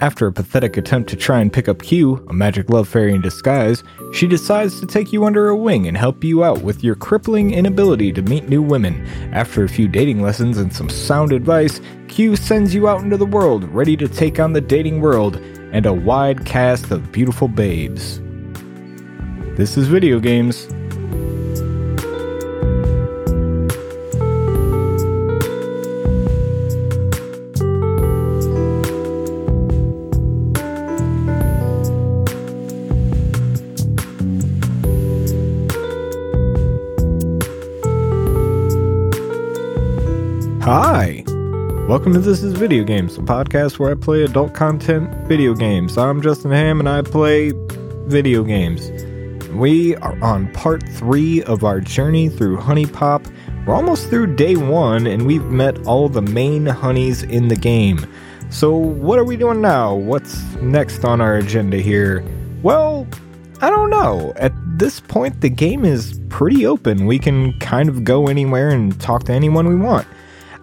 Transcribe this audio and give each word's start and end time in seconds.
After 0.00 0.26
a 0.26 0.32
pathetic 0.32 0.78
attempt 0.78 1.10
to 1.10 1.16
try 1.16 1.40
and 1.40 1.52
pick 1.52 1.68
up 1.68 1.82
Kyu, 1.82 2.24
a 2.30 2.32
magic 2.32 2.70
love 2.70 2.88
fairy 2.88 3.14
in 3.14 3.20
disguise, 3.20 3.84
she 4.14 4.26
decides 4.26 4.80
to 4.80 4.86
take 4.86 5.12
you 5.12 5.26
under 5.26 5.44
her 5.44 5.54
wing 5.54 5.86
and 5.86 5.94
help 5.94 6.24
you 6.24 6.42
out 6.42 6.62
with 6.62 6.82
your 6.82 6.94
crippling 6.94 7.52
inability 7.52 8.10
to 8.14 8.22
meet 8.22 8.48
new 8.48 8.62
women. 8.62 9.06
After 9.34 9.62
a 9.62 9.68
few 9.68 9.88
dating 9.88 10.22
lessons 10.22 10.56
and 10.56 10.72
some 10.72 10.88
sound 10.88 11.32
advice, 11.32 11.82
Kyu 12.08 12.34
sends 12.34 12.74
you 12.74 12.88
out 12.88 13.02
into 13.02 13.18
the 13.18 13.26
world, 13.26 13.64
ready 13.64 13.94
to 13.98 14.08
take 14.08 14.40
on 14.40 14.54
the 14.54 14.60
dating 14.62 15.02
world 15.02 15.36
and 15.36 15.84
a 15.84 15.92
wide 15.92 16.46
cast 16.46 16.90
of 16.90 17.12
beautiful 17.12 17.46
babes. 17.46 18.20
This 19.58 19.76
is 19.76 19.86
video 19.86 20.18
games. 20.18 20.66
Welcome 41.90 42.12
to 42.12 42.20
This 42.20 42.44
is 42.44 42.52
Video 42.52 42.84
Games, 42.84 43.18
a 43.18 43.20
podcast 43.20 43.80
where 43.80 43.90
I 43.90 43.96
play 43.96 44.22
adult 44.22 44.54
content 44.54 45.10
video 45.26 45.54
games. 45.54 45.98
I'm 45.98 46.22
Justin 46.22 46.52
Ham 46.52 46.78
and 46.78 46.88
I 46.88 47.02
play 47.02 47.50
video 48.06 48.44
games. 48.44 48.92
We 49.48 49.96
are 49.96 50.16
on 50.22 50.52
part 50.52 50.84
three 50.90 51.42
of 51.42 51.64
our 51.64 51.80
journey 51.80 52.28
through 52.28 52.58
HuniePop. 52.58 53.26
We're 53.66 53.74
almost 53.74 54.08
through 54.08 54.36
day 54.36 54.54
one 54.54 55.08
and 55.08 55.26
we've 55.26 55.46
met 55.46 55.84
all 55.84 56.08
the 56.08 56.22
main 56.22 56.64
honeys 56.64 57.24
in 57.24 57.48
the 57.48 57.56
game. 57.56 58.06
So, 58.50 58.76
what 58.76 59.18
are 59.18 59.24
we 59.24 59.36
doing 59.36 59.60
now? 59.60 59.92
What's 59.92 60.40
next 60.62 61.04
on 61.04 61.20
our 61.20 61.38
agenda 61.38 61.78
here? 61.78 62.24
Well, 62.62 63.04
I 63.60 63.68
don't 63.68 63.90
know. 63.90 64.32
At 64.36 64.52
this 64.78 65.00
point, 65.00 65.40
the 65.40 65.50
game 65.50 65.84
is 65.84 66.20
pretty 66.28 66.66
open. 66.66 67.06
We 67.06 67.18
can 67.18 67.58
kind 67.58 67.88
of 67.88 68.04
go 68.04 68.28
anywhere 68.28 68.68
and 68.68 68.98
talk 69.00 69.24
to 69.24 69.32
anyone 69.32 69.68
we 69.68 69.74
want. 69.74 70.06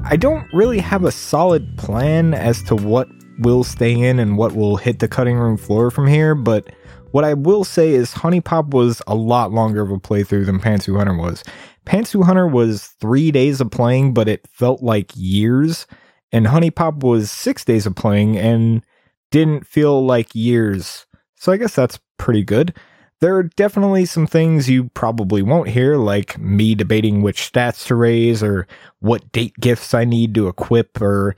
I 0.09 0.16
don't 0.16 0.47
really 0.53 0.80
have 0.80 1.03
a 1.03 1.11
solid 1.11 1.77
plan 1.77 2.33
as 2.33 2.63
to 2.63 2.77
what 2.77 3.09
will 3.39 3.66
stay 3.66 3.91
in 3.91 4.19
and 4.19 4.38
what 4.38 4.53
will 4.53 4.77
hit 4.77 5.00
the 5.00 5.08
cutting 5.09 5.36
room 5.36 5.58
floor 5.58 5.91
from 5.91 6.08
here, 6.08 6.33
but 6.33 6.72
what 7.11 7.25
I 7.25 7.33
will 7.33 7.66
say 7.66 7.94
is 7.94 8.13
HuniePop 8.13 8.69
was 8.69 9.02
a 9.05 9.16
lot 9.16 9.52
longer 9.52 9.81
of 9.81 9.91
a 9.91 9.97
playthrough 9.97 10.45
than 10.45 10.61
Pantsu 10.61 10.95
Hunter 10.95 11.17
was. 11.17 11.44
Pantsu 11.85 12.23
Hunter 12.23 12.47
was 12.47 12.85
three 13.02 13.31
days 13.31 13.59
of 13.59 13.69
playing, 13.69 14.13
but 14.13 14.30
it 14.30 14.47
felt 14.50 14.81
like 14.81 15.11
years, 15.13 15.88
and 16.31 16.45
HuniePop 16.45 17.03
was 17.03 17.30
six 17.30 17.66
days 17.66 17.85
of 17.85 17.94
playing 17.94 18.38
and 18.38 18.85
didn't 19.30 19.67
feel 19.67 20.05
like 20.05 20.33
years. 20.33 21.05
So 21.35 21.52
I 21.52 21.58
guess 21.58 21.75
that's 21.75 22.00
pretty 22.17 22.44
good. 22.44 22.73
There 23.19 23.35
are 23.35 23.43
definitely 23.43 24.05
some 24.05 24.27
things 24.27 24.69
you 24.69 24.89
probably 24.89 25.41
won't 25.41 25.69
hear, 25.69 25.97
like 25.97 26.37
me 26.37 26.75
debating 26.75 27.21
which 27.21 27.51
stats 27.51 27.87
to 27.87 27.95
raise, 27.95 28.43
or 28.43 28.67
what 28.99 29.31
date 29.31 29.55
gifts 29.59 29.95
I 29.95 30.05
need 30.05 30.35
to 30.35 30.47
equip, 30.47 31.01
or, 31.01 31.35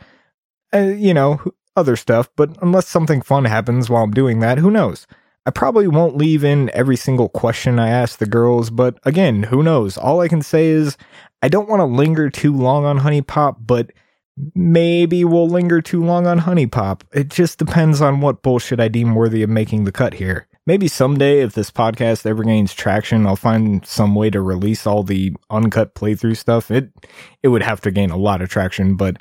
uh, 0.73 0.79
you 0.79 1.13
know, 1.13 1.39
other 1.77 1.95
stuff. 1.95 2.29
But 2.35 2.57
unless 2.61 2.87
something 2.87 3.21
fun 3.21 3.45
happens 3.45 3.89
while 3.89 4.03
I'm 4.03 4.11
doing 4.11 4.39
that, 4.39 4.57
who 4.57 4.69
knows? 4.69 5.07
I 5.45 5.51
probably 5.51 5.87
won't 5.87 6.17
leave 6.17 6.43
in 6.43 6.69
every 6.73 6.97
single 6.97 7.29
question 7.29 7.79
I 7.79 7.87
ask 7.87 8.19
the 8.19 8.25
girls, 8.25 8.69
but 8.69 8.99
again, 9.03 9.43
who 9.43 9.63
knows? 9.63 9.97
All 9.97 10.19
I 10.19 10.27
can 10.27 10.41
say 10.41 10.67
is 10.67 10.97
I 11.41 11.47
don't 11.47 11.69
want 11.69 11.79
to 11.79 11.85
linger 11.85 12.29
too 12.29 12.53
long 12.53 12.83
on 12.83 12.99
HuniePop, 12.99 13.55
but 13.61 13.91
maybe 14.53 15.23
we'll 15.23 15.47
linger 15.47 15.81
too 15.81 16.03
long 16.03 16.27
on 16.27 16.41
HuniePop. 16.41 17.03
It 17.13 17.29
just 17.29 17.57
depends 17.57 18.01
on 18.01 18.19
what 18.19 18.41
bullshit 18.41 18.81
I 18.81 18.89
deem 18.89 19.15
worthy 19.15 19.41
of 19.41 19.49
making 19.49 19.85
the 19.85 19.93
cut 19.93 20.15
here 20.15 20.48
maybe 20.69 20.87
someday 20.87 21.39
if 21.39 21.53
this 21.53 21.71
podcast 21.71 22.27
ever 22.27 22.43
gains 22.43 22.75
traction 22.75 23.25
i'll 23.25 23.35
find 23.35 23.83
some 23.87 24.13
way 24.13 24.29
to 24.29 24.39
release 24.39 24.85
all 24.85 25.01
the 25.01 25.33
uncut 25.49 25.95
playthrough 25.95 26.37
stuff. 26.37 26.69
It 26.69 26.91
it 27.41 27.47
would 27.47 27.63
have 27.63 27.81
to 27.81 27.89
gain 27.89 28.11
a 28.11 28.17
lot 28.17 28.43
of 28.43 28.49
traction 28.49 28.95
but 28.95 29.17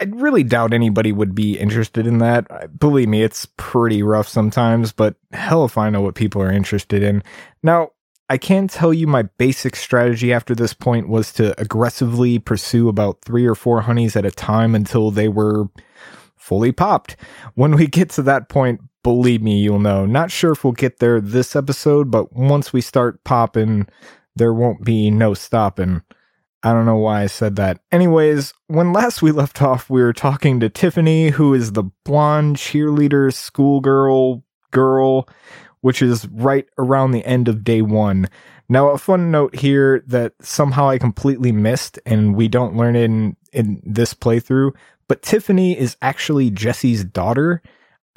i 0.00 0.04
really 0.04 0.44
doubt 0.44 0.72
anybody 0.72 1.10
would 1.10 1.34
be 1.34 1.58
interested 1.58 2.06
in 2.06 2.18
that. 2.18 2.78
Believe 2.78 3.08
me 3.08 3.24
it's 3.24 3.44
pretty 3.56 4.04
rough 4.04 4.28
sometimes 4.28 4.92
but 4.92 5.16
hell 5.32 5.64
if 5.64 5.76
i 5.76 5.90
know 5.90 6.00
what 6.00 6.14
people 6.14 6.40
are 6.40 6.52
interested 6.52 7.02
in. 7.02 7.24
Now 7.60 7.90
I 8.30 8.38
can 8.38 8.68
tell 8.68 8.94
you 8.94 9.08
my 9.08 9.22
basic 9.22 9.74
strategy 9.74 10.32
after 10.32 10.54
this 10.54 10.74
point 10.74 11.08
was 11.08 11.32
to 11.32 11.60
aggressively 11.60 12.38
pursue 12.38 12.88
about 12.88 13.22
three 13.22 13.46
or 13.46 13.56
four 13.56 13.80
honeys 13.80 14.14
at 14.14 14.26
a 14.26 14.30
time 14.30 14.76
until 14.76 15.10
they 15.10 15.28
were 15.28 15.64
fully 16.36 16.70
popped. 16.70 17.16
When 17.54 17.74
we 17.74 17.88
get 17.88 18.10
to 18.10 18.22
that 18.22 18.48
point, 18.48 18.80
believe 19.02 19.42
me, 19.42 19.60
you'll 19.60 19.78
know. 19.78 20.06
Not 20.06 20.30
sure 20.30 20.52
if 20.52 20.64
we'll 20.64 20.72
get 20.72 20.98
there 20.98 21.20
this 21.20 21.54
episode, 21.56 22.10
but 22.10 22.32
once 22.32 22.72
we 22.72 22.80
start 22.80 23.24
popping, 23.24 23.86
there 24.36 24.54
won't 24.54 24.84
be 24.84 25.10
no 25.10 25.34
stopping. 25.34 26.02
I 26.62 26.72
don't 26.72 26.86
know 26.86 26.96
why 26.96 27.22
I 27.22 27.26
said 27.26 27.56
that. 27.56 27.80
Anyways, 27.92 28.52
when 28.66 28.92
last 28.92 29.22
we 29.22 29.30
left 29.30 29.62
off, 29.62 29.88
we 29.88 30.02
were 30.02 30.12
talking 30.12 30.58
to 30.60 30.68
Tiffany, 30.68 31.30
who 31.30 31.54
is 31.54 31.72
the 31.72 31.84
blonde 32.04 32.56
cheerleader 32.56 33.32
schoolgirl 33.32 34.42
girl, 34.72 35.28
which 35.80 36.02
is 36.02 36.26
right 36.28 36.66
around 36.76 37.12
the 37.12 37.24
end 37.24 37.48
of 37.48 37.62
day 37.62 37.80
one. 37.80 38.28
Now, 38.68 38.90
a 38.90 38.98
fun 38.98 39.30
note 39.30 39.54
here 39.54 40.02
that 40.08 40.34
somehow 40.42 40.88
I 40.88 40.98
completely 40.98 41.52
missed, 41.52 41.98
and 42.04 42.34
we 42.34 42.48
don't 42.48 42.76
learn 42.76 42.96
in, 42.96 43.36
in 43.52 43.80
this 43.84 44.12
playthrough, 44.12 44.72
but 45.08 45.22
Tiffany 45.22 45.78
is 45.78 45.96
actually 46.02 46.50
Jessie's 46.50 47.04
daughter, 47.04 47.62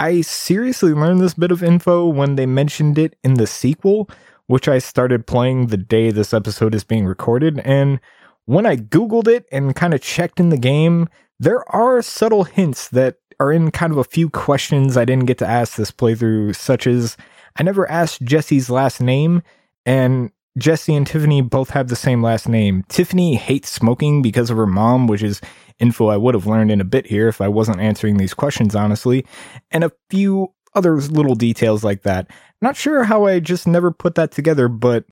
I 0.01 0.21
seriously 0.21 0.95
learned 0.95 1.21
this 1.21 1.35
bit 1.35 1.51
of 1.51 1.61
info 1.61 2.07
when 2.07 2.35
they 2.35 2.47
mentioned 2.47 2.97
it 2.97 3.15
in 3.23 3.35
the 3.35 3.45
sequel, 3.45 4.09
which 4.47 4.67
I 4.67 4.79
started 4.79 5.27
playing 5.27 5.67
the 5.67 5.77
day 5.77 6.09
this 6.09 6.33
episode 6.33 6.73
is 6.73 6.83
being 6.83 7.05
recorded. 7.05 7.59
And 7.59 7.99
when 8.45 8.65
I 8.65 8.77
Googled 8.77 9.27
it 9.27 9.45
and 9.51 9.75
kind 9.75 9.93
of 9.93 10.01
checked 10.01 10.39
in 10.39 10.49
the 10.49 10.57
game, 10.57 11.07
there 11.39 11.63
are 11.71 12.01
subtle 12.01 12.45
hints 12.45 12.89
that 12.89 13.17
are 13.39 13.51
in 13.51 13.69
kind 13.69 13.91
of 13.91 13.99
a 13.99 14.03
few 14.03 14.27
questions 14.27 14.97
I 14.97 15.05
didn't 15.05 15.27
get 15.27 15.37
to 15.37 15.47
ask 15.47 15.75
this 15.75 15.91
playthrough, 15.91 16.55
such 16.55 16.87
as 16.87 17.15
I 17.59 17.61
never 17.61 17.87
asked 17.87 18.23
Jessie's 18.23 18.71
last 18.71 19.01
name, 19.01 19.43
and 19.85 20.31
Jessie 20.57 20.95
and 20.95 21.07
Tiffany 21.07 21.41
both 21.41 21.69
have 21.69 21.87
the 21.87 21.95
same 21.95 22.21
last 22.21 22.49
name. 22.49 22.83
Tiffany 22.89 23.35
hates 23.35 23.69
smoking 23.69 24.21
because 24.21 24.49
of 24.49 24.57
her 24.57 24.67
mom, 24.67 25.07
which 25.07 25.23
is 25.23 25.39
info 25.79 26.07
I 26.07 26.17
would 26.17 26.35
have 26.35 26.45
learned 26.45 26.71
in 26.71 26.81
a 26.81 26.85
bit 26.85 27.07
here 27.07 27.27
if 27.27 27.41
I 27.41 27.47
wasn't 27.47 27.79
answering 27.79 28.17
these 28.17 28.33
questions 28.33 28.75
honestly, 28.75 29.25
and 29.71 29.83
a 29.83 29.91
few 30.09 30.53
other 30.75 30.95
little 30.97 31.35
details 31.35 31.83
like 31.83 32.03
that. 32.03 32.29
Not 32.61 32.75
sure 32.75 33.03
how 33.03 33.25
I 33.25 33.39
just 33.39 33.67
never 33.67 33.91
put 33.91 34.15
that 34.15 34.31
together, 34.31 34.67
but 34.67 35.05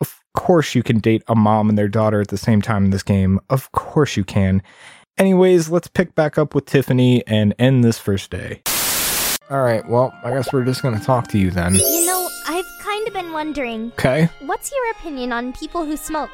of 0.00 0.20
course 0.34 0.74
you 0.74 0.82
can 0.82 0.98
date 0.98 1.22
a 1.28 1.34
mom 1.34 1.68
and 1.68 1.78
their 1.78 1.88
daughter 1.88 2.20
at 2.20 2.28
the 2.28 2.38
same 2.38 2.62
time 2.62 2.86
in 2.86 2.90
this 2.90 3.02
game. 3.02 3.40
Of 3.50 3.72
course 3.72 4.16
you 4.16 4.24
can. 4.24 4.62
Anyways, 5.18 5.68
let's 5.68 5.88
pick 5.88 6.14
back 6.14 6.38
up 6.38 6.54
with 6.54 6.66
Tiffany 6.66 7.26
and 7.26 7.54
end 7.58 7.84
this 7.84 7.98
first 7.98 8.30
day. 8.30 8.62
All 9.50 9.62
right, 9.62 9.86
well, 9.88 10.12
I 10.24 10.30
guess 10.30 10.52
we're 10.52 10.64
just 10.64 10.82
going 10.82 10.98
to 10.98 11.04
talk 11.04 11.28
to 11.28 11.38
you 11.38 11.50
then. 11.50 11.74
You 11.74 12.06
know, 12.06 12.28
I've 12.46 12.77
kind 12.98 13.08
of 13.08 13.14
been 13.14 13.32
wondering. 13.32 13.92
Okay. 13.92 14.28
What's 14.40 14.72
your 14.72 14.90
opinion 14.92 15.32
on 15.32 15.52
people 15.52 15.84
who 15.84 15.96
smoke? 15.96 16.30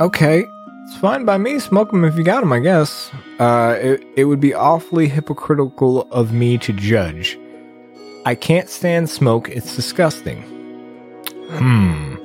Okay, 0.00 0.44
it's 0.84 0.96
fine 0.96 1.24
by 1.24 1.38
me. 1.38 1.58
Smoke 1.58 1.90
them 1.90 2.04
if 2.04 2.16
you 2.16 2.24
got 2.24 2.40
them, 2.40 2.52
I 2.52 2.60
guess. 2.60 3.10
Uh, 3.38 3.78
it, 3.80 4.04
it 4.16 4.24
would 4.24 4.40
be 4.40 4.52
awfully 4.52 5.08
hypocritical 5.08 6.02
of 6.10 6.32
me 6.32 6.58
to 6.58 6.72
judge. 6.72 7.38
I 8.24 8.34
can't 8.34 8.68
stand 8.68 9.08
smoke. 9.08 9.48
It's 9.48 9.76
disgusting. 9.76 10.42
Hmm. 11.50 12.16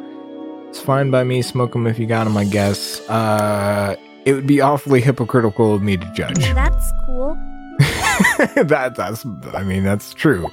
It's 0.70 0.80
fine 0.80 1.12
by 1.12 1.24
me. 1.24 1.42
Smoke 1.42 1.74
them 1.74 1.86
if 1.86 2.00
you 2.00 2.08
got 2.08 2.24
them, 2.24 2.38
I 2.38 2.46
guess. 2.46 3.00
Uh, 3.10 3.96
it 4.26 4.34
would 4.34 4.48
be 4.48 4.62
awfully 4.62 5.02
hypocritical 5.02 5.76
of 5.76 5.84
me 5.84 5.98
to 5.98 6.14
judge. 6.14 6.40
That's 6.40 6.92
cool. 7.06 7.36
that 7.80 8.94
that's. 8.96 9.26
I 9.54 9.64
mean, 9.64 9.84
that's 9.84 10.14
true. 10.14 10.50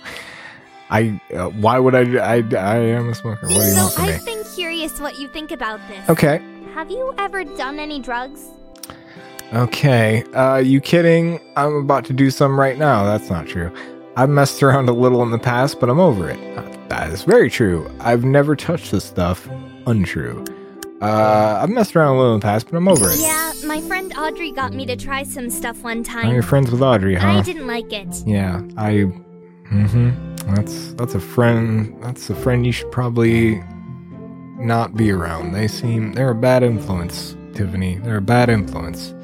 I. 0.91 1.21
Uh, 1.35 1.49
why 1.51 1.79
would 1.79 1.95
I, 1.95 2.37
I? 2.37 2.37
I 2.57 2.77
am 2.77 3.09
a 3.11 3.15
smoker. 3.15 3.47
What 3.47 3.55
do 3.55 3.55
you 3.55 3.73
so 3.73 3.83
want 3.83 3.95
from? 3.95 4.05
I've 4.05 4.25
been 4.25 4.45
curious 4.55 5.01
what 5.01 5.19
you 5.19 5.29
think 5.29 5.51
about 5.51 5.81
this. 5.89 6.09
Okay. 6.09 6.41
Have 6.75 6.91
you 6.91 7.15
ever 7.19 7.45
done 7.45 7.79
any 7.79 8.01
drugs? 8.01 8.47
Okay. 9.53 10.23
Uh, 10.35 10.57
you 10.57 10.81
kidding? 10.81 11.41
I'm 11.57 11.75
about 11.77 12.05
to 12.07 12.13
do 12.13 12.31
some 12.31 12.59
right 12.59 12.79
now. 12.79 13.05
That's 13.05 13.31
not 13.31 13.47
true. 13.47 13.73
I've 14.17 14.29
messed 14.29 14.63
around 14.63 14.89
a 14.89 14.93
little 14.93 15.23
in 15.23 15.31
the 15.31 15.39
past, 15.39 15.81
but 15.81 15.89
I'm 15.89 16.01
over 16.01 16.29
it. 16.29 16.39
Uh, 16.59 16.63
that 16.89 17.11
is 17.11 17.23
very 17.23 17.49
true. 17.51 17.91
I've 18.01 18.25
never 18.25 18.57
touched 18.57 18.91
this 18.91 19.05
stuff. 19.05 19.49
Untrue. 19.87 20.45
Uh, 21.01 21.61
I've 21.63 21.71
messed 21.71 21.95
around 21.95 22.17
a 22.17 22.19
little 22.19 22.35
in 22.35 22.41
the 22.41 22.45
past, 22.45 22.69
but 22.69 22.77
I'm 22.77 22.89
over 22.89 23.09
it. 23.11 23.21
Yeah, 23.21 23.53
my 23.65 23.81
friend 23.83 24.13
Audrey 24.19 24.51
got 24.51 24.73
me 24.75 24.85
to 24.87 24.97
try 24.97 25.23
some 25.23 25.49
stuff 25.49 25.83
one 25.83 26.03
time. 26.03 26.33
you're 26.33 26.43
friends 26.43 26.71
with 26.73 26.83
Audrey, 26.83 27.15
huh? 27.15 27.29
I 27.29 27.43
didn't 27.43 27.67
like 27.69 27.93
it. 27.93 28.09
Yeah, 28.27 28.61
I. 28.77 29.13
Mm-hmm. 29.71 30.28
That's 30.55 30.93
that's 30.95 31.15
a 31.15 31.21
friend. 31.21 31.97
That's 32.03 32.31
a 32.31 32.35
friend 32.35 32.67
you 32.67 32.73
should 32.73 32.91
probably 32.91 33.63
not 34.59 34.97
be 34.97 35.11
around. 35.11 35.53
They 35.53 35.69
seem 35.69 36.13
they're 36.13 36.31
a 36.31 36.35
bad 36.35 36.63
influence, 36.63 37.37
Tiffany. 37.55 37.97
They're 37.99 38.19
a 38.19 38.23
bad 38.23 38.49
influence. 38.49 39.15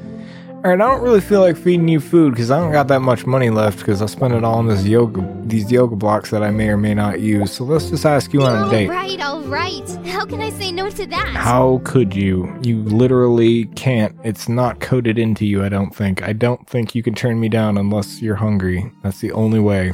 All 0.64 0.70
right, 0.70 0.80
I 0.80 0.90
don't 0.90 1.02
really 1.02 1.20
feel 1.20 1.40
like 1.40 1.58
feeding 1.58 1.88
you 1.88 2.00
food 2.00 2.30
because 2.32 2.50
I 2.50 2.58
don't 2.58 2.72
got 2.72 2.88
that 2.88 3.00
much 3.00 3.26
money 3.26 3.50
left 3.50 3.80
because 3.80 4.00
I 4.00 4.06
spent 4.06 4.32
it 4.32 4.44
all 4.44 4.54
on 4.54 4.66
this 4.66 4.86
yoga, 4.86 5.20
these 5.42 5.70
yoga 5.70 5.94
blocks 5.94 6.30
that 6.30 6.42
I 6.42 6.50
may 6.50 6.70
or 6.70 6.78
may 6.78 6.94
not 6.94 7.20
use. 7.20 7.52
So 7.52 7.64
let's 7.64 7.90
just 7.90 8.06
ask 8.06 8.32
you 8.32 8.40
on 8.40 8.66
a 8.66 8.70
date. 8.70 8.88
right, 8.88 9.20
all 9.20 9.42
right. 9.42 9.86
How 10.06 10.24
can 10.24 10.40
I 10.40 10.48
say 10.48 10.72
no 10.72 10.88
to 10.88 11.06
that? 11.06 11.26
How 11.28 11.82
could 11.84 12.16
you? 12.16 12.50
You 12.62 12.82
literally 12.82 13.66
can't. 13.76 14.16
It's 14.24 14.48
not 14.48 14.80
coded 14.80 15.18
into 15.18 15.44
you, 15.44 15.62
I 15.62 15.68
don't 15.68 15.94
think. 15.94 16.22
I 16.22 16.32
don't 16.32 16.66
think 16.66 16.94
you 16.94 17.02
can 17.02 17.14
turn 17.14 17.38
me 17.38 17.50
down 17.50 17.76
unless 17.76 18.22
you're 18.22 18.36
hungry. 18.36 18.90
That's 19.02 19.20
the 19.20 19.32
only 19.32 19.60
way. 19.60 19.92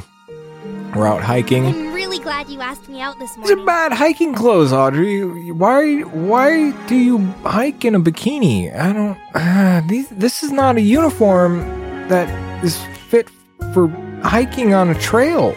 We're 0.95 1.07
out 1.07 1.21
hiking. 1.23 1.65
I'm 1.67 1.93
really 1.93 2.19
glad 2.19 2.49
you 2.49 2.59
asked 2.59 2.89
me 2.89 2.99
out 3.01 3.17
this 3.17 3.33
These 3.35 3.45
are 3.51 3.55
morning. 3.55 3.65
bad 3.65 3.93
hiking 3.93 4.33
clothes, 4.33 4.73
Audrey. 4.73 5.51
Why? 5.51 6.01
Why 6.01 6.71
do 6.87 6.95
you 6.95 7.19
hike 7.45 7.85
in 7.85 7.95
a 7.95 7.99
bikini? 7.99 8.75
I 8.75 8.91
don't. 8.91 9.17
Uh, 9.33 9.81
these. 9.87 10.09
This 10.09 10.43
is 10.43 10.51
not 10.51 10.75
a 10.75 10.81
uniform 10.81 11.59
that 12.09 12.27
is 12.63 12.77
fit 13.07 13.29
for 13.73 13.87
hiking 14.23 14.73
on 14.73 14.89
a 14.89 14.95
trail. 14.95 15.55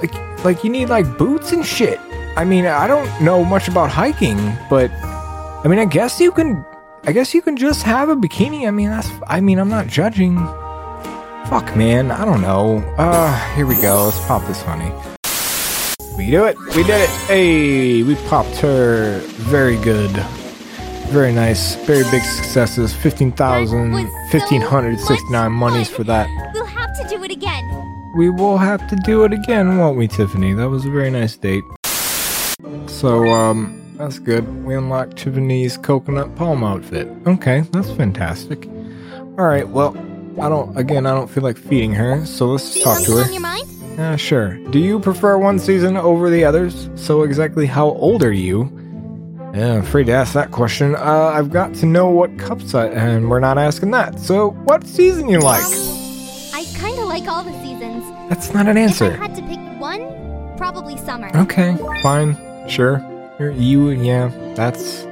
Like, 0.00 0.44
like 0.44 0.64
you 0.64 0.70
need 0.70 0.88
like 0.88 1.06
boots 1.16 1.52
and 1.52 1.64
shit. 1.64 2.00
I 2.36 2.44
mean, 2.44 2.66
I 2.66 2.88
don't 2.88 3.08
know 3.22 3.44
much 3.44 3.68
about 3.68 3.90
hiking, 3.90 4.36
but 4.68 4.90
I 5.64 5.68
mean, 5.68 5.78
I 5.78 5.84
guess 5.84 6.20
you 6.20 6.32
can. 6.32 6.64
I 7.06 7.12
guess 7.12 7.34
you 7.34 7.42
can 7.42 7.56
just 7.56 7.82
have 7.84 8.08
a 8.08 8.16
bikini. 8.16 8.66
I 8.66 8.72
mean, 8.72 8.88
that's. 8.90 9.08
I 9.28 9.40
mean, 9.40 9.60
I'm 9.60 9.68
not 9.68 9.86
judging. 9.86 10.36
Fuck, 11.54 11.76
man. 11.76 12.10
I 12.10 12.24
don't 12.24 12.40
know. 12.40 12.78
Uh, 12.98 13.54
here 13.54 13.64
we 13.64 13.80
go. 13.80 14.06
Let's 14.06 14.18
pop 14.26 14.44
this 14.48 14.60
honey. 14.60 14.90
We 16.18 16.28
do 16.28 16.46
it. 16.46 16.58
We 16.74 16.82
did 16.82 17.02
it. 17.02 17.08
Hey, 17.28 18.02
we 18.02 18.16
popped 18.28 18.56
her. 18.56 19.20
Very 19.20 19.76
good. 19.76 20.10
Very 21.10 21.32
nice. 21.32 21.76
Very 21.86 22.02
big 22.10 22.22
successes. 22.24 22.92
15,000, 22.92 23.92
That 23.92 24.02
was 24.02 24.32
so 24.32 24.38
1,569 24.38 25.52
monies 25.52 25.88
for 25.88 26.02
that. 26.02 26.28
We'll 26.54 26.66
have 26.66 26.92
to 27.00 27.08
do 27.08 27.22
it 27.22 27.30
again. 27.30 28.12
We 28.16 28.30
will 28.30 28.58
have 28.58 28.88
to 28.88 28.96
do 28.96 29.22
it 29.22 29.32
again, 29.32 29.78
won't 29.78 29.96
we, 29.96 30.08
Tiffany? 30.08 30.54
That 30.54 30.70
was 30.70 30.84
a 30.84 30.90
very 30.90 31.10
nice 31.12 31.36
date. 31.36 31.62
So, 32.86 33.28
um, 33.28 33.80
that's 33.96 34.18
good. 34.18 34.64
We 34.64 34.74
unlocked 34.74 35.18
Tiffany's 35.18 35.76
coconut 35.76 36.34
palm 36.34 36.64
outfit. 36.64 37.06
Okay, 37.28 37.60
that's 37.70 37.92
fantastic. 37.92 38.68
Alright, 39.38 39.68
well, 39.68 39.96
I 40.40 40.48
don't, 40.48 40.76
again, 40.76 41.06
I 41.06 41.14
don't 41.14 41.28
feel 41.28 41.42
like 41.42 41.56
feeding 41.56 41.92
her, 41.94 42.24
so 42.26 42.46
let's 42.46 42.72
just 42.72 42.84
talk 42.84 43.02
to 43.04 43.12
her. 43.12 43.24
on 43.24 43.32
your 43.32 43.40
mind? 43.42 43.68
Uh, 43.98 44.16
sure. 44.16 44.56
Do 44.70 44.78
you 44.78 44.98
prefer 44.98 45.38
one 45.38 45.58
season 45.58 45.96
over 45.96 46.28
the 46.28 46.44
others? 46.44 46.88
So 46.96 47.22
exactly 47.22 47.66
how 47.66 47.86
old 47.90 48.22
are 48.24 48.32
you? 48.32 48.70
Yeah, 49.54 49.74
I'm 49.74 49.80
afraid 49.82 50.06
to 50.06 50.12
ask 50.12 50.32
that 50.32 50.50
question. 50.50 50.96
Uh, 50.96 51.32
I've 51.32 51.50
got 51.50 51.74
to 51.76 51.86
know 51.86 52.08
what 52.08 52.36
cups 52.38 52.74
I, 52.74 52.86
and 52.88 53.30
we're 53.30 53.38
not 53.38 53.56
asking 53.56 53.92
that. 53.92 54.18
So, 54.18 54.50
what 54.64 54.84
season 54.84 55.28
you 55.28 55.38
like? 55.38 55.62
I 56.52 56.64
kind 56.76 56.98
of 56.98 57.06
like 57.06 57.28
all 57.28 57.44
the 57.44 57.52
seasons. 57.62 58.04
That's 58.28 58.52
not 58.52 58.66
an 58.66 58.76
answer. 58.76 59.12
If 59.12 59.20
I 59.20 59.28
had 59.28 59.36
to 59.36 59.42
pick 59.42 59.60
one, 59.80 60.56
probably 60.56 60.96
summer. 60.96 61.30
Okay, 61.36 61.76
fine, 62.02 62.36
sure. 62.68 62.98
You're, 63.38 63.52
you, 63.52 63.90
yeah, 63.90 64.32
that's, 64.56 65.06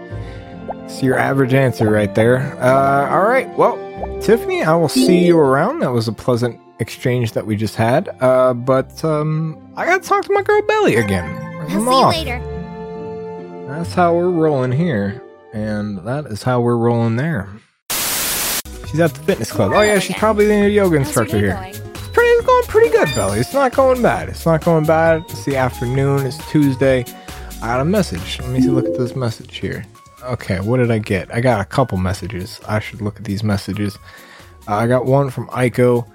that's 0.67 1.05
your 1.05 1.17
average 1.17 1.55
answer 1.55 1.89
right 1.89 2.13
there. 2.13 2.39
Uh, 2.61 3.11
all 3.11 3.23
right. 3.23 3.49
Well, 3.57 3.77
Tiffany, 4.21 4.63
I 4.63 4.75
will 4.75 4.89
see 4.89 5.27
you 5.27 5.39
around. 5.39 5.81
That 5.81 5.93
was 5.93 6.09
a 6.09 6.13
pleasant 6.13 6.61
exchange 6.79 7.33
that 7.33 7.47
we 7.47 7.57
just 7.57 7.77
had. 7.77 8.09
Uh, 8.21 8.55
but 8.55 9.05
um, 9.05 9.59
I 9.77 9.85
got 9.85 10.03
to 10.03 10.09
talk 10.09 10.25
to 10.25 10.33
my 10.33 10.43
girl 10.43 10.63
Beli 10.63 10.97
again. 10.97 11.25
I'll 11.71 12.13
see 12.13 12.21
you 12.21 12.31
later. 12.31 13.67
That's 13.69 13.95
how 13.95 14.15
we're 14.15 14.31
rolling 14.31 14.73
here, 14.73 15.23
and 15.53 15.99
that 16.07 16.27
is 16.27 16.43
how 16.43 16.61
we're 16.61 16.77
rolling 16.77 17.17
there. 17.17 17.49
She's 17.91 19.01
at 19.01 19.15
the 19.15 19.21
fitness 19.25 19.51
club. 19.51 19.73
Oh 19.75 19.81
yeah, 19.81 19.99
she's 19.99 20.17
probably 20.17 20.47
the 20.47 20.61
new 20.61 20.69
yoga 20.69 20.97
instructor 20.97 21.39
here. 21.39 21.59
It's 21.65 21.79
pretty, 22.09 22.29
it's 22.29 22.47
going 22.47 22.65
pretty 22.67 22.91
good, 22.91 23.09
Beli. 23.15 23.41
It's 23.41 23.55
not 23.55 23.73
going 23.73 24.03
bad. 24.03 24.29
It's 24.29 24.45
not 24.45 24.63
going 24.65 24.85
bad. 24.85 25.23
It's 25.31 25.45
the 25.45 25.57
afternoon. 25.57 26.27
It's 26.27 26.39
Tuesday. 26.51 27.05
I 27.63 27.67
got 27.67 27.81
a 27.81 27.85
message. 27.85 28.39
Let 28.41 28.51
me 28.51 28.61
see. 28.61 28.69
Look 28.69 28.85
at 28.85 28.99
this 28.99 29.17
message 29.17 29.57
here. 29.57 29.87
Okay, 30.23 30.61
what 30.61 30.79
did 30.79 30.91
I 30.91 30.99
get? 30.99 31.33
I 31.35 31.41
got 31.41 31.61
a 31.61 31.65
couple 31.65 31.99
messages. 31.99 32.61
I 32.69 32.79
should 32.79 33.01
look 33.01 33.17
at 33.17 33.25
these 33.25 33.43
messages. 33.43 33.99
Uh, 34.69 34.75
I 34.75 34.87
got 34.87 35.07
one 35.07 35.31
from 35.31 35.49
Aiko. 35.49 36.09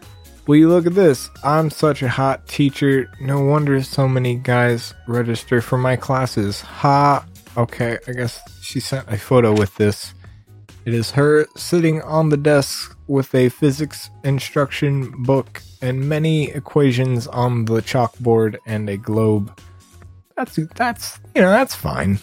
Will 0.48 0.56
you 0.56 0.70
look 0.70 0.86
at 0.86 0.96
this? 0.96 1.30
I'm 1.44 1.70
such 1.70 2.02
a 2.02 2.08
hot 2.08 2.48
teacher. 2.48 3.12
No 3.20 3.42
wonder 3.42 3.84
so 3.84 4.08
many 4.08 4.36
guys 4.36 4.94
register 5.08 5.62
for 5.62 5.78
my 5.78 5.98
classes. 5.98 6.62
Ha. 6.62 7.26
Okay, 7.58 7.98
I 8.08 8.12
guess 8.14 8.40
she 8.62 8.80
sent 8.80 9.12
a 9.12 9.18
photo 9.18 9.52
with 9.52 9.76
this. 9.76 10.14
It 10.86 10.94
is 10.94 11.12
her 11.12 11.48
sitting 11.58 12.02
on 12.04 12.30
the 12.30 12.38
desk 12.38 12.98
with 13.08 13.36
a 13.36 13.50
physics 13.50 14.10
instruction 14.24 15.24
book 15.24 15.62
and 15.82 16.08
many 16.08 16.50
equations 16.52 17.28
on 17.28 17.66
the 17.66 17.82
chalkboard 17.82 18.58
and 18.66 18.90
a 18.90 18.96
globe. 18.96 19.60
That's 20.38 20.58
that's 20.76 21.20
you 21.36 21.42
know 21.42 21.50
that's 21.50 21.76
fine. 21.76 22.20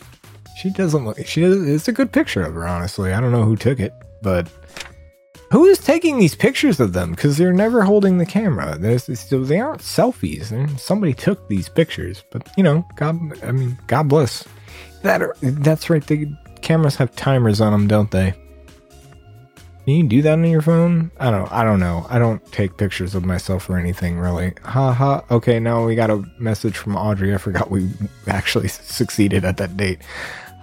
She 0.57 0.71
doesn't 0.71 1.05
look. 1.05 1.25
She 1.27 1.41
does, 1.41 1.67
it's 1.69 1.89
a 1.89 1.93
good 1.93 2.13
picture 2.13 2.43
of 2.43 2.55
her. 2.55 2.67
Honestly, 2.67 3.13
I 3.13 3.21
don't 3.21 3.33
know 3.33 3.45
who 3.45 3.57
took 3.57 3.81
it, 3.81 3.93
but 4.23 4.49
who 5.51 5.67
is 5.67 5.79
taking 5.79 6.19
these 6.19 6.35
pictures 6.35 6.81
of 6.81 6.93
them? 6.93 7.11
Because 7.13 7.37
they're 7.37 7.53
never 7.53 7.83
holding 7.83 8.19
the 8.19 8.27
camera. 8.27 8.77
There's, 8.79 9.07
they 9.07 9.61
aren't 9.61 9.83
selfies. 9.83 10.79
Somebody 10.81 11.15
took 11.15 11.49
these 11.49 11.69
pictures, 11.69 12.25
but 12.31 12.49
you 12.57 12.63
know, 12.63 12.87
God. 12.97 13.17
I 13.45 13.53
mean, 13.53 13.79
God 13.87 14.09
bless. 14.09 14.45
That 15.03 15.23
are, 15.23 15.37
that's 15.43 15.91
right. 15.91 16.05
The 16.05 16.29
cameras 16.63 16.97
have 16.97 17.15
timers 17.15 17.61
on 17.61 17.73
them, 17.73 17.87
don't 17.87 18.11
they? 18.11 18.35
Can 19.85 19.95
you 19.95 20.05
do 20.05 20.23
that 20.23 20.33
on 20.33 20.45
your 20.45 20.63
phone? 20.63 21.11
I 21.21 21.31
don't. 21.31 21.53
I 21.53 21.63
don't 21.63 21.79
know. 21.79 22.07
I 22.09 22.19
don't 22.19 22.45
take 22.53 22.79
pictures 22.79 23.15
of 23.15 23.25
myself 23.25 23.69
or 23.69 23.77
anything 23.77 24.19
really. 24.19 24.55
Ha 24.65 24.93
ha. 24.95 25.25
Okay, 25.31 25.61
now 25.61 25.85
we 25.85 25.95
got 25.95 26.11
a 26.11 26.25
message 26.39 26.79
from 26.79 26.97
Audrey. 26.97 27.35
I 27.35 27.39
forgot 27.39 27.71
we 27.71 27.91
actually 28.27 28.69
succeeded 28.69 29.45
at 29.45 29.59
that 29.59 29.77
date. 29.77 30.01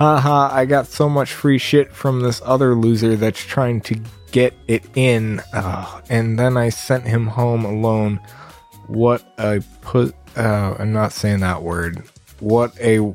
Ha 0.01 0.19
ha. 0.19 0.49
I 0.51 0.65
got 0.65 0.87
so 0.87 1.07
much 1.07 1.31
free 1.31 1.59
shit 1.59 1.93
from 1.93 2.21
this 2.21 2.41
other 2.43 2.73
loser 2.73 3.15
that's 3.15 3.39
trying 3.39 3.81
to 3.81 4.01
get 4.31 4.55
it 4.67 4.83
in, 4.95 5.43
Ugh. 5.53 6.03
and 6.09 6.39
then 6.39 6.57
I 6.57 6.69
sent 6.69 7.03
him 7.03 7.27
home 7.27 7.65
alone. 7.65 8.19
What 8.87 9.23
a 9.37 9.61
put. 9.81 10.15
Uh, 10.35 10.75
I'm 10.79 10.91
not 10.91 11.11
saying 11.11 11.41
that 11.41 11.61
word. 11.61 12.01
What 12.39 12.75
a 12.79 13.13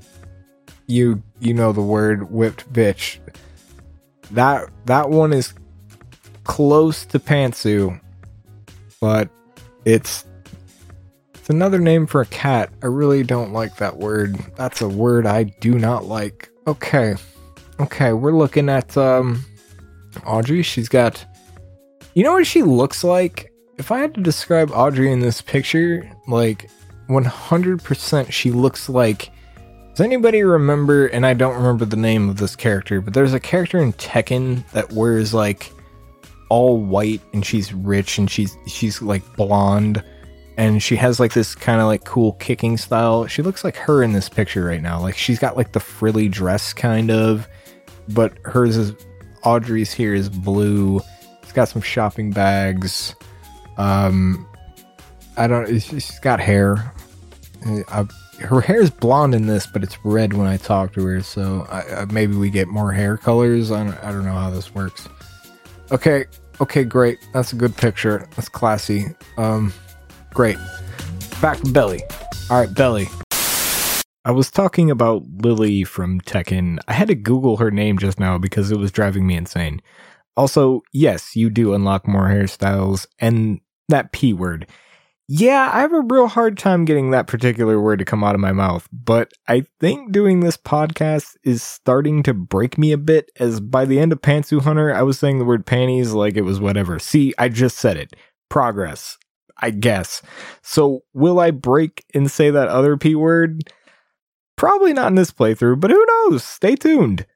you 0.87 1.21
you 1.41 1.55
know 1.55 1.73
the 1.73 1.83
word 1.83 2.31
whipped 2.31 2.73
bitch. 2.73 3.19
That 4.31 4.71
that 4.85 5.11
one 5.11 5.33
is 5.33 5.55
close 6.45 7.05
to 7.07 7.19
pantsu, 7.19 8.01
but 9.01 9.29
it's 9.85 10.25
it's 11.35 11.51
another 11.51 11.81
name 11.81 12.07
for 12.07 12.21
a 12.21 12.27
cat. 12.27 12.71
I 12.81 12.87
really 12.87 13.25
don't 13.25 13.53
like 13.53 13.79
that 13.79 13.97
word. 13.97 14.39
That's 14.55 14.81
a 14.83 14.89
word 14.89 15.27
I 15.27 15.43
do 15.43 15.81
not 15.81 16.05
like. 16.05 16.53
Okay. 16.67 17.15
Okay, 17.79 18.13
we're 18.13 18.37
looking 18.37 18.69
at 18.69 18.97
um 18.97 19.45
Audrey. 20.25 20.63
She's 20.63 20.89
got 20.89 21.25
You 22.15 22.25
know 22.25 22.33
what 22.33 22.47
she 22.47 22.63
looks 22.63 23.05
like? 23.05 23.53
If 23.79 23.93
I 23.93 23.99
had 23.99 24.15
to 24.15 24.23
describe 24.23 24.71
Audrey 24.73 25.13
in 25.13 25.21
this 25.21 25.43
picture, 25.43 26.11
like 26.27 26.71
100% 27.09 28.33
she 28.33 28.51
looks 28.51 28.89
like 28.89 29.31
does 29.97 30.05
anybody 30.05 30.43
remember, 30.43 31.07
and 31.07 31.25
I 31.25 31.33
don't 31.33 31.57
remember 31.57 31.87
the 31.87 31.97
name 31.97 32.29
of 32.29 32.37
this 32.37 32.55
character, 32.55 33.01
but 33.01 33.15
there's 33.15 33.33
a 33.33 33.41
character 33.41 33.79
in 33.79 33.95
Tekken 33.95 34.71
that 34.73 34.93
wears 34.93 35.33
like 35.33 35.73
all 36.51 36.79
white 36.79 37.23
and 37.33 37.45
she's 37.45 37.73
rich 37.73 38.19
and 38.19 38.31
she's 38.31 38.57
she's 38.67 39.01
like 39.01 39.23
blonde 39.37 40.05
and 40.57 40.83
she 40.83 40.97
has 40.97 41.21
like 41.21 41.35
this 41.35 41.55
kind 41.55 41.81
of 41.81 41.87
like 41.87 42.05
cool 42.05 42.33
kicking 42.35 42.77
style. 42.77 43.27
She 43.27 43.43
looks 43.43 43.63
like 43.65 43.77
her 43.77 44.03
in 44.03 44.13
this 44.13 44.29
picture 44.29 44.65
right 44.65 44.81
now. 44.83 45.01
Like 45.01 45.17
she's 45.17 45.39
got 45.39 45.57
like 45.57 45.73
the 45.73 45.81
frilly 45.81 46.29
dress 46.29 46.73
kind 46.73 47.11
of, 47.11 47.49
but 48.09 48.33
hers 48.45 48.77
is 48.77 48.95
Audrey's 49.45 49.93
here 49.93 50.15
is 50.15 50.29
blue. 50.29 51.01
It's 51.43 51.53
got 51.53 51.69
some 51.69 51.83
shopping 51.83 52.31
bags. 52.31 53.15
Um 53.77 54.49
I 55.37 55.47
don't 55.47 55.79
she's 55.81 56.19
got 56.21 56.41
hair. 56.41 56.93
Uh, 57.89 58.05
her 58.41 58.61
hair 58.61 58.81
is 58.81 58.91
blonde 58.91 59.35
in 59.35 59.47
this, 59.47 59.67
but 59.67 59.83
it's 59.83 59.99
red 60.05 60.35
when 60.35 60.47
I 60.47 60.57
talk 60.57 60.93
to 60.95 61.05
her. 61.07 61.23
So 61.23 61.67
I, 61.71 61.81
uh, 61.81 62.07
maybe 62.11 62.37
we 62.37 62.51
get 62.51 62.69
more 62.69 62.93
hair 62.93 63.17
colors. 63.17 63.71
I 63.71 63.85
don't, 63.85 64.05
I 64.05 64.13
don't 64.13 64.25
know 64.25 64.33
how 64.33 64.51
this 64.51 64.75
works. 64.75 65.09
Okay, 65.91 66.27
okay, 66.61 66.85
great. 66.85 67.19
That's 67.33 67.53
a 67.53 67.57
good 67.57 67.77
picture. 67.77 68.29
That's 68.37 68.49
classy. 68.49 69.07
Um, 69.39 69.73
great. 70.37 70.59
Back 71.41 71.59
to 71.61 71.73
Beli. 71.73 72.03
All 72.51 72.61
right, 72.61 72.73
Beli. 72.73 73.09
I 74.27 74.33
was 74.33 74.51
talking 74.51 74.91
about 74.91 75.23
Lili 75.39 75.83
from 75.83 76.21
Tekken. 76.21 76.79
I 76.87 76.93
had 76.93 77.09
to 77.09 77.15
Google 77.15 77.57
her 77.57 77.71
name 77.71 77.99
just 77.99 78.21
now 78.21 78.37
because 78.37 78.71
it 78.71 78.79
was 78.79 78.93
driving 78.93 79.27
me 79.27 79.35
insane. 79.35 79.81
Also, 80.37 80.83
yes, 80.93 81.35
you 81.35 81.49
do 81.49 81.73
unlock 81.73 82.07
more 82.07 82.29
hairstyles 82.29 83.07
and 83.19 83.61
that 83.89 84.13
P 84.13 84.35
word. 84.35 84.67
Yeah, 85.27 85.71
I 85.73 85.81
have 85.81 85.95
a 85.95 86.03
real 86.03 86.29
hard 86.29 86.59
time 86.59 86.85
getting 86.85 87.11
that 87.11 87.27
particular 87.27 87.81
word 87.81 87.99
to 88.01 88.05
come 88.05 88.23
out 88.23 88.35
of 88.35 88.41
my 88.41 88.53
mouth, 88.53 88.87
but 88.93 89.33
I 89.49 89.65
think 89.81 90.13
doing 90.13 90.41
this 90.41 90.57
podcast 90.57 91.37
is 91.43 91.63
starting 91.63 92.23
to 92.25 92.35
break 92.35 92.77
me 92.77 92.93
a 92.93 92.99
bit 92.99 93.31
as 93.41 93.59
by 93.59 93.87
the 93.87 93.99
end 93.99 94.13
of 94.13 94.21
Pantsu 94.21 94.61
Hunter, 94.61 94.95
I 94.95 95.03
was 95.03 95.19
saying 95.19 95.39
the 95.39 95.45
word 95.45 95.67
panties 95.67 96.13
like 96.13 96.37
it 96.37 96.43
was 96.43 96.61
whatever. 96.61 96.99
See, 96.99 97.35
I 97.39 97.49
just 97.49 97.79
said 97.79 97.97
it. 97.97 98.15
Progress, 98.51 99.19
I 99.59 99.71
guess. 99.71 100.23
So 100.63 101.03
will 101.15 101.41
I 101.41 101.51
break 101.51 102.05
and 102.15 102.31
say 102.31 102.51
that 102.51 102.69
other 102.69 102.97
P 102.97 103.15
word? 103.15 103.73
Probably 104.57 104.93
not 104.93 105.09
in 105.09 105.15
this 105.15 105.31
playthrough, 105.31 105.81
but 105.81 105.91
who 105.91 106.05
knows? 106.07 106.45
Stay 106.45 106.77
tuned. 106.77 107.27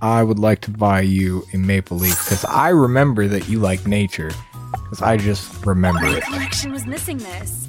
I 0.00 0.22
would 0.22 0.38
like 0.38 0.60
to 0.62 0.70
buy 0.70 1.00
you 1.00 1.44
a 1.52 1.56
maple 1.56 1.96
leaf 1.98 2.16
because 2.24 2.44
I 2.44 2.68
remember 2.68 3.26
that 3.28 3.48
you 3.48 3.58
like 3.58 3.86
nature. 3.86 4.30
Because 4.72 5.02
I 5.02 5.16
just 5.16 5.64
remember 5.66 6.02
My 6.02 6.18
it. 6.18 6.22
collection 6.24 6.72
was 6.72 6.86
missing 6.86 7.18
this. 7.18 7.68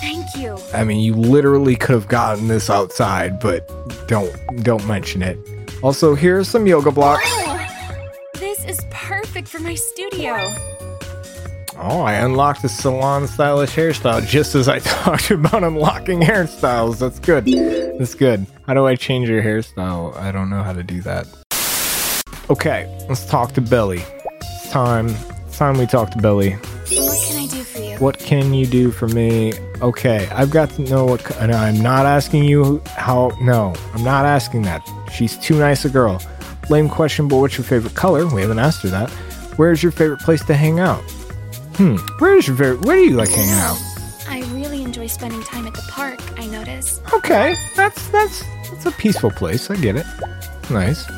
Thank 0.00 0.36
you. 0.36 0.56
I 0.72 0.84
mean, 0.84 1.00
you 1.00 1.14
literally 1.14 1.74
could 1.74 1.94
have 1.94 2.08
gotten 2.08 2.46
this 2.46 2.70
outside, 2.70 3.40
but 3.40 3.66
don't 4.06 4.32
don't 4.62 4.86
mention 4.86 5.22
it. 5.22 5.38
Also, 5.82 6.14
here's 6.14 6.48
some 6.48 6.66
yoga 6.66 6.92
blocks. 6.92 7.24
Oh, 7.26 7.66
this 8.34 8.64
is 8.64 8.78
perfect 8.90 9.48
for 9.48 9.58
my 9.58 9.74
studio. 9.74 10.36
Oh, 11.80 12.00
I 12.00 12.14
unlocked 12.14 12.62
the 12.62 12.68
salon 12.68 13.28
stylish 13.28 13.70
hairstyle 13.70 14.26
just 14.26 14.56
as 14.56 14.68
I 14.68 14.78
talked 15.04 15.30
about 15.30 15.62
unlocking 15.62 16.20
hairstyles. 16.20 16.98
That's 16.98 17.20
good. 17.20 17.46
That's 17.98 18.16
good. 18.16 18.46
How 18.66 18.74
do 18.74 18.84
I 18.86 18.96
change 18.96 19.28
your 19.28 19.42
hairstyle? 19.42 20.16
I 20.16 20.32
don't 20.32 20.50
know 20.50 20.62
how 20.64 20.72
to 20.72 20.82
do 20.82 21.00
that. 21.02 21.28
Okay, 22.50 22.92
let's 23.08 23.24
talk 23.26 23.52
to 23.52 23.60
Beli. 23.60 24.02
It's 24.40 24.70
time. 24.70 25.06
It's 25.46 25.56
time 25.56 25.78
we 25.78 25.86
talk 25.86 26.10
to 26.10 26.18
Beli. 26.18 26.52
What 26.54 27.18
can 27.22 27.42
I 27.42 27.46
do 27.46 27.62
for 27.62 27.78
you? 27.78 27.96
What 27.98 28.18
can 28.18 28.54
you 28.54 28.66
do 28.66 28.90
for 28.90 29.06
me? 29.06 29.52
Okay, 29.80 30.28
I've 30.32 30.50
got 30.50 30.70
to 30.70 30.82
know 30.82 31.04
what. 31.04 31.36
And 31.36 31.52
I'm 31.52 31.80
not 31.80 32.06
asking 32.06 32.42
you 32.44 32.82
how. 32.86 33.30
No, 33.40 33.72
I'm 33.94 34.02
not 34.02 34.24
asking 34.24 34.62
that. 34.62 34.82
She's 35.12 35.36
too 35.36 35.56
nice 35.56 35.84
a 35.84 35.90
girl. 35.90 36.20
Lame 36.70 36.88
question, 36.88 37.28
but 37.28 37.36
what's 37.36 37.56
your 37.56 37.64
favorite 37.64 37.94
color? 37.94 38.26
We 38.26 38.40
haven't 38.40 38.58
asked 38.58 38.82
her 38.82 38.88
that. 38.88 39.10
Where's 39.56 39.80
your 39.80 39.92
favorite 39.92 40.20
place 40.20 40.44
to 40.46 40.54
hang 40.54 40.80
out? 40.80 41.04
Hmm. 41.78 41.94
Where's 42.18 42.48
your 42.48 42.56
favorite? 42.56 42.80
Where 42.84 42.96
do 42.96 43.02
you 43.04 43.16
like 43.16 43.28
hanging 43.30 43.52
out? 43.54 43.78
I 44.28 44.40
really 44.52 44.82
enjoy 44.82 45.06
spending 45.06 45.42
time 45.44 45.64
at 45.64 45.74
the 45.74 45.82
park, 45.88 46.18
I 46.36 46.44
notice. 46.46 47.00
Okay, 47.14 47.54
that's 47.76 48.08
that's 48.08 48.42
that's 48.68 48.86
a 48.86 48.90
peaceful 48.90 49.30
place. 49.30 49.70
I 49.70 49.76
get 49.76 49.94
it. 49.94 50.04
Nice. 50.70 51.08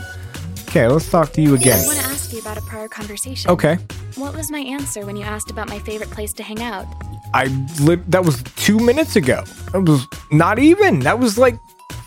Okay, 0.69 0.87
let's 0.87 1.11
talk 1.11 1.33
to 1.33 1.41
you 1.41 1.55
again. 1.55 1.81
I 1.83 1.87
want 1.87 1.99
to 1.99 2.05
ask 2.05 2.31
you 2.33 2.41
about 2.41 2.59
a 2.59 2.61
prior 2.61 2.89
conversation. 2.89 3.51
Okay. 3.51 3.79
What 4.17 4.37
was 4.37 4.51
my 4.51 4.61
answer 4.61 5.07
when 5.07 5.17
you 5.17 5.25
asked 5.25 5.51
about 5.51 5.71
my 5.71 5.79
favorite 5.79 6.11
place 6.11 6.35
to 6.35 6.43
hang 6.43 6.61
out? 6.63 6.87
I 7.33 7.47
li- 7.81 8.03
that 8.09 8.25
was 8.25 8.43
two 8.57 8.79
minutes 8.79 9.17
ago. 9.17 9.43
That 9.73 9.81
was 9.83 10.07
not 10.31 10.59
even. 10.59 11.01
That 11.01 11.19
was 11.19 11.39
like 11.39 11.59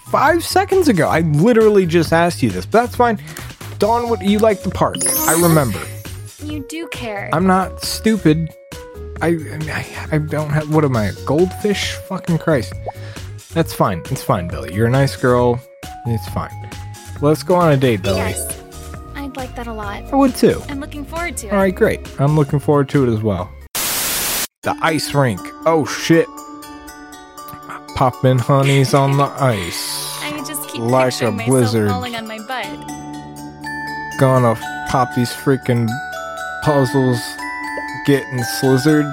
five 0.06 0.44
seconds 0.44 0.88
ago. 0.88 1.08
I 1.10 1.22
literally 1.22 1.88
just 1.88 2.14
asked 2.14 2.44
you 2.44 2.52
this, 2.52 2.68
but 2.68 2.84
that's 2.84 2.96
fine. 2.96 3.20
Dawn, 3.80 4.10
what 4.10 4.22
you 4.22 4.38
like 4.38 4.62
the 4.62 4.70
park? 4.70 4.98
I 5.28 5.42
remember. 5.42 5.80
You 6.44 6.66
do 6.70 6.88
care. 6.90 7.30
I'm 7.34 7.48
not 7.48 7.82
stupid. 7.84 8.50
I, 9.22 9.38
I 9.72 10.08
I 10.14 10.18
don't 10.18 10.50
have. 10.50 10.74
What 10.74 10.84
am 10.84 10.96
I? 10.98 11.12
Goldfish? 11.26 11.94
Fucking 12.10 12.38
Christ. 12.40 12.74
That's 13.54 13.74
fine. 13.74 14.02
It's 14.12 14.24
fine, 14.24 14.48
Billy. 14.48 14.74
You're 14.74 14.88
a 14.88 14.92
nice 14.92 15.16
girl. 15.16 15.60
It's 16.06 16.28
fine. 16.30 16.52
Let's 17.22 17.44
go 17.44 17.56
on 17.56 17.72
a 17.72 17.78
date, 17.78 18.02
Billy. 18.02 18.18
yes. 18.18 18.62
I'd 19.16 19.36
like 19.38 19.56
that 19.56 19.68
a 19.68 19.74
lot. 19.74 20.04
I 20.12 20.16
would 20.16 20.36
too. 20.36 20.62
I'm 20.70 20.80
looking 20.80 21.06
forward 21.06 21.38
to 21.38 21.48
it. 21.48 21.54
All 21.54 21.60
right, 21.60 21.74
great. 21.74 22.00
I'm 22.20 22.36
looking 22.36 22.60
forward 22.60 22.90
to 22.90 23.04
it 23.08 23.14
as 23.14 23.22
well. 23.22 23.50
The 24.64 24.76
ice 24.82 25.14
rink. 25.14 25.40
Oh 25.66 25.86
shit. 25.86 26.28
Poppin' 27.96 28.40
honeys 28.40 28.94
on 28.94 29.18
the 29.18 29.24
ice. 29.40 30.20
I 30.24 30.44
just 30.46 30.68
keep 30.70 30.82
Like 30.82 31.22
a 31.22 31.32
blizzard. 31.32 31.90
falling 31.90 32.16
on 32.16 32.28
my 32.28 32.40
butt. 32.40 32.68
Gonna 34.20 34.56
pop 34.90 35.14
these 35.16 35.32
freaking 35.32 35.88
puzzles. 36.64 37.20
Getting 38.06 38.40
slizzard. 38.40 39.12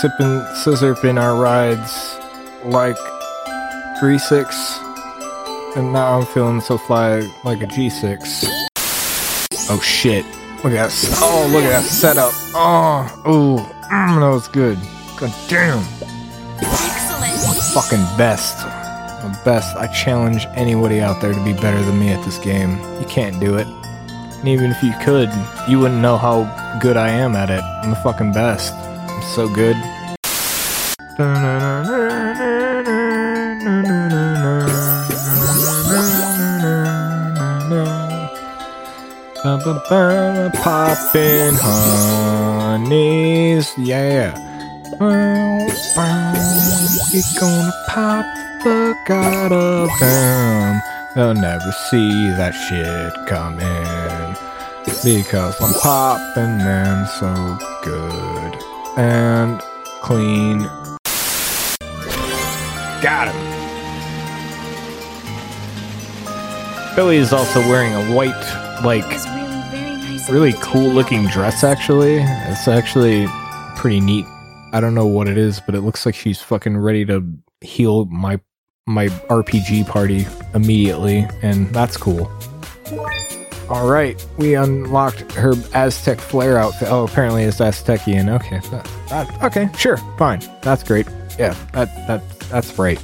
Sipping 0.00 0.44
scissor 0.56 0.94
in 1.06 1.18
our 1.18 1.40
rides 1.40 2.18
like 2.64 2.96
3-6. 4.00 5.76
And 5.76 5.92
now 5.92 6.18
I'm 6.18 6.26
feeling 6.26 6.60
so 6.60 6.76
fly 6.76 7.20
like 7.44 7.62
a 7.62 7.66
G6. 7.66 8.48
Oh 9.70 9.80
shit. 9.80 10.24
Look 10.64 10.72
at 10.72 10.90
that. 10.90 11.18
Oh, 11.22 11.48
look 11.52 11.62
at 11.62 11.70
that 11.70 11.84
setup. 11.84 12.32
Oh, 12.54 13.06
ooh. 13.28 13.58
Mm, 13.86 14.20
that 14.20 14.28
was 14.28 14.48
good. 14.48 14.78
God 15.16 15.32
damn. 15.48 15.78
Excellent. 16.58 17.62
Fucking 17.72 18.04
best. 18.18 18.58
The 19.22 19.38
best. 19.44 19.76
I 19.76 19.86
challenge 19.88 20.46
anybody 20.54 21.00
out 21.00 21.20
there 21.20 21.32
to 21.32 21.44
be 21.44 21.52
better 21.52 21.80
than 21.82 21.98
me 21.98 22.08
at 22.08 22.24
this 22.24 22.38
game. 22.38 22.78
You 23.00 23.06
can't 23.06 23.38
do 23.40 23.56
it. 23.56 23.66
And 24.40 24.48
even 24.48 24.70
if 24.70 24.82
you 24.82 24.92
could, 25.02 25.30
you 25.68 25.78
wouldn't 25.78 26.00
know 26.00 26.16
how 26.16 26.44
good 26.80 26.96
I 26.96 27.08
am 27.08 27.34
at 27.34 27.50
it. 27.50 27.62
I'm 27.82 27.90
the 27.90 27.96
fucking 27.96 28.32
best. 28.32 28.72
I'm 28.74 29.22
so 29.34 29.48
good. 29.48 29.76
Poppin' 40.62 41.54
honeys, 41.54 43.06
yeah. 43.78 44.34
We 47.12 47.20
gonna 47.38 47.72
pop 47.88 48.26
the 48.64 48.94
god 49.06 49.52
of 49.52 49.88
them. 50.00 50.82
They'll 51.14 51.34
never 51.34 51.72
see 51.90 52.30
that 52.30 52.52
shit 52.52 53.12
coming 53.26 54.05
because 55.04 55.60
I'm 55.60 55.74
popping 55.80 56.58
them 56.58 57.06
so 57.18 57.58
good 57.82 58.62
and 58.96 59.60
clean. 60.02 60.60
Got 63.02 63.28
him. 63.28 63.56
Billy 66.96 67.16
is 67.18 67.32
also 67.32 67.60
wearing 67.60 67.92
a 67.94 68.14
white, 68.14 68.80
like, 68.82 69.04
really 69.04 69.60
very 69.70 69.96
nice. 69.96 70.28
of 70.28 70.34
really 70.34 70.50
you 70.50 70.56
to 70.56 70.62
take 70.62 70.72
cool 70.72 70.82
me 70.82 70.88
out 70.90 70.94
looking 70.94 71.26
dress 71.26 71.62
actually 71.64 72.16
it's 72.18 72.68
actually 72.68 73.26
pretty 73.76 74.00
neat 74.00 74.24
i 74.72 74.80
don't 74.80 74.94
know 74.94 75.06
what 75.06 75.28
it 75.28 75.38
is 75.38 75.60
but 75.60 75.74
it 75.74 75.82
looks 75.82 76.06
like 76.06 76.14
she's 76.14 76.40
fucking 76.40 76.76
ready 76.76 77.04
to 77.04 77.22
heal 77.60 78.04
my 78.06 78.40
my 78.86 79.08
rpg 79.28 79.86
party 79.86 80.26
immediately 80.54 81.26
and 81.42 81.68
that's 81.74 81.96
cool 81.96 82.30
all 83.68 83.88
right 83.88 84.24
we 84.38 84.54
unlocked 84.54 85.32
her 85.32 85.54
aztec 85.74 86.18
flare 86.20 86.58
outfit. 86.58 86.88
Oh 86.90 87.04
apparently 87.04 87.44
it's 87.44 87.58
aztecian 87.58 88.28
okay 88.36 88.60
that, 88.70 88.84
that- 89.08 89.42
okay 89.44 89.68
sure 89.76 89.96
fine. 90.18 90.40
That's 90.62 90.82
great. 90.82 91.06
Yeah 91.38 91.54
that 91.72 91.88
that 92.06 92.22
that's 92.50 92.78
right. 92.78 93.00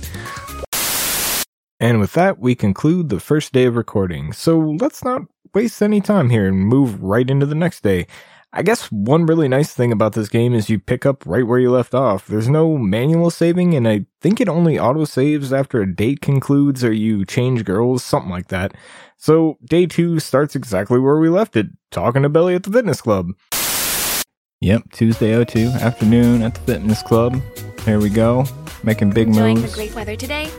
And 1.80 1.98
with 1.98 2.12
that, 2.12 2.38
we 2.38 2.54
conclude 2.54 3.08
the 3.08 3.18
first 3.18 3.52
day 3.52 3.64
of 3.64 3.74
recording. 3.74 4.32
So 4.32 4.56
let's 4.56 5.02
not 5.02 5.22
waste 5.52 5.82
any 5.82 6.00
time 6.00 6.30
here 6.30 6.46
and 6.46 6.56
move 6.60 7.02
right 7.02 7.28
into 7.28 7.44
the 7.44 7.56
next 7.56 7.82
day. 7.82 8.06
I 8.54 8.62
guess 8.62 8.92
one 8.92 9.24
really 9.24 9.48
nice 9.48 9.72
thing 9.72 9.92
about 9.92 10.12
this 10.12 10.28
game 10.28 10.52
is 10.52 10.68
you 10.68 10.78
pick 10.78 11.06
up 11.06 11.24
right 11.24 11.46
where 11.46 11.58
you 11.58 11.70
left 11.70 11.94
off. 11.94 12.26
There's 12.26 12.50
no 12.50 12.76
manual 12.76 13.30
saving, 13.30 13.72
and 13.74 13.88
I 13.88 14.04
think 14.20 14.42
it 14.42 14.48
only 14.48 14.78
auto 14.78 15.06
saves 15.06 15.54
after 15.54 15.80
a 15.80 15.90
date 15.90 16.20
concludes 16.20 16.84
or 16.84 16.92
you 16.92 17.24
change 17.24 17.64
girls, 17.64 18.04
something 18.04 18.30
like 18.30 18.48
that. 18.48 18.74
So 19.16 19.56
day 19.64 19.86
two 19.86 20.20
starts 20.20 20.54
exactly 20.54 20.98
where 20.98 21.16
we 21.16 21.30
left 21.30 21.56
it, 21.56 21.68
talking 21.90 22.22
to 22.24 22.28
Beli 22.28 22.54
at 22.54 22.64
the 22.64 22.70
fitness 22.70 23.00
club. 23.00 23.30
Yep, 24.60 24.92
Tuesday 24.92 25.42
02, 25.42 25.68
afternoon 25.68 26.42
at 26.42 26.54
the 26.54 26.60
fitness 26.60 27.02
club. 27.02 27.40
Here 27.86 27.98
we 27.98 28.10
go, 28.10 28.44
making 28.84 29.10
big 29.10 29.28
Enjoying 29.28 29.60
moves. 29.60 29.72
the 29.72 29.76
great 29.76 29.94
weather 29.94 30.14
today? 30.14 30.50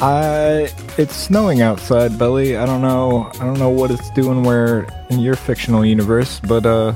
Uh, 0.00 0.68
it's 0.96 1.14
snowing 1.14 1.60
outside, 1.60 2.18
Beli. 2.18 2.56
I 2.56 2.66
don't 2.66 2.82
know. 2.82 3.30
I 3.34 3.44
don't 3.44 3.58
know 3.58 3.70
what 3.70 3.90
it's 3.90 4.10
doing 4.10 4.44
where 4.44 4.86
in 5.10 5.18
your 5.18 5.34
fictional 5.34 5.84
universe, 5.84 6.40
but 6.40 6.64
uh, 6.64 6.94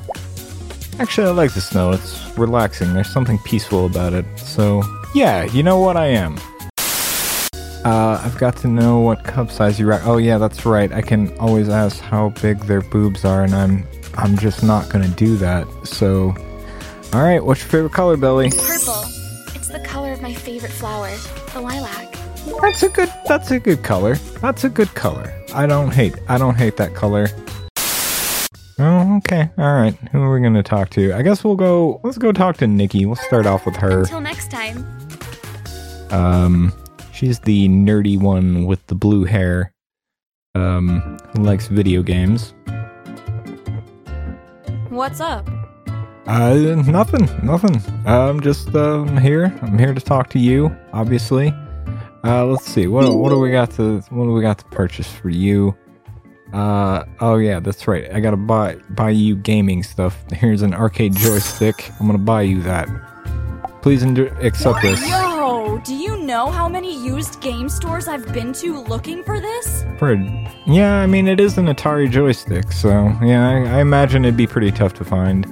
actually, 1.01 1.27
I 1.27 1.31
like 1.31 1.53
the 1.53 1.61
snow. 1.61 1.91
It's 1.91 2.39
relaxing. 2.39 2.95
There's 2.95 3.11
something 3.11 3.39
peaceful 3.45 3.87
about 3.87 4.13
it. 4.13 4.25
So 4.39 4.83
yeah, 5.15 5.45
you 5.45 5.65
know 5.65 5.79
what 5.81 5.97
I 5.97 6.07
am. 6.07 6.39
Uh, 7.85 8.21
I've 8.23 8.39
got 8.39 8.57
to 8.59 8.69
know 8.69 9.01
what 9.01 9.25
cup 9.25 9.51
size 9.51 9.81
you 9.81 9.89
rock. 9.89 10.03
Oh 10.05 10.19
yeah, 10.19 10.39
that's 10.39 10.65
right. 10.65 10.93
I 10.93 11.03
can 11.03 11.37
always 11.39 11.69
ask 11.69 11.99
how 11.99 12.29
big 12.41 12.61
their 12.61 12.83
boobs 12.83 13.25
are, 13.25 13.43
and 13.43 13.53
I'm 13.53 13.85
I'm 14.15 14.39
just 14.39 14.63
not 14.63 14.89
gonna 14.91 15.09
do 15.09 15.37
that. 15.39 15.67
So, 15.85 16.37
all 17.13 17.23
right. 17.23 17.45
What's 17.45 17.63
your 17.63 17.71
favorite 17.71 17.93
color, 17.93 18.17
Beli? 18.17 18.51
Purple. 18.51 19.03
It's 19.57 19.67
the 19.67 19.83
color 19.85 20.13
of 20.13 20.23
my 20.23 20.33
favorite 20.33 20.71
flower, 20.71 21.11
the 21.53 21.61
lilac. 21.61 22.12
That's 22.61 22.83
a 22.83 22.89
good. 22.89 23.13
That's 23.27 23.51
a 23.51 23.59
good 23.59 23.83
color. 23.83 24.17
That's 24.41 24.65
a 24.65 24.69
good 24.69 24.95
color. 24.95 25.33
I 25.55 25.67
don't 25.67 25.93
hate. 25.93 26.15
I 26.29 26.39
don't 26.39 26.57
hate 26.57 26.77
that 26.77 26.95
color. 26.95 27.29
Oh, 28.79 29.17
okay. 29.19 29.51
All 29.59 29.75
right. 29.75 29.95
Who 30.11 30.21
are 30.21 30.33
we 30.35 30.41
going 30.41 30.55
to 30.55 30.63
talk 30.63 30.91
to? 30.91 31.13
I 31.13 31.23
guess 31.23 31.45
we'll 31.45 31.57
go. 31.57 32.01
Let's 32.03 32.19
go 32.19 32.33
talk 32.33 32.57
to 32.59 32.67
Nikki. 32.67 33.07
We'll 33.07 33.17
start 33.17 33.47
off 33.47 33.65
with 33.67 33.77
her. 33.77 34.01
Until 34.01 34.21
next 34.21 34.51
time. 34.51 34.85
Um, 36.11 36.73
she's 37.13 37.39
the 37.41 37.69
nerdy 37.69 38.21
one 38.21 38.67
with 38.67 38.85
the 38.89 38.95
blue 38.95 39.25
hair. 39.25 39.73
Um, 40.55 41.19
who 41.33 41.43
likes 41.43 41.69
video 41.69 42.03
games. 42.03 42.55
What's 44.89 45.21
up? 45.21 45.49
Uh, 46.27 46.55
nothing, 46.87 47.29
nothing. 47.43 47.81
I'm 48.07 48.41
just 48.41 48.75
I'm 48.75 49.17
here. 49.17 49.57
I'm 49.63 49.79
here 49.79 49.95
to 49.95 50.01
talk 50.01 50.29
to 50.31 50.39
you. 50.39 50.75
Obviously. 50.93 51.55
Uh, 52.25 52.47
let's 52.47 52.65
see. 52.65 52.87
What 52.87 53.15
what 53.17 53.31
do 53.31 53.39
we 53.39 53.51
got 53.51 53.71
to 53.73 54.01
what 54.11 54.25
do 54.25 54.33
we 54.33 54.43
got 54.43 54.59
to 54.59 54.65
purchase 54.67 55.11
for 55.11 55.29
you? 55.29 55.77
Uh, 56.53 57.05
oh 57.21 57.37
yeah, 57.37 57.59
that's 57.61 57.89
right. 57.89 58.13
I 58.13 58.21
gotta 58.21 58.37
buy 58.37 58.77
buy 58.91 59.11
you 59.11 59.37
gaming 59.37 59.83
stuff. 59.83 60.23
Here's 60.33 60.63
an 60.63 60.75
arcade 60.75 61.17
joystick. 61.17 61.91
I'm 61.99 62.07
gonna 62.07 62.19
buy 62.19 62.43
you 62.43 62.63
that. 62.63 62.89
Please 63.81 64.05
endu- 64.05 64.39
accept 64.45 64.83
this. 64.83 65.01
Yo, 65.09 65.79
do 65.79 65.95
you 65.95 66.17
know 66.19 66.51
how 66.51 66.69
many 66.69 67.05
used 67.05 67.41
game 67.41 67.69
stores 67.69 68.07
I've 68.07 68.33
been 68.33 68.53
to 68.55 68.81
looking 68.85 69.25
for 69.25 69.41
this? 69.41 69.85
For 69.99 70.15
yeah, 70.67 70.99
I 70.99 71.07
mean 71.07 71.27
it 71.27 71.41
is 71.41 71.59
an 71.59 71.67
Atari 71.67 72.09
joystick, 72.09 72.71
so 72.71 72.91
yeah, 73.23 73.49
I, 73.49 73.79
I 73.79 73.81
imagine 73.81 74.25
it'd 74.25 74.37
be 74.37 74.47
pretty 74.47 74.71
tough 74.71 74.93
to 74.95 75.05
find. 75.05 75.47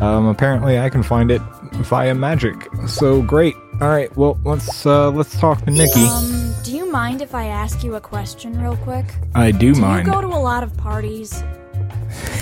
Um, 0.00 0.26
apparently 0.26 0.78
I 0.78 0.88
can 0.88 1.02
find 1.02 1.30
it 1.30 1.42
via 1.72 2.14
magic. 2.14 2.54
So 2.86 3.20
great. 3.22 3.54
All 3.80 3.88
right, 3.88 4.14
well 4.16 4.38
let's 4.44 4.84
uh, 4.86 5.10
let's 5.10 5.38
talk 5.38 5.64
to 5.64 5.70
Nikki. 5.70 6.04
Um, 6.04 6.52
do 6.64 6.76
you 6.76 6.90
mind 6.90 7.22
if 7.22 7.32
I 7.32 7.46
ask 7.46 7.84
you 7.84 7.94
a 7.94 8.00
question 8.00 8.60
real 8.60 8.76
quick? 8.78 9.06
I 9.36 9.52
do 9.52 9.72
Do 9.72 9.80
mind. 9.80 10.06
you 10.06 10.12
go 10.12 10.20
to 10.20 10.26
a 10.26 10.38
lot 10.38 10.64
of 10.64 10.76
parties? 10.76 11.44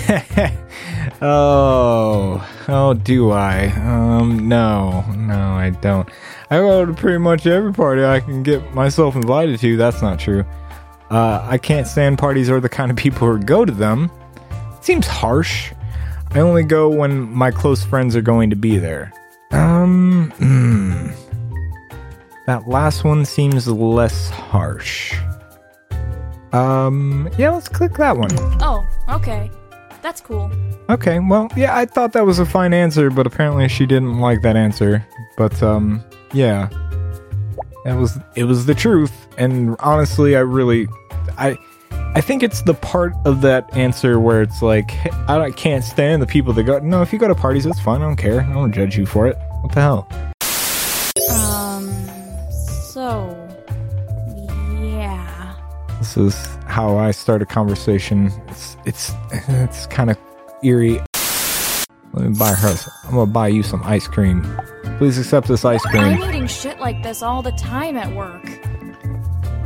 oh, 1.21 2.47
oh, 2.67 2.93
do 2.95 3.31
I? 3.31 3.67
Um, 3.67 4.47
no, 4.49 5.01
no, 5.15 5.53
I 5.53 5.69
don't. 5.81 6.09
I 6.49 6.57
go 6.57 6.85
to 6.87 6.93
pretty 6.93 7.19
much 7.19 7.45
every 7.45 7.73
party 7.73 8.03
I 8.03 8.19
can 8.19 8.41
get 8.41 8.73
myself 8.73 9.15
invited 9.15 9.59
to. 9.59 9.77
That's 9.77 10.01
not 10.01 10.19
true. 10.19 10.43
Uh, 11.11 11.45
I 11.47 11.57
can't 11.59 11.85
stand 11.85 12.17
parties 12.17 12.49
or 12.49 12.59
the 12.59 12.69
kind 12.69 12.89
of 12.89 12.97
people 12.97 13.27
who 13.27 13.39
go 13.39 13.63
to 13.63 13.71
them. 13.71 14.09
It 14.75 14.83
seems 14.83 15.05
harsh. 15.05 15.71
I 16.31 16.39
only 16.39 16.63
go 16.63 16.89
when 16.89 17.31
my 17.31 17.51
close 17.51 17.83
friends 17.83 18.15
are 18.15 18.21
going 18.21 18.49
to 18.49 18.55
be 18.55 18.77
there. 18.77 19.13
Um, 19.51 20.31
hmm. 20.37 21.09
That 22.47 22.67
last 22.67 23.03
one 23.03 23.25
seems 23.25 23.67
less 23.67 24.29
harsh. 24.29 25.13
Um, 26.53 27.29
yeah, 27.37 27.49
let's 27.49 27.67
click 27.67 27.93
that 27.95 28.17
one. 28.17 28.31
Oh, 28.61 28.87
okay. 29.09 29.51
That's 30.01 30.21
cool. 30.21 30.49
Okay, 30.89 31.19
well, 31.19 31.49
yeah, 31.57 31.75
I 31.75 31.85
thought 31.85 32.13
that 32.13 32.25
was 32.25 32.39
a 32.39 32.45
fine 32.45 32.73
answer, 32.73 33.09
but 33.09 33.27
apparently 33.27 33.67
she 33.67 33.85
didn't 33.85 34.19
like 34.19 34.41
that 34.43 34.55
answer. 34.55 35.05
But 35.37 35.61
um, 35.61 36.01
yeah, 36.31 36.69
It 37.85 37.93
was 37.93 38.17
it 38.35 38.45
was 38.45 38.65
the 38.65 38.73
truth. 38.73 39.11
And 39.37 39.75
honestly, 39.79 40.37
I 40.37 40.39
really, 40.39 40.87
I, 41.37 41.57
I 42.15 42.21
think 42.21 42.43
it's 42.43 42.61
the 42.61 42.73
part 42.75 43.13
of 43.25 43.41
that 43.41 43.75
answer 43.75 44.19
where 44.21 44.41
it's 44.41 44.61
like 44.61 44.89
I 45.29 45.37
don't- 45.37 45.55
can't 45.57 45.83
stand 45.83 46.21
the 46.21 46.27
people 46.27 46.53
that 46.53 46.63
go. 46.63 46.79
No, 46.79 47.01
if 47.01 47.11
you 47.11 47.19
go 47.19 47.27
to 47.27 47.35
parties, 47.35 47.65
that's 47.65 47.81
fine. 47.81 48.01
I 48.01 48.05
don't 48.05 48.15
care. 48.15 48.41
I 48.41 48.53
don't 48.53 48.71
judge 48.71 48.97
you 48.97 49.05
for 49.05 49.27
it. 49.27 49.35
What 49.61 49.73
the 49.73 49.81
hell? 49.81 50.07
Um, 51.29 51.89
so. 52.97 53.47
Yeah. 54.81 55.53
This 55.99 56.17
is 56.17 56.47
how 56.65 56.97
I 56.97 57.11
start 57.11 57.43
a 57.43 57.45
conversation. 57.45 58.31
It's 58.47 58.75
it's 58.85 59.11
it's 59.31 59.85
kind 59.85 60.09
of 60.09 60.17
eerie. 60.63 60.99
Let 62.13 62.27
me 62.27 62.35
buy 62.35 62.53
her. 62.53 62.75
I'm 63.03 63.11
gonna 63.11 63.31
buy 63.31 63.49
you 63.49 63.61
some 63.61 63.83
ice 63.83 64.07
cream. 64.07 64.41
Please 64.97 65.19
accept 65.19 65.47
this 65.47 65.63
ice 65.63 65.85
cream. 65.85 66.03
I'm 66.03 66.23
eating 66.23 66.47
shit 66.47 66.79
like 66.79 67.03
this 67.03 67.21
all 67.21 67.43
the 67.43 67.51
time 67.51 67.97
at 67.97 68.11
work. 68.15 68.43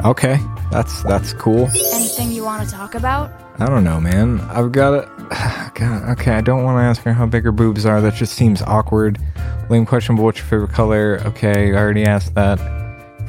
Okay, 0.03 0.38
that's 0.69 1.01
that's 1.03 1.31
cool. 1.31 1.69
Anything 1.93 2.33
you 2.33 2.43
want 2.43 2.67
to 2.67 2.75
talk 2.75 2.95
about? 2.95 3.31
I 3.59 3.67
don't 3.67 3.85
know, 3.85 4.01
man. 4.01 4.41
I've 4.41 4.73
got 4.73 4.93
it. 4.93 5.07
God, 5.75 6.19
okay, 6.19 6.33
I 6.33 6.41
don't 6.41 6.65
want 6.65 6.79
to 6.79 6.81
ask 6.81 7.01
her 7.03 7.13
how 7.13 7.27
big 7.27 7.45
her 7.45 7.53
boobs 7.53 7.85
are. 7.85 8.01
That 8.01 8.13
just 8.13 8.33
seems 8.33 8.61
awkward. 8.63 9.20
Lame 9.70 9.85
question, 9.85 10.17
but 10.17 10.24
what's 10.24 10.39
your 10.39 10.48
favorite 10.48 10.74
color? 10.74 11.22
Okay, 11.27 11.72
I 11.72 11.77
already 11.77 12.03
asked 12.03 12.35
that. 12.35 12.80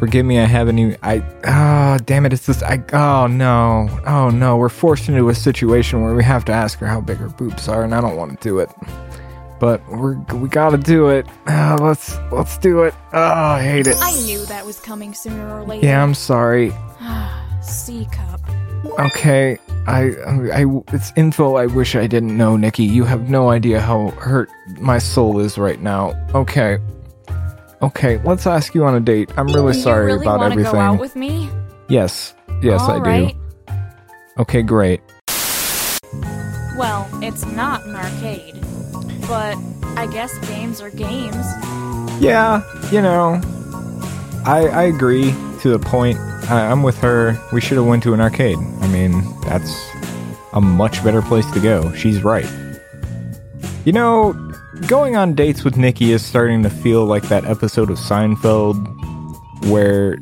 Forgive 0.02 0.26
me, 0.26 0.40
I 0.40 0.46
haven't 0.46 0.80
even. 0.80 0.96
I. 1.00 1.22
Oh, 1.46 1.96
damn 2.04 2.26
it! 2.26 2.32
It's 2.32 2.46
this. 2.46 2.60
I. 2.60 2.82
Oh 2.92 3.28
no! 3.28 3.88
Oh 4.04 4.30
no! 4.30 4.56
We're 4.56 4.68
forced 4.68 5.08
into 5.08 5.28
a 5.28 5.34
situation 5.36 6.02
where 6.02 6.12
we 6.12 6.24
have 6.24 6.44
to 6.46 6.52
ask 6.52 6.80
her 6.80 6.88
how 6.88 7.00
big 7.00 7.18
her 7.18 7.28
boobs 7.28 7.68
are, 7.68 7.84
and 7.84 7.94
I 7.94 8.00
don't 8.00 8.16
want 8.16 8.32
to 8.32 8.42
do 8.42 8.58
it. 8.58 8.68
But 9.60 9.80
we're 9.88 10.18
we 10.34 10.48
gotta 10.48 10.76
do 10.76 11.10
it. 11.10 11.24
Ah, 11.46 11.76
let's 11.80 12.18
let's 12.32 12.58
do 12.58 12.82
it. 12.82 12.94
Oh, 13.12 13.20
I 13.20 13.62
hate 13.62 13.86
it. 13.86 13.94
I 14.00 14.10
knew 14.22 14.44
that 14.46 14.66
was 14.66 14.80
coming 14.80 15.14
sooner 15.14 15.56
or 15.56 15.64
later. 15.64 15.86
Yeah, 15.86 16.02
I'm 16.02 16.14
sorry. 16.14 16.72
C 17.62 18.08
cup. 18.10 18.40
Okay, 18.98 19.56
I, 19.86 20.16
I, 20.52 20.64
it's 20.88 21.12
info 21.14 21.54
I 21.54 21.66
wish 21.66 21.94
I 21.94 22.08
didn't 22.08 22.36
know, 22.36 22.56
Nikki. 22.56 22.82
You 22.82 23.04
have 23.04 23.30
no 23.30 23.50
idea 23.50 23.80
how 23.80 24.08
hurt 24.18 24.50
my 24.80 24.98
soul 24.98 25.38
is 25.38 25.56
right 25.58 25.80
now. 25.80 26.12
Okay, 26.34 26.78
okay, 27.82 28.18
let's 28.24 28.46
ask 28.46 28.74
you 28.74 28.84
on 28.84 28.94
a 28.94 29.00
date. 29.00 29.30
I'm 29.36 29.46
really 29.48 29.76
you 29.76 29.82
sorry 29.82 30.06
really 30.06 30.24
about 30.24 30.42
everything. 30.42 30.72
Go 30.72 30.78
out 30.78 31.00
with 31.00 31.16
me? 31.16 31.50
yes, 31.88 32.34
yes, 32.62 32.80
I 32.82 33.00
do. 33.00 33.30
Okay, 34.38 34.62
great. 34.62 35.00
Well, 36.78 37.06
it's 37.22 37.44
not 37.44 37.84
an 37.84 37.94
arcade, 37.94 38.54
but 39.28 39.56
I 39.96 40.08
guess 40.10 40.38
games 40.48 40.80
are 40.80 40.90
games. 40.90 41.46
Yeah, 42.18 42.62
you 42.90 43.02
know, 43.02 43.40
I, 44.46 44.68
I 44.72 44.82
agree 44.84 45.34
to 45.60 45.68
the 45.70 45.78
point. 45.78 46.18
I, 46.50 46.70
I'm 46.70 46.82
with 46.82 46.98
her. 46.98 47.38
We 47.52 47.60
should 47.60 47.76
have 47.76 47.86
went 47.86 48.02
to 48.04 48.14
an 48.14 48.20
arcade. 48.20 48.58
I 48.80 48.88
mean, 48.88 49.22
that's 49.42 49.90
a 50.54 50.60
much 50.60 51.04
better 51.04 51.20
place 51.22 51.50
to 51.52 51.60
go. 51.60 51.92
She's 51.94 52.22
right. 52.22 52.50
You 53.84 53.92
know, 53.92 54.51
going 54.86 55.16
on 55.16 55.34
dates 55.34 55.64
with 55.64 55.76
Nikki 55.76 56.12
is 56.12 56.24
starting 56.24 56.62
to 56.62 56.70
feel 56.70 57.04
like 57.04 57.24
that 57.24 57.44
episode 57.44 57.90
of 57.90 57.98
Seinfeld 57.98 58.88
where 59.68 60.16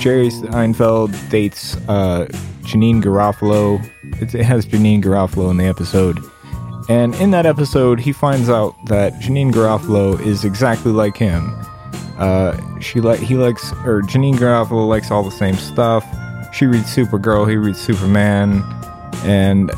Jerry 0.00 0.28
Seinfeld 0.28 1.30
dates 1.30 1.76
uh, 1.88 2.26
Janeane 2.62 3.02
Garofalo. 3.02 3.84
It, 4.20 4.30
has 4.42 4.66
Janeane 4.66 5.02
Garofalo 5.02 5.50
in 5.50 5.56
the 5.56 5.64
episode. 5.64 6.18
And 6.88 7.14
in 7.16 7.30
that 7.30 7.46
episode, 7.46 8.00
he 8.00 8.12
finds 8.12 8.48
out 8.48 8.74
that 8.86 9.14
Janeane 9.14 9.52
Garofalo 9.52 10.20
is 10.20 10.44
exactly 10.44 10.92
like 10.92 11.16
him. 11.16 11.54
Uh, 12.18 12.80
she 12.80 13.00
like 13.00 13.20
he 13.20 13.36
likes, 13.36 13.72
or 13.84 14.02
Janeane 14.02 14.34
Garofalo 14.34 14.88
likes 14.88 15.10
all 15.10 15.22
the 15.22 15.30
same 15.30 15.54
stuff. 15.56 16.04
She 16.54 16.66
reads 16.66 16.94
Supergirl, 16.94 17.48
he 17.48 17.56
reads 17.56 17.80
Superman, 17.80 18.62
and 19.24 19.70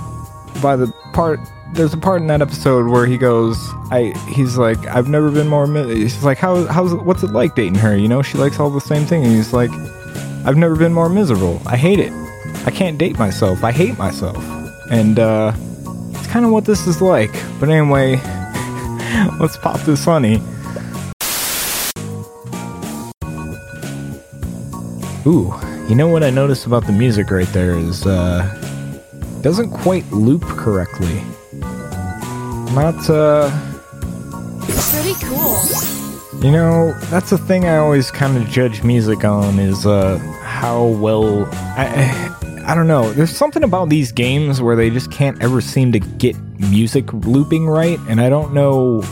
by 0.61 0.77
the 0.77 0.93
part, 1.13 1.39
there's 1.75 1.93
a 1.93 1.99
part 1.99 2.21
in 2.21 2.29
that 2.29 2.41
episode 2.41 2.87
where 2.87 3.05
he 3.05 3.19
goes, 3.19 3.59
I, 3.91 4.15
he's 4.29 4.57
like, 4.57 4.79
I've 4.87 5.09
never 5.09 5.31
been 5.31 5.49
more. 5.49 5.67
He's 5.67 6.23
like, 6.23 6.39
how, 6.39 6.67
how's, 6.67 6.95
what's 6.95 7.23
it 7.23 7.31
like 7.31 7.57
dating 7.57 7.75
her? 7.77 7.97
You 7.97 8.09
know, 8.09 8.23
she 8.23 8.39
likes 8.39 8.61
all 8.61 8.71
the 8.71 8.81
same 8.81 9.05
thing, 9.05 9.25
and 9.25 9.33
he's 9.33 9.53
like, 9.53 9.71
I've 10.47 10.57
never 10.57 10.77
been 10.77 10.93
more 10.93 11.09
miserable. 11.09 11.61
I 11.67 11.77
hate 11.77 11.99
it. 11.99 12.13
I 12.67 12.71
can't 12.71 12.97
date 12.97 13.19
myself. 13.19 13.65
I 13.65 13.73
hate 13.73 13.99
myself. 13.99 14.37
And 14.91 15.19
uh, 15.19 15.53
it's 16.13 16.29
kind 16.29 16.45
of 16.45 16.53
what 16.53 16.65
this 16.65 16.87
is 16.87 17.03
like. 17.03 17.33
But 17.59 17.69
anyway, 17.69 18.17
let's 19.41 19.57
pop 19.57 19.81
this 19.81 20.05
honey. 20.05 20.37
Ooh, 25.27 25.53
you 25.89 25.95
know 25.95 26.09
what 26.09 26.23
I 26.23 26.31
noticed 26.31 26.67
about 26.67 26.87
the 26.87 26.93
music 26.93 27.31
right 27.31 27.49
there 27.49 27.79
is 27.79 28.07
uh 28.07 28.43
doesn't 29.41 29.71
quite 29.71 30.11
loop 30.13 30.43
correctly. 30.43 31.23
Not 32.73 33.09
uh 33.11 33.51
Pretty 34.95 35.15
cool. 35.25 36.43
you 36.43 36.51
know, 36.51 36.93
that's 37.11 37.31
the 37.31 37.39
thing 37.39 37.65
I 37.67 37.77
always 37.77 38.11
kind 38.11 38.37
of 38.37 38.49
judge 38.49 38.83
music 38.83 39.25
on 39.25 39.59
is 39.59 39.87
uh, 39.87 40.19
how 40.43 40.87
well. 40.87 41.45
I, 41.77 42.35
I, 42.37 42.73
I 42.73 42.75
don't 42.75 42.87
know. 42.87 43.13
There's 43.13 43.37
something 43.37 43.63
about 43.63 43.91
these 43.91 44.11
games 44.11 44.63
where 44.63 44.75
they 44.75 44.89
just 44.89 45.11
can't 45.11 45.43
ever 45.43 45.61
seem 45.61 45.93
to 45.93 45.99
get 45.99 46.37
music 46.59 47.13
looping 47.13 47.67
right, 47.67 47.99
and 48.09 48.21
I 48.21 48.31
don't 48.31 48.55
know 48.55 49.03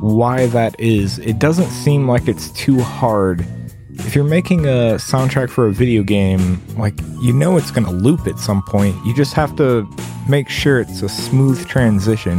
why 0.00 0.46
that 0.46 0.78
is. 0.80 1.18
It 1.18 1.38
doesn't 1.38 1.68
seem 1.70 2.08
like 2.08 2.26
it's 2.26 2.50
too 2.52 2.80
hard. 2.80 3.44
If 3.90 4.14
you're 4.14 4.24
making 4.24 4.64
a 4.64 4.96
soundtrack 4.96 5.50
for 5.50 5.66
a 5.66 5.72
video 5.72 6.02
game, 6.02 6.60
like, 6.78 6.94
you 7.20 7.34
know 7.34 7.58
it's 7.58 7.70
going 7.70 7.84
to 7.84 7.92
loop 7.92 8.26
at 8.26 8.38
some 8.38 8.62
point. 8.62 8.96
You 9.04 9.14
just 9.14 9.34
have 9.34 9.54
to 9.56 9.86
make 10.28 10.48
sure 10.48 10.80
it's 10.80 11.02
a 11.02 11.08
smooth 11.08 11.66
transition. 11.66 12.38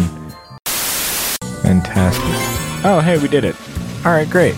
Fantastic. 1.72 2.84
Oh, 2.84 3.00
hey, 3.00 3.18
we 3.18 3.30
did 3.30 3.46
it. 3.46 3.56
All 4.06 4.12
right, 4.12 4.30
great. 4.30 4.56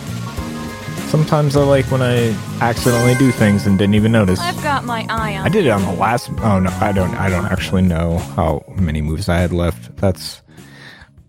Sometimes 1.09 1.55
I 1.55 1.63
like 1.63 1.85
when 1.91 2.01
I 2.01 2.35
accidentally 2.59 3.13
do 3.13 3.31
things 3.31 3.67
and 3.67 3.77
didn't 3.77 3.93
even 3.93 4.11
notice. 4.11 4.39
I've 4.39 4.63
got 4.63 4.83
my 4.83 5.05
eye 5.09 5.37
on 5.37 5.45
I 5.45 5.49
did 5.49 5.67
it 5.67 5.69
on 5.69 5.83
the 5.83 5.91
last. 5.91 6.31
Oh 6.39 6.59
no, 6.59 6.71
I 6.81 6.91
don't. 6.91 7.13
I 7.13 7.29
don't 7.29 7.45
actually 7.45 7.83
know 7.83 8.17
how 8.17 8.65
many 8.79 8.99
moves 9.01 9.29
I 9.29 9.37
had 9.37 9.53
left. 9.53 9.95
That's. 9.97 10.41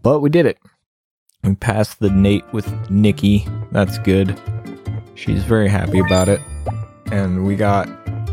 But 0.01 0.21
we 0.21 0.31
did 0.31 0.47
it. 0.47 0.57
We 1.43 1.55
passed 1.55 2.01
the 2.01 2.09
Nate 2.09 2.51
with 2.55 2.67
Nikki. 2.89 3.47
That's 3.71 3.99
good. 3.99 4.41
She's 5.17 5.45
very 5.45 5.69
happy 5.69 5.99
about 5.99 6.31
it. 6.31 6.41
And 7.13 7.45
we 7.45 7.57
got 7.57 7.87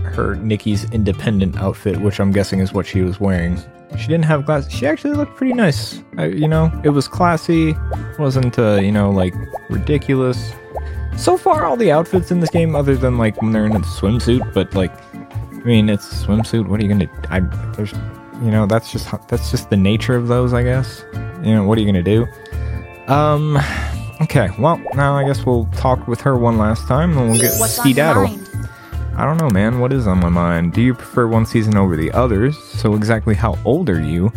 her 0.05 0.35
Nikki's 0.35 0.89
independent 0.91 1.57
outfit, 1.57 1.99
which 1.99 2.21
I'm 2.21 2.31
guessing 2.31 2.61
is 2.61 2.71
what 2.71 2.85
she 2.85 3.01
was 3.01 3.19
wearing. 3.19 3.59
She 3.97 4.07
didn't 4.07 4.25
have 4.25 4.45
glasses. 4.45 4.71
She 4.71 4.87
actually 4.87 5.13
looked 5.13 5.35
pretty 5.35 5.53
nice. 5.53 6.01
I, 6.17 6.27
you 6.27 6.47
know, 6.47 6.71
it 6.83 6.89
was 6.89 7.07
classy. 7.07 7.75
wasn't 8.17 8.57
uh, 8.57 8.75
you 8.75 8.91
know 8.91 9.09
like 9.09 9.33
ridiculous. 9.69 10.53
So 11.17 11.37
far, 11.37 11.65
all 11.65 11.75
the 11.75 11.91
outfits 11.91 12.31
in 12.31 12.39
this 12.39 12.49
game, 12.49 12.75
other 12.75 12.95
than 12.95 13.17
like 13.17 13.41
when 13.41 13.51
they're 13.51 13.65
in 13.65 13.75
a 13.75 13.79
swimsuit, 13.81 14.53
but 14.53 14.73
like, 14.73 14.91
I 15.13 15.63
mean, 15.65 15.89
it's 15.89 16.11
a 16.11 16.25
swimsuit. 16.25 16.67
What 16.67 16.79
are 16.79 16.83
you 16.83 16.89
gonna? 16.89 17.09
I 17.29 17.41
there's, 17.75 17.93
you 18.41 18.49
know, 18.49 18.65
that's 18.65 18.91
just 18.91 19.09
that's 19.27 19.51
just 19.51 19.69
the 19.69 19.77
nature 19.77 20.15
of 20.15 20.27
those, 20.27 20.53
I 20.53 20.63
guess. 20.63 21.03
You 21.43 21.55
know, 21.55 21.63
what 21.65 21.77
are 21.77 21.81
you 21.81 21.87
gonna 21.87 22.01
do? 22.01 22.27
Um, 23.07 23.59
okay. 24.21 24.49
Well, 24.57 24.81
now 24.93 25.17
I 25.17 25.25
guess 25.25 25.45
we'll 25.45 25.65
talk 25.75 26.07
with 26.07 26.21
her 26.21 26.37
one 26.37 26.57
last 26.57 26.87
time, 26.87 27.17
and 27.17 27.29
we'll 27.29 27.39
get 27.39 27.59
What's 27.59 27.77
on 27.77 27.87
your 27.87 27.93
skedaddle. 27.93 28.39
I 29.15 29.25
don't 29.25 29.37
know, 29.37 29.49
man. 29.49 29.79
What 29.79 29.93
is 29.93 30.07
on 30.07 30.19
my 30.19 30.29
mind? 30.29 30.73
Do 30.73 30.81
you 30.81 30.93
prefer 30.93 31.27
one 31.27 31.45
season 31.45 31.77
over 31.77 31.95
the 31.95 32.11
others? 32.11 32.57
So 32.57 32.95
exactly 32.95 33.35
how 33.35 33.57
old 33.65 33.89
are 33.89 34.01
you? 34.01 34.31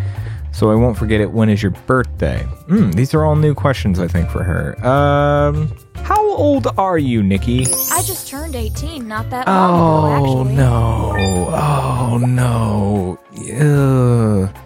So 0.53 0.71
I 0.71 0.75
won't 0.75 0.97
forget 0.97 1.21
it. 1.21 1.31
When 1.33 1.49
is 1.49 1.63
your 1.63 1.73
birthday? 1.73 2.43
Hmm, 2.69 2.91
these 2.93 3.13
are 3.15 3.25
all 3.25 3.35
new 3.37 3.55
questions, 3.55 3.99
I 3.99 4.07
think, 4.07 4.29
for 4.31 4.43
her. 4.45 4.87
Um, 4.87 5.73
how 5.97 6.23
old 6.33 6.69
are 6.79 6.99
you, 6.99 7.23
Nikki? 7.23 7.63
I 7.91 8.03
just 8.03 8.29
turned 8.29 8.55
18 8.55 9.09
not 9.09 9.31
that 9.31 9.47
long 9.49 10.23
ago, 10.23 10.39
Oh 10.39 10.43
no! 10.45 11.49
Oh 11.51 12.19
no! 12.19 13.19
Ugh. 14.47 14.57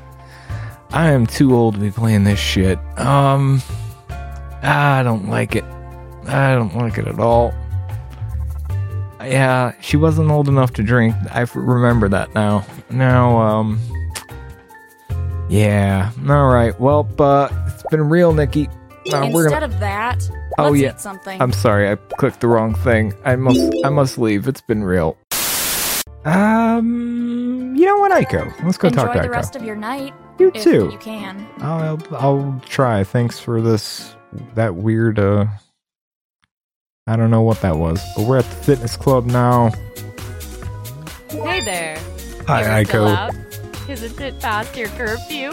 I 0.91 1.11
am 1.11 1.27
too 1.27 1.55
old 1.55 1.75
to 1.75 1.81
be 1.81 1.91
playing 1.91 2.25
this 2.25 2.39
shit. 2.39 2.79
Um, 2.99 3.63
I 4.63 5.03
don't 5.03 5.29
like 5.29 5.55
it. 5.55 5.65
I 6.27 6.55
don't 6.55 6.75
like 6.77 6.99
it 6.99 7.07
at 7.07 7.19
all. 7.21 7.55
Yeah, 9.21 9.73
she 9.81 9.97
wasn't 9.97 10.31
old 10.31 10.49
enough 10.49 10.73
to 10.75 10.83
drink. 10.83 11.15
I 11.33 11.43
f- 11.43 11.57
remember 11.57 12.09
that 12.09 12.35
now. 12.35 12.65
Now, 12.91 13.39
um, 13.39 13.81
yeah. 15.49 16.11
All 16.29 16.49
right. 16.49 16.79
Well, 16.81 17.09
uh, 17.19 17.49
it's 17.67 17.83
been 17.91 18.09
real, 18.09 18.33
Nikki. 18.33 18.69
Uh, 19.13 19.29
we're 19.33 19.45
Instead 19.45 19.61
gonna. 19.63 19.75
of 19.75 19.81
that, 19.81 20.31
Oh, 20.59 20.73
yeah. 20.75 20.95
something. 20.97 21.41
I'm 21.41 21.53
sorry, 21.53 21.91
I 21.91 21.97
clicked 21.97 22.41
the 22.41 22.49
wrong 22.49 22.75
thing. 22.75 23.15
I 23.25 23.37
must 23.37 23.61
I 23.85 23.89
must 23.89 24.19
leave. 24.19 24.47
It's 24.49 24.61
been 24.61 24.85
real. 24.85 25.17
Um, 26.25 27.75
you 27.77 27.87
know 27.87 27.97
what, 27.99 28.13
Aiko? 28.13 28.53
Let's 28.65 28.77
go 28.77 28.89
Enjoy 28.89 29.05
talk 29.05 29.15
to 29.15 29.23
the 29.23 29.31
rest 29.31 29.57
of 29.57 29.63
your 29.63 29.77
night, 29.77 30.13
you 30.39 30.51
too. 30.51 30.91
you 30.93 30.99
can. 30.99 31.47
I'll 31.59 31.99
I'll 32.13 32.61
try. 32.67 33.03
Thanks 33.05 33.39
for 33.39 33.61
this 33.63 34.15
that 34.55 34.75
weird 34.75 35.19
uh 35.19 35.47
I 37.09 37.17
don't 37.17 37.31
know 37.31 37.41
what 37.41 37.63
that 37.63 37.79
was, 37.79 38.05
but 38.15 38.27
we're 38.27 38.37
at 38.37 38.45
the 38.45 38.57
fitness 38.57 38.95
club 38.95 39.25
now. 39.25 39.71
Hey 41.31 41.65
there. 41.65 41.99
Hi, 42.47 42.85
Aiko. 42.85 43.35
Isn't 43.89 44.21
it 44.21 44.39
past 44.41 44.77
your 44.77 44.89
curfew? 44.89 45.53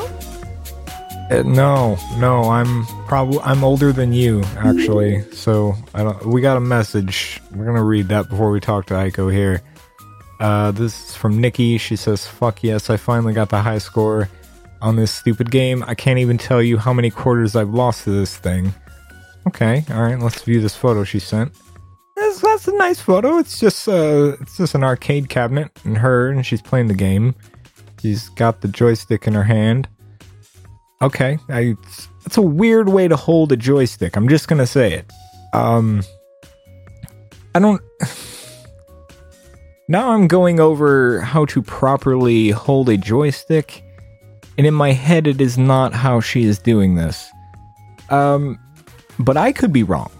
Uh, 1.32 1.44
no, 1.46 1.98
no, 2.18 2.50
I'm 2.50 2.86
probably 3.08 3.40
I'm 3.40 3.64
older 3.64 3.94
than 3.94 4.12
you 4.12 4.44
actually. 4.58 5.24
So 5.46 5.76
I 5.94 6.02
don't. 6.02 6.26
We 6.26 6.42
got 6.42 6.58
a 6.58 6.62
message. 6.62 7.40
We're 7.54 7.66
gonna 7.66 7.84
read 7.84 8.08
that 8.08 8.30
before 8.30 8.50
we 8.52 8.60
talk 8.60 8.88
to 8.88 8.96
Aiko 8.96 9.32
here. 9.32 9.62
Uh, 10.40 10.72
this 10.72 11.10
is 11.10 11.16
from 11.16 11.40
Nikki. 11.40 11.78
She 11.78 11.96
says, 11.96 12.26
"Fuck 12.26 12.64
yes, 12.64 12.90
I 12.90 12.98
finally 12.98 13.32
got 13.34 13.50
the 13.50 13.62
high 13.62 13.78
score 13.78 14.28
on 14.82 14.96
this 14.96 15.12
stupid 15.12 15.52
game. 15.52 15.84
I 15.86 15.94
can't 15.94 16.18
even 16.18 16.40
tell 16.40 16.64
you 16.64 16.80
how 16.80 16.94
many 16.94 17.12
quarters 17.12 17.56
I've 17.56 17.70
lost 17.70 18.06
to 18.06 18.10
this 18.10 18.36
thing." 18.36 18.74
Okay, 19.48 19.84
all 19.92 20.02
right. 20.02 20.20
Let's 20.20 20.42
view 20.42 20.60
this 20.60 20.76
photo 20.76 21.04
she 21.04 21.20
sent. 21.20 21.54
That's, 22.16 22.42
that's 22.42 22.68
a 22.68 22.76
nice 22.78 23.00
photo. 23.00 23.38
It's 23.38 23.60
just 23.60 23.88
uh, 23.88 24.38
it's 24.42 24.58
just 24.58 24.76
an 24.76 24.84
arcade 24.84 25.30
cabinet 25.30 25.72
and 25.84 25.98
her, 25.98 26.30
and 26.30 26.46
she's 26.46 26.62
playing 26.62 26.88
the 26.88 26.94
game. 26.94 27.36
She's 28.02 28.30
got 28.30 28.62
the 28.62 28.68
joystick 28.68 29.28
in 29.28 29.34
her 29.34 29.44
hand. 29.44 29.88
Okay, 31.02 31.38
I, 31.50 31.76
it's 32.26 32.38
a 32.38 32.42
weird 32.42 32.90
way 32.90 33.08
to 33.08 33.16
hold 33.16 33.52
a 33.52 33.58
joystick. 33.58 34.16
I'm 34.16 34.30
just 34.30 34.48
gonna 34.48 34.68
say 34.68 34.94
it. 34.94 35.12
Um, 35.54 36.04
I 37.54 37.60
don't. 37.60 37.82
Now 39.88 40.14
I'm 40.14 40.28
going 40.28 40.60
over 40.60 41.22
how 41.22 41.46
to 41.46 41.62
properly 41.62 42.50
hold 42.50 42.90
a 42.90 42.98
joystick, 42.98 43.84
and 44.58 44.66
in 44.66 44.74
my 44.74 44.94
head, 44.94 45.28
it 45.28 45.40
is 45.40 45.60
not 45.60 45.94
how 45.94 46.20
she 46.22 46.46
is 46.46 46.58
doing 46.58 46.96
this. 46.96 47.30
Um, 48.10 48.58
but 49.20 49.38
I 49.38 49.52
could 49.52 49.74
be 49.74 49.84
wrong. 49.84 50.12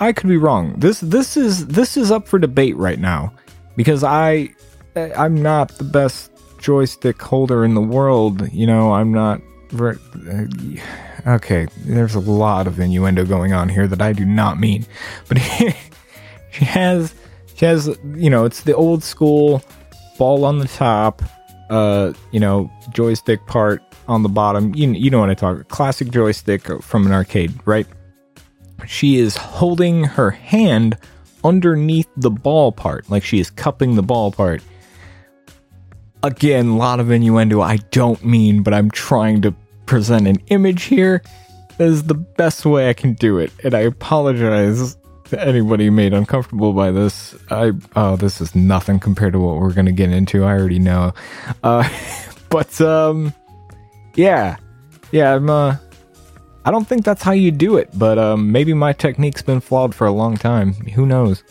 I 0.00 0.12
could 0.12 0.28
be 0.28 0.36
wrong. 0.36 0.74
This 0.78 1.00
this 1.00 1.36
is 1.36 1.66
this 1.66 1.96
is 1.96 2.10
up 2.10 2.26
for 2.26 2.38
debate 2.38 2.76
right 2.76 2.98
now 2.98 3.32
because 3.76 4.02
I 4.02 4.50
I'm 4.96 5.40
not 5.40 5.68
the 5.78 5.84
best 5.84 6.32
joystick 6.58 7.20
holder 7.20 7.64
in 7.64 7.74
the 7.74 7.80
world. 7.80 8.50
You 8.52 8.66
know, 8.66 8.92
I'm 8.92 9.12
not. 9.12 9.40
Uh, 9.78 9.94
okay, 11.26 11.66
there's 11.78 12.14
a 12.14 12.20
lot 12.20 12.66
of 12.66 12.78
innuendo 12.78 13.24
going 13.24 13.52
on 13.52 13.68
here 13.68 13.86
that 13.86 14.02
I 14.02 14.12
do 14.12 14.24
not 14.24 14.58
mean, 14.60 14.86
but 15.28 15.38
she 16.50 16.64
has 16.64 17.14
she 17.54 17.66
has 17.66 17.98
you 18.14 18.30
know 18.30 18.44
it's 18.44 18.62
the 18.62 18.74
old 18.74 19.02
school 19.02 19.62
ball 20.18 20.44
on 20.44 20.58
the 20.58 20.68
top, 20.68 21.22
uh, 21.70 22.12
you 22.32 22.40
know 22.40 22.70
joystick 22.90 23.44
part 23.46 23.82
on 24.08 24.22
the 24.22 24.28
bottom. 24.28 24.74
You 24.74 24.90
you 24.92 25.10
know 25.10 25.20
what 25.20 25.30
I 25.30 25.34
talk 25.34 25.68
classic 25.68 26.10
joystick 26.10 26.82
from 26.82 27.06
an 27.06 27.12
arcade, 27.12 27.54
right? 27.64 27.86
She 28.86 29.18
is 29.18 29.36
holding 29.36 30.04
her 30.04 30.30
hand 30.30 30.96
underneath 31.44 32.08
the 32.16 32.30
ball 32.30 32.72
part, 32.72 33.10
like 33.10 33.24
she 33.24 33.40
is 33.40 33.50
cupping 33.50 33.94
the 33.96 34.02
ball 34.02 34.32
part. 34.32 34.62
Again, 36.22 36.68
a 36.68 36.76
lot 36.76 37.00
of 37.00 37.10
innuendo 37.10 37.60
I 37.60 37.78
don't 37.90 38.24
mean, 38.24 38.62
but 38.62 38.72
I'm 38.74 38.90
trying 38.90 39.42
to 39.42 39.54
present 39.86 40.28
an 40.28 40.38
image 40.48 40.84
here. 40.84 41.22
That 41.78 41.88
is 41.88 42.04
the 42.04 42.14
best 42.14 42.64
way 42.64 42.88
I 42.88 42.92
can 42.92 43.14
do 43.14 43.38
it, 43.38 43.52
and 43.64 43.74
I 43.74 43.80
apologize 43.80 44.96
to 45.32 45.40
anybody 45.40 45.90
made 45.90 46.12
uncomfortable 46.12 46.72
by 46.72 46.90
this. 46.90 47.34
I 47.50 47.72
oh, 47.96 48.16
this 48.16 48.40
is 48.40 48.54
nothing 48.54 49.00
compared 49.00 49.32
to 49.32 49.40
what 49.40 49.56
we're 49.56 49.72
gonna 49.72 49.92
get 49.92 50.10
into. 50.10 50.44
I 50.44 50.52
already 50.52 50.78
know. 50.78 51.14
Uh, 51.62 51.88
but 52.50 52.80
um, 52.80 53.34
yeah, 54.14 54.56
yeah. 55.10 55.34
I'm 55.34 55.48
uh, 55.50 55.76
I 56.64 56.70
don't 56.70 56.86
think 56.86 57.04
that's 57.04 57.22
how 57.22 57.32
you 57.32 57.50
do 57.50 57.76
it, 57.76 57.90
but 57.94 58.18
um, 58.18 58.52
maybe 58.52 58.72
my 58.72 58.92
technique's 58.92 59.42
been 59.42 59.60
flawed 59.60 59.94
for 59.94 60.06
a 60.06 60.12
long 60.12 60.36
time. 60.36 60.74
Who 60.74 61.06
knows? 61.06 61.42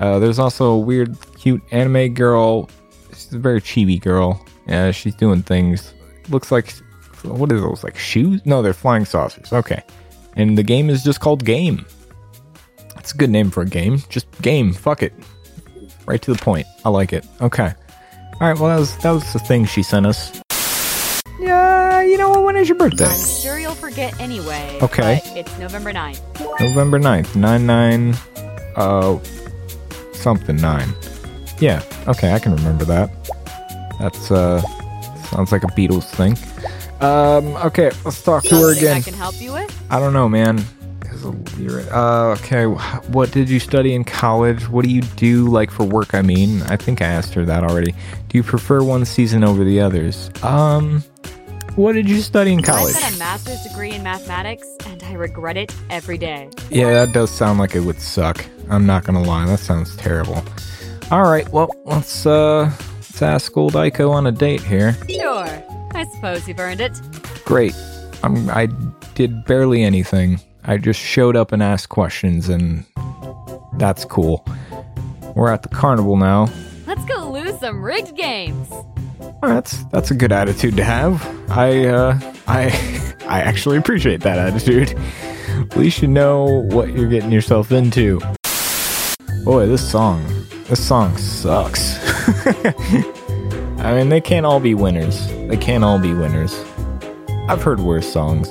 Uh, 0.00 0.18
there's 0.18 0.38
also 0.38 0.72
a 0.72 0.78
weird, 0.78 1.16
cute 1.38 1.62
anime 1.70 2.14
girl. 2.14 2.68
She's 3.10 3.32
a 3.32 3.38
very 3.38 3.60
chibi 3.60 4.00
girl. 4.00 4.44
Yeah, 4.66 4.90
she's 4.90 5.14
doing 5.14 5.42
things. 5.42 5.94
Looks 6.28 6.50
like 6.50 6.72
what 7.24 7.52
are 7.52 7.60
those 7.60 7.84
like 7.84 7.96
shoes? 7.96 8.40
No, 8.44 8.62
they're 8.62 8.72
flying 8.72 9.04
saucers. 9.04 9.52
Okay, 9.52 9.82
and 10.36 10.56
the 10.56 10.62
game 10.62 10.90
is 10.90 11.04
just 11.04 11.20
called 11.20 11.44
Game. 11.44 11.84
That's 12.94 13.12
a 13.12 13.16
good 13.16 13.30
name 13.30 13.50
for 13.50 13.62
a 13.62 13.66
game. 13.66 14.02
Just 14.08 14.30
game. 14.42 14.72
Fuck 14.72 15.02
it. 15.02 15.12
Right 16.06 16.20
to 16.22 16.32
the 16.32 16.38
point. 16.38 16.66
I 16.84 16.88
like 16.88 17.12
it. 17.12 17.26
Okay. 17.40 17.72
All 18.34 18.48
right. 18.48 18.58
Well, 18.58 18.68
that 18.68 18.78
was 18.78 18.96
that 18.98 19.10
was 19.10 19.32
the 19.32 19.38
thing 19.38 19.64
she 19.64 19.82
sent 19.82 20.06
us. 20.06 20.40
Yeah. 21.40 22.02
You 22.02 22.16
know 22.18 22.28
what? 22.30 22.44
When 22.44 22.56
is 22.56 22.68
your 22.68 22.78
birthday? 22.78 23.04
I'm 23.06 23.18
sure 23.42 23.58
you'll 23.58 23.74
forget 23.74 24.18
anyway. 24.20 24.78
Okay. 24.82 25.20
It's 25.36 25.56
November 25.58 25.92
9th. 25.92 26.20
November 26.60 26.98
9th, 26.98 27.34
9 27.36 27.66
9, 27.66 28.14
uh, 28.76 29.18
something 30.12 30.56
9. 30.56 30.88
Yeah, 31.58 31.82
okay, 32.08 32.32
I 32.32 32.38
can 32.38 32.54
remember 32.54 32.84
that. 32.86 33.10
That's, 33.98 34.30
uh, 34.30 34.60
sounds 35.30 35.52
like 35.52 35.62
a 35.62 35.68
Beatles 35.68 36.04
thing. 36.04 36.36
Um, 37.00 37.54
okay, 37.66 37.90
let's 38.04 38.22
talk 38.22 38.42
to 38.44 38.54
her 38.54 38.74
Something 38.74 38.88
I 38.88 38.90
again. 38.92 39.02
can 39.02 39.14
help 39.14 39.40
you 39.40 39.52
with? 39.52 39.86
I 39.90 39.98
don't 40.00 40.12
know, 40.12 40.28
man. 40.28 40.64
'Cause 41.00 41.24
you're- 41.58 41.84
Uh, 41.90 42.36
okay, 42.38 42.64
wh- 42.64 43.10
what 43.10 43.30
did 43.30 43.48
you 43.48 43.58
study 43.60 43.94
in 43.94 44.04
college? 44.04 44.68
What 44.68 44.84
do 44.84 44.90
you 44.90 45.02
do, 45.16 45.48
like, 45.48 45.70
for 45.70 45.84
work? 45.84 46.14
I 46.14 46.22
mean, 46.22 46.62
I 46.68 46.76
think 46.76 47.00
I 47.02 47.06
asked 47.06 47.34
her 47.34 47.44
that 47.46 47.62
already. 47.64 47.92
Do 48.28 48.38
you 48.38 48.42
prefer 48.42 48.82
one 48.82 49.04
season 49.04 49.44
over 49.44 49.64
the 49.64 49.80
others? 49.80 50.30
Um, 50.42 51.02
what 51.76 51.92
did 51.92 52.08
you 52.08 52.20
study 52.20 52.52
in 52.52 52.62
college? 52.62 52.94
I've 52.96 53.02
got 53.02 53.14
a 53.14 53.18
master's 53.18 53.62
degree 53.62 53.92
in 53.92 54.02
mathematics, 54.02 54.66
and 54.86 55.02
I 55.02 55.14
regret 55.14 55.56
it 55.56 55.74
every 55.90 56.18
day. 56.18 56.48
Yeah, 56.70 56.90
that 56.90 57.12
does 57.12 57.30
sound 57.30 57.58
like 57.58 57.74
it 57.74 57.80
would 57.80 58.00
suck. 58.00 58.44
I'm 58.68 58.86
not 58.86 59.04
gonna 59.04 59.22
lie, 59.22 59.46
that 59.46 59.58
sounds 59.60 59.96
terrible. 59.96 60.42
All 61.10 61.22
right, 61.22 61.48
well, 61.50 61.70
let's 61.84 62.24
uh, 62.26 62.70
let's 62.96 63.22
ask 63.22 63.56
old 63.56 63.72
Aiko 63.74 64.10
on 64.10 64.26
a 64.26 64.32
date 64.32 64.62
here. 64.62 64.96
Sure. 65.08 65.46
I 65.92 66.04
suppose 66.14 66.46
you've 66.46 66.60
earned 66.60 66.80
it. 66.80 66.92
Great. 67.44 67.74
I'm, 68.22 68.48
I 68.50 68.68
did 69.14 69.44
barely 69.44 69.82
anything. 69.82 70.40
I 70.64 70.76
just 70.76 71.00
showed 71.00 71.36
up 71.36 71.52
and 71.52 71.62
asked 71.62 71.88
questions, 71.88 72.48
and 72.48 72.84
That's 73.78 74.04
cool. 74.04 74.46
We're 75.34 75.50
at 75.50 75.62
the 75.62 75.68
carnival 75.68 76.16
now. 76.16 76.48
Let's 76.86 77.04
go 77.06 77.30
lose 77.30 77.58
some 77.60 77.82
rigged 77.82 78.14
games. 78.16 78.68
Well, 79.20 79.54
that's 79.54 79.84
that's 79.84 80.10
a 80.10 80.14
good 80.14 80.32
attitude 80.32 80.76
to 80.76 80.84
have. 80.84 81.24
I 81.50 81.86
uh, 81.86 82.18
I 82.46 83.14
I 83.28 83.40
actually 83.40 83.76
appreciate 83.76 84.20
that 84.22 84.38
attitude. 84.38 84.98
At 85.48 85.76
least 85.76 86.02
you 86.02 86.08
know 86.08 86.62
what 86.70 86.92
you're 86.92 87.08
getting 87.08 87.30
yourself 87.30 87.70
into. 87.70 88.20
Boy, 89.44 89.66
this 89.66 89.88
song, 89.88 90.24
this 90.64 90.86
song 90.86 91.16
sucks. 91.16 91.98
I 93.80 93.94
mean, 93.94 94.08
they 94.08 94.20
can't 94.20 94.44
all 94.44 94.60
be 94.60 94.74
winners. 94.74 95.28
They 95.48 95.56
can't 95.56 95.84
all 95.84 95.98
be 95.98 96.12
winners. 96.12 96.64
I've 97.48 97.62
heard 97.62 97.80
worse 97.80 98.10
songs. 98.10 98.50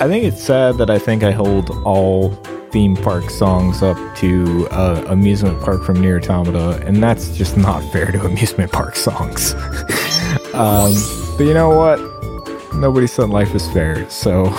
I 0.00 0.08
think 0.08 0.24
it's 0.24 0.42
sad 0.42 0.76
that 0.78 0.90
I 0.90 0.98
think 0.98 1.22
I 1.22 1.30
hold 1.30 1.70
all 1.84 2.30
theme 2.74 2.96
park 2.96 3.30
songs 3.30 3.84
up 3.84 3.96
to 4.16 4.66
uh, 4.72 5.04
amusement 5.06 5.62
park 5.62 5.84
from 5.84 5.98
NieR: 5.98 6.20
Automata 6.20 6.84
and 6.84 7.00
that's 7.00 7.30
just 7.30 7.56
not 7.56 7.80
fair 7.92 8.10
to 8.10 8.20
amusement 8.26 8.72
park 8.72 8.96
songs. 8.96 9.54
Um, 10.52 10.94
but 11.36 11.44
you 11.44 11.54
know 11.54 11.68
what? 11.68 11.98
Nobody 12.74 13.08
said 13.08 13.28
life 13.28 13.54
is 13.56 13.68
fair 13.72 14.08
so 14.08 14.44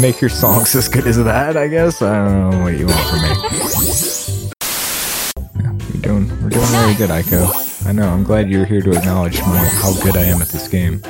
make 0.00 0.20
your 0.20 0.30
songs 0.30 0.74
as 0.74 0.88
good 0.88 1.06
as 1.06 1.16
that 1.22 1.56
i 1.56 1.68
guess? 1.68 2.02
I 2.02 2.16
don't 2.26 2.50
know 2.50 2.62
what 2.62 2.76
you 2.76 2.86
want 2.86 3.06
from 3.08 3.22
me. 3.22 3.28
Yeah, 5.62 5.72
we're 5.72 6.00
doing 6.00 6.42
we're 6.42 6.50
doing 6.50 6.72
really 6.72 6.94
good 6.94 7.10
Aiko. 7.10 7.86
i 7.86 7.92
know 7.92 8.08
i'm 8.08 8.24
glad 8.24 8.50
you're 8.50 8.64
here 8.64 8.80
to 8.82 8.90
acknowledge 8.90 9.40
my 9.42 9.58
how 9.80 9.92
good 10.02 10.16
i 10.16 10.22
am 10.22 10.42
at 10.42 10.48
this 10.48 10.66
game. 10.66 11.00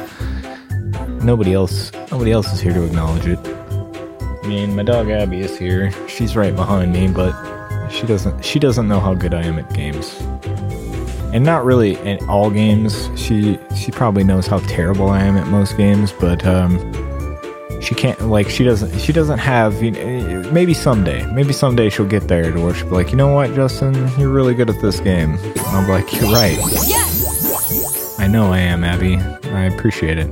Nobody 1.22 1.54
else 1.54 1.90
nobody 2.10 2.32
else 2.32 2.52
is 2.52 2.60
here 2.60 2.74
to 2.74 2.84
acknowledge 2.84 3.26
it 3.26 3.59
mean, 4.50 4.74
my 4.74 4.82
dog 4.82 5.08
Abby 5.10 5.40
is 5.42 5.56
here. 5.56 5.92
She's 6.08 6.34
right 6.34 6.54
behind 6.54 6.92
me, 6.92 7.06
but 7.06 7.32
she 7.88 8.04
doesn't 8.04 8.44
she 8.44 8.58
doesn't 8.58 8.88
know 8.88 8.98
how 8.98 9.14
good 9.14 9.32
I 9.32 9.42
am 9.44 9.60
at 9.60 9.72
games. 9.72 10.20
And 11.32 11.44
not 11.44 11.64
really 11.64 11.94
in 11.98 12.18
all 12.28 12.50
games. 12.50 13.08
She 13.14 13.60
she 13.76 13.92
probably 13.92 14.24
knows 14.24 14.48
how 14.48 14.58
terrible 14.60 15.08
I 15.08 15.22
am 15.22 15.36
at 15.36 15.46
most 15.46 15.76
games, 15.76 16.12
but 16.12 16.44
um 16.44 16.72
she 17.80 17.94
can't 17.94 18.20
like 18.22 18.50
she 18.50 18.64
doesn't 18.64 18.98
she 18.98 19.12
doesn't 19.12 19.38
have 19.38 19.80
you 19.82 19.92
know, 19.92 20.50
maybe 20.50 20.74
someday 20.74 21.24
maybe 21.32 21.52
someday 21.52 21.88
she'll 21.88 22.04
get 22.04 22.26
there 22.28 22.52
to 22.52 22.60
where 22.60 22.74
she'll 22.74 22.90
be 22.90 22.94
like 22.94 23.10
you 23.10 23.16
know 23.16 23.32
what 23.32 23.54
justin 23.54 23.94
you're 24.18 24.28
really 24.28 24.54
good 24.54 24.68
at 24.68 24.78
this 24.82 25.00
game 25.00 25.38
and 25.38 25.58
i'll 25.60 25.86
be 25.86 25.90
like 25.90 26.12
you're 26.12 26.30
right 26.30 26.58
Yes! 26.86 28.20
i 28.20 28.26
know 28.26 28.52
i 28.52 28.58
am 28.58 28.84
abby 28.84 29.16
i 29.16 29.64
appreciate 29.64 30.18
it 30.18 30.28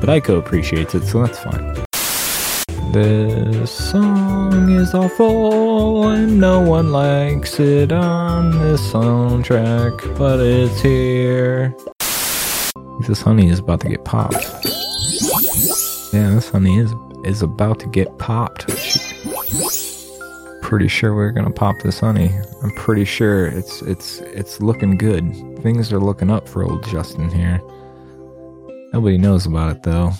but 0.00 0.08
Aiko 0.08 0.38
appreciates 0.38 0.94
it 0.94 1.02
so 1.02 1.26
that's 1.26 1.40
fine 1.40 1.81
this 2.92 3.70
song 3.70 4.70
is 4.70 4.92
awful 4.94 6.08
and 6.08 6.38
no 6.38 6.60
one 6.60 6.92
likes 6.92 7.58
it 7.58 7.90
on 7.90 8.50
this 8.50 8.92
soundtrack, 8.92 10.18
but 10.18 10.38
it's 10.40 10.80
here. 10.82 11.74
This 13.08 13.22
honey 13.22 13.48
is 13.48 13.60
about 13.60 13.80
to 13.80 13.88
get 13.88 14.04
popped. 14.04 14.46
Yeah, 16.12 16.34
this 16.34 16.50
honey 16.50 16.78
is 16.78 16.92
is 17.24 17.40
about 17.40 17.80
to 17.80 17.88
get 17.88 18.18
popped. 18.18 18.68
Pretty 20.60 20.88
sure 20.88 21.14
we're 21.14 21.30
gonna 21.30 21.50
pop 21.50 21.76
this 21.82 22.00
honey. 22.00 22.30
I'm 22.62 22.72
pretty 22.72 23.06
sure 23.06 23.46
it's 23.46 23.80
it's 23.82 24.18
it's 24.20 24.60
looking 24.60 24.98
good. 24.98 25.34
Things 25.62 25.92
are 25.92 26.00
looking 26.00 26.30
up 26.30 26.46
for 26.46 26.62
old 26.62 26.86
Justin 26.88 27.30
here. 27.30 27.62
Nobody 28.92 29.16
knows 29.16 29.46
about 29.46 29.76
it 29.76 29.82
though. 29.82 30.12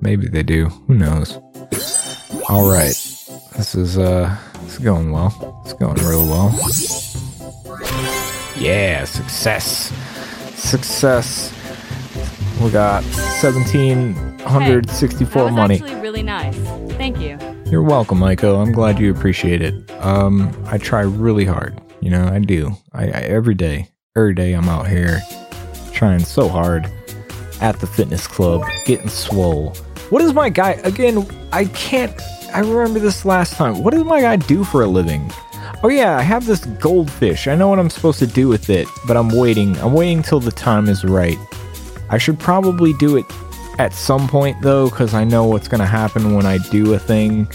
Maybe 0.00 0.28
they 0.28 0.42
do. 0.42 0.66
Who 0.86 0.94
knows? 0.94 1.38
All 2.48 2.70
right. 2.70 2.94
This 3.56 3.74
is 3.74 3.98
uh 3.98 4.34
this 4.62 4.74
is 4.74 4.78
going 4.78 5.10
well. 5.12 5.60
It's 5.64 5.74
going 5.74 5.96
real 5.96 6.26
well. 6.26 6.50
Yeah, 8.56 9.04
success. 9.04 9.92
Success. 10.56 11.52
We 12.60 12.70
got 12.70 13.04
1764 13.04 15.28
that 15.28 15.44
was 15.44 15.52
money. 15.52 15.74
actually 15.76 15.94
really 16.00 16.22
nice. 16.22 16.56
Thank 16.96 17.20
you. 17.20 17.38
You're 17.70 17.82
welcome, 17.82 18.18
Maiko. 18.18 18.60
I'm 18.60 18.72
glad 18.72 18.98
you 18.98 19.12
appreciate 19.12 19.62
it. 19.62 19.74
Um, 20.02 20.50
I 20.66 20.78
try 20.78 21.02
really 21.02 21.44
hard. 21.44 21.80
You 22.00 22.10
know, 22.10 22.26
I 22.26 22.40
do. 22.40 22.72
I, 22.92 23.04
I 23.04 23.20
every 23.22 23.54
day, 23.54 23.88
every 24.16 24.34
day, 24.34 24.54
I'm 24.54 24.68
out 24.68 24.88
here 24.88 25.20
trying 25.92 26.20
so 26.20 26.48
hard 26.48 26.90
at 27.60 27.78
the 27.80 27.86
fitness 27.86 28.26
club, 28.26 28.62
getting 28.86 29.08
swole. 29.08 29.76
What 30.10 30.20
does 30.20 30.32
my 30.32 30.48
guy? 30.48 30.72
Again, 30.84 31.26
I 31.52 31.66
can't. 31.66 32.18
I 32.54 32.60
remember 32.60 32.98
this 32.98 33.24
last 33.24 33.54
time. 33.54 33.82
What 33.82 33.92
does 33.92 34.04
my 34.04 34.20
guy 34.20 34.36
do 34.36 34.64
for 34.64 34.82
a 34.82 34.86
living? 34.86 35.30
Oh 35.82 35.88
yeah, 35.88 36.16
I 36.16 36.22
have 36.22 36.46
this 36.46 36.64
goldfish. 36.64 37.46
I 37.46 37.54
know 37.54 37.68
what 37.68 37.78
I'm 37.78 37.90
supposed 37.90 38.18
to 38.20 38.26
do 38.26 38.48
with 38.48 38.70
it, 38.70 38.88
but 39.06 39.16
I'm 39.16 39.28
waiting. 39.28 39.76
I'm 39.78 39.92
waiting 39.92 40.22
till 40.22 40.40
the 40.40 40.50
time 40.50 40.88
is 40.88 41.04
right. 41.04 41.36
I 42.10 42.18
should 42.18 42.38
probably 42.38 42.94
do 42.94 43.16
it 43.16 43.26
at 43.78 43.92
some 43.92 44.26
point 44.28 44.60
though, 44.62 44.88
because 44.88 45.14
I 45.14 45.24
know 45.24 45.44
what's 45.44 45.68
gonna 45.68 45.86
happen 45.86 46.34
when 46.34 46.46
I 46.46 46.58
do 46.70 46.94
a 46.94 46.98
thing. 46.98 47.46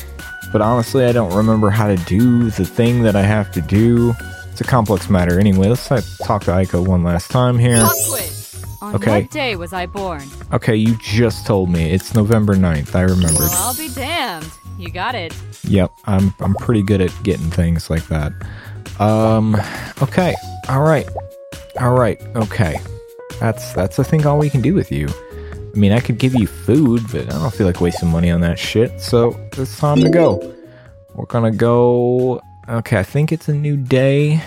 But 0.51 0.61
honestly, 0.61 1.05
I 1.05 1.11
don't 1.11 1.33
remember 1.35 1.71
how 1.71 1.87
to 1.87 1.97
do 2.05 2.51
the 2.51 2.65
thing 2.65 3.01
that 3.03 3.15
I 3.15 3.23
have 3.23 3.51
to 3.53 3.61
do. 3.61 4.13
It's 4.51 4.61
a 4.61 4.63
complex 4.63 5.09
matter. 5.09 5.39
Anyway, 5.39 5.67
let's 5.67 5.91
uh, 5.91 6.01
talk 6.23 6.43
to 6.43 6.51
Aiko 6.51 6.87
one 6.87 7.03
last 7.03 7.31
time 7.31 7.57
here. 7.57 7.83
Quiz. 8.07 8.42
On 8.83 8.95
Okay. 8.95 9.21
what 9.21 9.31
day 9.31 9.55
was 9.55 9.71
I 9.71 9.85
born? 9.85 10.23
Okay, 10.51 10.75
you 10.75 10.97
just 10.97 11.47
told 11.47 11.69
me. 11.69 11.91
It's 11.91 12.13
November 12.13 12.53
9th. 12.53 12.93
I 12.95 13.03
remembered. 13.03 13.39
Well, 13.39 13.51
I'll 13.53 13.77
be 13.77 13.87
damned. 13.87 14.45
You 14.77 14.89
got 14.91 15.15
it. 15.15 15.33
Yep, 15.63 15.89
I'm 16.03 16.33
I'm 16.41 16.53
pretty 16.55 16.83
good 16.83 16.99
at 16.99 17.11
getting 17.23 17.49
things 17.49 17.89
like 17.89 18.05
that. 18.07 18.33
Um 18.99 19.55
okay. 20.01 20.35
All 20.67 20.81
right. 20.81 21.07
All 21.79 21.93
right. 21.93 22.21
Okay. 22.35 22.77
That's 23.39 23.71
that's 23.71 23.99
I 23.99 24.03
think 24.03 24.25
all 24.25 24.37
we 24.37 24.49
can 24.49 24.61
do 24.61 24.73
with 24.73 24.91
you. 24.91 25.07
I 25.73 25.77
mean, 25.79 25.93
I 25.93 26.01
could 26.01 26.17
give 26.17 26.35
you 26.35 26.45
food, 26.45 27.01
but 27.09 27.33
I 27.33 27.39
don't 27.39 27.53
feel 27.53 27.65
like 27.65 27.79
wasting 27.79 28.09
money 28.09 28.29
on 28.31 28.41
that 28.41 28.59
shit. 28.59 28.99
So, 29.01 29.39
it's 29.53 29.79
time 29.79 30.01
to 30.01 30.09
go. 30.09 30.53
We're 31.15 31.25
going 31.25 31.51
to 31.51 31.57
go 31.57 32.41
Okay, 32.69 32.99
I 32.99 33.03
think 33.03 33.31
it's 33.31 33.47
a 33.47 33.53
new 33.53 33.75
day. 33.77 34.39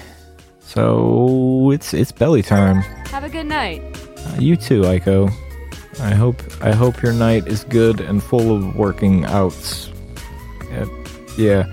So, 0.61 1.71
it's 1.73 1.95
it's 1.95 2.13
belly 2.13 2.43
time. 2.43 2.77
Have 3.11 3.25
a 3.25 3.29
good 3.29 3.47
night. 3.47 3.83
Uh, 4.27 4.37
you 4.39 4.57
too, 4.57 4.83
Aiko. 4.83 5.31
I 6.01 6.15
hope 6.15 6.43
I 6.61 6.73
hope 6.73 7.03
your 7.03 7.13
night 7.13 7.47
is 7.47 7.65
good 7.65 8.01
and 8.01 8.23
full 8.23 8.55
of 8.55 8.77
working 8.77 9.25
outs. 9.25 9.89
Uh, 10.73 10.87
yeah. 11.39 11.65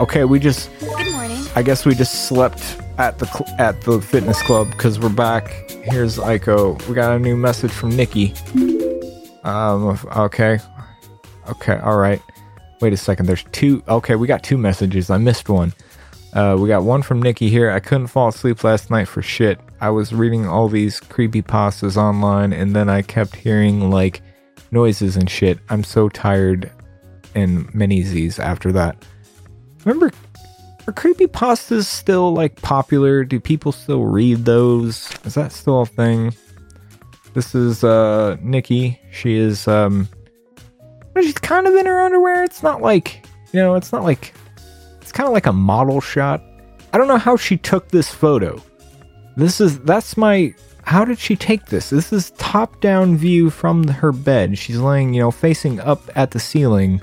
Okay, 0.00 0.24
we 0.24 0.38
just 0.40 0.70
Good 0.80 1.12
morning. 1.12 1.38
I 1.54 1.62
guess 1.62 1.84
we 1.84 1.94
just 1.94 2.26
slept 2.26 2.78
at 2.98 3.18
the 3.18 3.26
cl- 3.26 3.54
at 3.60 3.80
the 3.82 4.00
fitness 4.00 4.40
club 4.42 4.70
because 4.70 4.98
we're 4.98 5.08
back. 5.10 5.70
Here's 5.84 6.18
Aiko. 6.18 6.84
We 6.88 6.94
got 6.94 7.14
a 7.14 7.18
new 7.18 7.36
message 7.36 7.70
from 7.70 7.90
Nikki. 7.96 8.34
Um. 9.44 9.98
Okay. 10.16 10.58
Okay. 11.48 11.76
All 11.78 11.96
right. 11.96 12.20
Wait 12.80 12.92
a 12.92 12.96
second. 12.96 13.26
There's 13.26 13.44
two. 13.52 13.82
Okay, 13.88 14.16
we 14.16 14.26
got 14.26 14.42
two 14.42 14.56
messages. 14.58 15.10
I 15.10 15.18
missed 15.18 15.48
one. 15.48 15.72
Uh, 16.32 16.56
we 16.58 16.68
got 16.68 16.84
one 16.84 17.02
from 17.02 17.20
Nikki 17.20 17.48
here. 17.48 17.70
I 17.70 17.80
couldn't 17.80 18.06
fall 18.06 18.28
asleep 18.28 18.62
last 18.62 18.90
night 18.90 19.08
for 19.08 19.20
shit. 19.20 19.58
I 19.80 19.90
was 19.90 20.12
reading 20.12 20.46
all 20.46 20.68
these 20.68 21.00
creepy 21.00 21.42
pastas 21.42 21.96
online, 21.96 22.52
and 22.52 22.74
then 22.74 22.88
I 22.88 23.02
kept 23.02 23.34
hearing 23.34 23.90
like 23.90 24.22
noises 24.70 25.16
and 25.16 25.28
shit. 25.28 25.58
I'm 25.68 25.82
so 25.82 26.08
tired 26.08 26.70
and 27.34 27.72
many 27.74 28.02
Z's 28.02 28.38
after 28.38 28.72
that. 28.72 29.04
Remember 29.84 30.12
are 30.86 30.92
creepy 30.92 31.26
pastas 31.26 31.84
still 31.84 32.32
like 32.32 32.60
popular? 32.62 33.24
Do 33.24 33.38
people 33.38 33.72
still 33.72 34.04
read 34.04 34.44
those? 34.44 35.12
Is 35.24 35.34
that 35.34 35.52
still 35.52 35.82
a 35.82 35.86
thing? 35.86 36.34
This 37.34 37.54
is 37.54 37.84
uh 37.84 38.36
Nikki. 38.40 39.00
She 39.12 39.34
is 39.34 39.68
um 39.68 40.08
she's 41.20 41.34
kind 41.34 41.66
of 41.66 41.74
in 41.74 41.86
her 41.86 42.00
underwear. 42.00 42.44
It's 42.44 42.62
not 42.62 42.82
like 42.82 43.24
you 43.52 43.60
know, 43.60 43.74
it's 43.74 43.92
not 43.92 44.02
like 44.02 44.34
it's 45.10 45.16
kind 45.16 45.26
of 45.26 45.32
like 45.32 45.46
a 45.46 45.52
model 45.52 46.00
shot. 46.00 46.40
I 46.92 46.98
don't 46.98 47.08
know 47.08 47.18
how 47.18 47.36
she 47.36 47.56
took 47.56 47.88
this 47.88 48.08
photo. 48.08 48.62
This 49.36 49.60
is 49.60 49.80
that's 49.80 50.16
my 50.16 50.54
how 50.84 51.04
did 51.04 51.18
she 51.18 51.34
take 51.34 51.66
this? 51.66 51.90
This 51.90 52.12
is 52.12 52.30
top 52.38 52.80
down 52.80 53.16
view 53.16 53.50
from 53.50 53.88
her 53.88 54.12
bed. 54.12 54.56
She's 54.56 54.78
laying, 54.78 55.12
you 55.12 55.20
know, 55.20 55.32
facing 55.32 55.80
up 55.80 56.00
at 56.14 56.30
the 56.30 56.38
ceiling. 56.38 57.02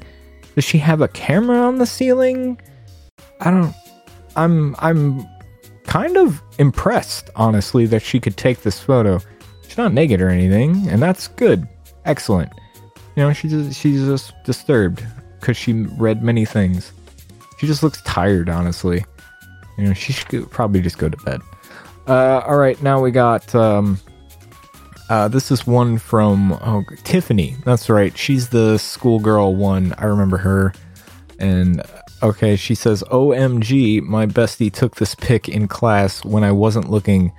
Does 0.55 0.63
she 0.63 0.77
have 0.77 1.01
a 1.01 1.09
camera 1.09 1.57
on 1.57 1.79
the 1.79 1.85
ceiling? 1.85 2.61
I 3.41 3.51
don't 3.51 3.75
I'm 4.37 4.73
I'm 4.79 5.27
kind 5.85 6.15
of 6.15 6.41
impressed 6.59 7.29
honestly 7.35 7.87
that 7.87 8.01
she 8.01 8.21
could 8.21 8.37
take 8.37 8.61
this 8.61 8.79
photo. 8.79 9.19
She's 9.67 9.77
not 9.77 9.91
naked 9.91 10.21
or 10.21 10.29
anything, 10.29 10.87
and 10.87 11.01
that's 11.01 11.27
good. 11.27 11.67
Excellent. 12.05 12.53
You 13.17 13.23
know, 13.23 13.33
she's 13.33 13.51
just, 13.51 13.77
she's 13.77 14.05
just 14.05 14.31
disturbed 14.45 15.05
cuz 15.41 15.57
she 15.57 15.73
read 15.73 16.23
many 16.23 16.45
things. 16.45 16.93
She 17.57 17.67
just 17.67 17.83
looks 17.83 18.01
tired, 18.01 18.49
honestly. 18.49 19.03
You 19.77 19.85
know, 19.85 19.93
she 19.93 20.13
should 20.13 20.49
probably 20.51 20.81
just 20.81 20.97
go 20.97 21.09
to 21.09 21.17
bed. 21.17 21.41
Uh, 22.07 22.41
all 22.45 22.57
right, 22.57 22.81
now 22.81 23.01
we 23.01 23.11
got 23.11 23.53
um, 23.53 23.99
uh, 25.09 25.27
this 25.27 25.51
is 25.51 25.65
one 25.65 25.97
from 25.97 26.53
oh, 26.53 26.83
Tiffany. 27.03 27.55
That's 27.63 27.89
right. 27.89 28.17
She's 28.17 28.49
the 28.49 28.77
schoolgirl 28.77 29.55
one. 29.55 29.93
I 29.97 30.05
remember 30.05 30.37
her. 30.37 30.73
And 31.39 31.81
okay, 32.21 32.55
she 32.55 32.75
says, 32.75 33.03
OMG, 33.03 34.01
my 34.01 34.25
bestie 34.25 34.71
took 34.71 34.95
this 34.95 35.15
pic 35.15 35.47
in 35.47 35.67
class 35.67 36.25
when 36.25 36.43
I 36.43 36.51
wasn't 36.51 36.89
looking. 36.89 37.31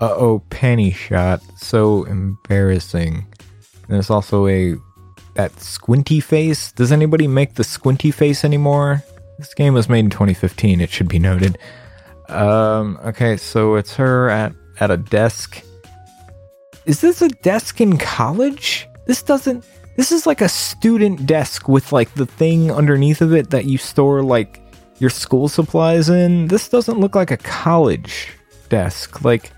Uh 0.00 0.14
oh, 0.14 0.42
panty 0.50 0.94
shot. 0.94 1.42
So 1.56 2.04
embarrassing. 2.04 3.14
And 3.14 3.86
there's 3.88 4.10
also 4.10 4.46
a 4.48 4.74
that 5.34 5.58
squinty 5.60 6.20
face. 6.20 6.72
Does 6.72 6.90
anybody 6.90 7.28
make 7.28 7.54
the 7.54 7.64
squinty 7.64 8.10
face 8.10 8.44
anymore? 8.44 9.04
This 9.38 9.54
game 9.54 9.74
was 9.74 9.88
made 9.88 10.00
in 10.00 10.10
2015, 10.10 10.80
it 10.80 10.90
should 10.90 11.08
be 11.08 11.18
noted. 11.18 11.58
Um, 12.28 12.98
okay, 13.04 13.36
so 13.36 13.76
it's 13.76 13.94
her 13.96 14.30
at 14.30 14.52
at 14.80 14.90
a 14.90 14.96
desk. 14.96 15.62
Is 16.84 17.00
this 17.00 17.22
a 17.22 17.28
desk 17.28 17.80
in 17.80 17.98
college? 17.98 18.88
This 19.06 19.22
doesn't 19.22 19.64
this 19.96 20.12
is 20.12 20.26
like 20.26 20.40
a 20.40 20.48
student 20.48 21.26
desk 21.26 21.68
with 21.68 21.92
like 21.92 22.12
the 22.14 22.26
thing 22.26 22.70
underneath 22.70 23.20
of 23.22 23.32
it 23.32 23.50
that 23.50 23.64
you 23.64 23.78
store 23.78 24.22
like 24.22 24.60
your 24.98 25.10
school 25.10 25.48
supplies 25.48 26.08
in. 26.08 26.48
This 26.48 26.68
doesn't 26.68 26.98
look 26.98 27.14
like 27.14 27.30
a 27.30 27.36
college 27.38 28.28
desk. 28.68 29.24
Like 29.24 29.52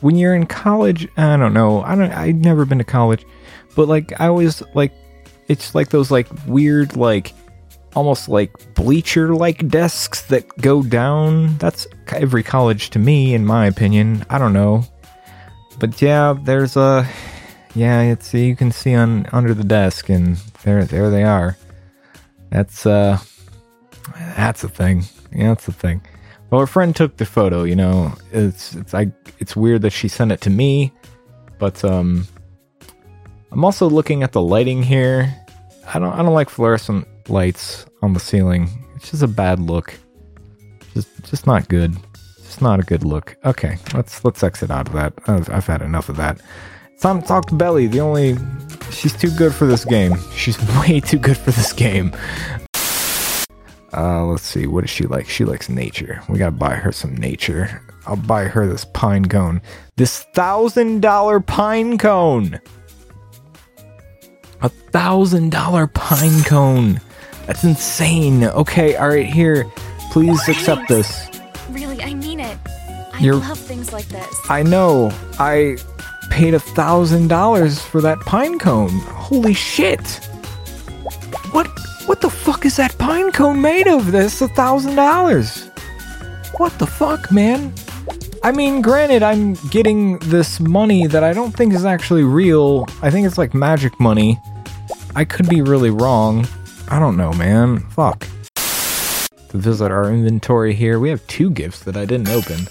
when 0.00 0.16
you're 0.16 0.34
in 0.34 0.46
college, 0.46 1.08
I 1.16 1.36
don't 1.36 1.54
know. 1.54 1.82
I 1.82 1.94
don't 1.94 2.12
I've 2.12 2.36
never 2.36 2.64
been 2.64 2.78
to 2.78 2.84
college, 2.84 3.24
but 3.74 3.88
like 3.88 4.20
I 4.20 4.26
always 4.26 4.62
like 4.74 4.92
it's 5.48 5.74
like 5.74 5.88
those 5.90 6.10
like 6.10 6.28
weird 6.46 6.96
like 6.96 7.32
almost 7.94 8.28
like 8.28 8.74
bleacher 8.74 9.34
like 9.34 9.68
desks 9.68 10.22
that 10.26 10.46
go 10.58 10.82
down. 10.82 11.56
That's 11.58 11.86
every 12.08 12.42
college 12.42 12.90
to 12.90 12.98
me 12.98 13.34
in 13.34 13.44
my 13.44 13.66
opinion. 13.66 14.24
I 14.30 14.38
don't 14.38 14.52
know. 14.52 14.84
But 15.78 16.00
yeah, 16.00 16.34
there's 16.44 16.76
a 16.76 17.08
yeah, 17.74 18.02
it's 18.02 18.34
you 18.34 18.54
can 18.56 18.70
see 18.70 18.94
on 18.94 19.26
under 19.32 19.54
the 19.54 19.64
desk, 19.64 20.08
and 20.08 20.36
there 20.62 20.84
there 20.84 21.10
they 21.10 21.24
are. 21.24 21.56
That's 22.50 22.84
uh, 22.84 23.18
that's 24.36 24.62
a 24.64 24.68
thing. 24.68 25.04
Yeah, 25.32 25.48
that's 25.48 25.66
the 25.66 25.72
thing. 25.72 26.02
Well, 26.50 26.60
her 26.60 26.66
friend 26.66 26.94
took 26.94 27.16
the 27.16 27.24
photo. 27.24 27.62
You 27.62 27.76
know, 27.76 28.14
it's 28.30 28.74
it's 28.74 28.92
I 28.92 29.10
it's 29.38 29.56
weird 29.56 29.82
that 29.82 29.90
she 29.90 30.08
sent 30.08 30.32
it 30.32 30.42
to 30.42 30.50
me, 30.50 30.92
but 31.58 31.82
um, 31.84 32.26
I'm 33.50 33.64
also 33.64 33.88
looking 33.88 34.22
at 34.22 34.32
the 34.32 34.42
lighting 34.42 34.82
here. 34.82 35.34
I 35.86 35.98
don't 35.98 36.12
I 36.12 36.18
don't 36.18 36.34
like 36.34 36.50
fluorescent 36.50 37.08
lights 37.28 37.86
on 38.02 38.12
the 38.12 38.20
ceiling. 38.20 38.68
It's 38.96 39.10
just 39.10 39.22
a 39.22 39.28
bad 39.28 39.58
look. 39.58 39.94
Just 40.94 41.08
just 41.24 41.46
not 41.46 41.68
good. 41.68 41.96
Just 42.42 42.62
not 42.62 42.80
a 42.80 42.82
good 42.82 43.04
look. 43.04 43.36
Okay, 43.44 43.78
let's 43.94 44.24
let's 44.24 44.42
exit 44.42 44.70
out 44.70 44.88
of 44.88 44.94
that. 44.94 45.14
I've, 45.26 45.50
I've 45.50 45.66
had 45.66 45.82
enough 45.82 46.08
of 46.08 46.16
that. 46.16 46.40
Time 47.00 47.20
to 47.20 47.26
talk 47.26 47.46
to 47.46 47.54
Beli. 47.54 47.86
The 47.86 48.00
only 48.00 48.36
she's 48.90 49.16
too 49.16 49.30
good 49.36 49.54
for 49.54 49.66
this 49.66 49.84
game. 49.84 50.14
She's 50.34 50.58
way 50.80 51.00
too 51.00 51.18
good 51.18 51.36
for 51.36 51.50
this 51.50 51.72
game. 51.72 52.12
Uh, 53.94 54.24
let's 54.24 54.42
see. 54.42 54.66
What 54.66 54.82
does 54.82 54.90
she 54.90 55.04
like? 55.04 55.28
She 55.28 55.44
likes 55.44 55.68
nature. 55.68 56.22
We 56.28 56.38
gotta 56.38 56.52
buy 56.52 56.74
her 56.74 56.92
some 56.92 57.16
nature. 57.16 57.82
I'll 58.06 58.16
buy 58.16 58.44
her 58.44 58.66
this 58.66 58.84
pine 58.84 59.26
cone. 59.26 59.60
This 59.96 60.24
thousand 60.34 61.02
dollar 61.02 61.40
pine 61.40 61.98
cone. 61.98 62.60
A 64.62 64.68
thousand 64.68 65.50
dollar 65.50 65.86
pine 65.86 66.42
cone. 66.44 67.00
That's 67.46 67.64
insane. 67.64 68.44
Okay, 68.44 68.96
all 68.96 69.08
right, 69.08 69.26
here. 69.26 69.70
Please 70.12 70.46
accept 70.48 70.88
this. 70.88 71.28
Really, 71.70 72.02
I 72.02 72.14
mean 72.14 72.40
it. 72.40 72.58
I 73.14 73.18
You're- 73.20 73.38
love 73.38 73.58
things 73.58 73.92
like 73.92 74.06
this. 74.08 74.34
I 74.48 74.62
know. 74.62 75.12
I 75.38 75.76
paid 76.30 76.54
a 76.54 76.60
thousand 76.60 77.28
dollars 77.28 77.80
for 77.80 78.00
that 78.00 78.18
pine 78.20 78.58
cone. 78.58 78.90
Holy 79.28 79.54
shit! 79.54 80.00
What? 81.52 81.66
What 82.06 82.20
the 82.20 82.30
fuck 82.30 82.64
is 82.64 82.76
that 82.76 82.96
pine 82.98 83.32
cone 83.32 83.60
made 83.60 83.86
of? 83.86 84.12
That's 84.12 84.40
a 84.40 84.48
thousand 84.48 84.96
dollars. 84.96 85.68
What 86.58 86.78
the 86.78 86.86
fuck, 86.86 87.30
man? 87.32 87.72
I 88.42 88.50
mean, 88.50 88.82
granted, 88.82 89.22
I'm 89.22 89.54
getting 89.70 90.18
this 90.18 90.58
money 90.58 91.06
that 91.06 91.22
I 91.22 91.32
don't 91.32 91.52
think 91.52 91.72
is 91.72 91.84
actually 91.84 92.24
real. 92.24 92.86
I 93.02 93.10
think 93.10 93.26
it's 93.26 93.38
like 93.38 93.54
magic 93.54 93.98
money. 94.00 94.40
I 95.14 95.24
could 95.24 95.48
be 95.48 95.62
really 95.62 95.90
wrong. 95.90 96.46
I 96.92 96.98
don't 96.98 97.16
know, 97.16 97.32
man. 97.32 97.78
Fuck. 97.88 98.28
To 98.54 99.56
visit 99.56 99.90
our 99.90 100.12
inventory 100.12 100.74
here, 100.74 101.00
we 101.00 101.08
have 101.08 101.26
two 101.26 101.50
gifts 101.50 101.84
that 101.84 101.96
I 101.96 102.04
didn't 102.04 102.28
open. 102.28 102.68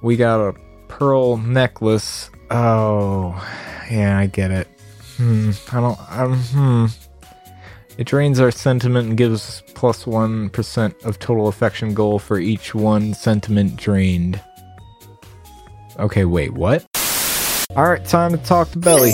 We 0.00 0.16
got 0.16 0.40
a 0.40 0.54
pearl 0.88 1.36
necklace. 1.36 2.30
Oh, 2.50 3.32
yeah, 3.90 4.18
I 4.18 4.28
get 4.28 4.50
it. 4.50 4.66
Hmm, 5.18 5.50
I 5.72 5.80
don't. 5.80 5.98
Um, 6.10 6.38
hmm. 6.38 6.86
It 7.98 8.06
drains 8.06 8.40
our 8.40 8.50
sentiment 8.50 9.08
and 9.08 9.16
gives 9.18 9.62
plus 9.74 10.06
one 10.06 10.48
percent 10.48 10.94
of 11.04 11.18
total 11.18 11.48
affection 11.48 11.92
goal 11.92 12.18
for 12.18 12.38
each 12.38 12.74
one 12.74 13.12
sentiment 13.12 13.76
drained. 13.76 14.40
Okay, 15.98 16.24
wait, 16.24 16.54
what? 16.54 16.86
All 17.76 17.90
right, 17.90 18.04
time 18.06 18.30
to 18.30 18.38
talk 18.38 18.70
to 18.70 18.78
Beli. 18.78 19.12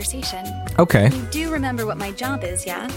Conversation. 0.00 0.44
Okay. 0.78 1.08
You 1.10 1.22
do 1.30 1.50
remember 1.50 1.86
what 1.86 1.96
my 1.96 2.12
job 2.12 2.44
is, 2.44 2.66
yeah? 2.66 2.90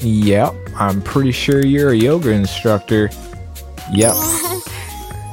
Yep, 0.00 0.54
I'm 0.76 1.02
pretty 1.02 1.32
sure 1.32 1.64
you're 1.64 1.90
a 1.90 1.96
yoga 1.96 2.30
instructor. 2.30 3.10
Yep. 3.92 4.14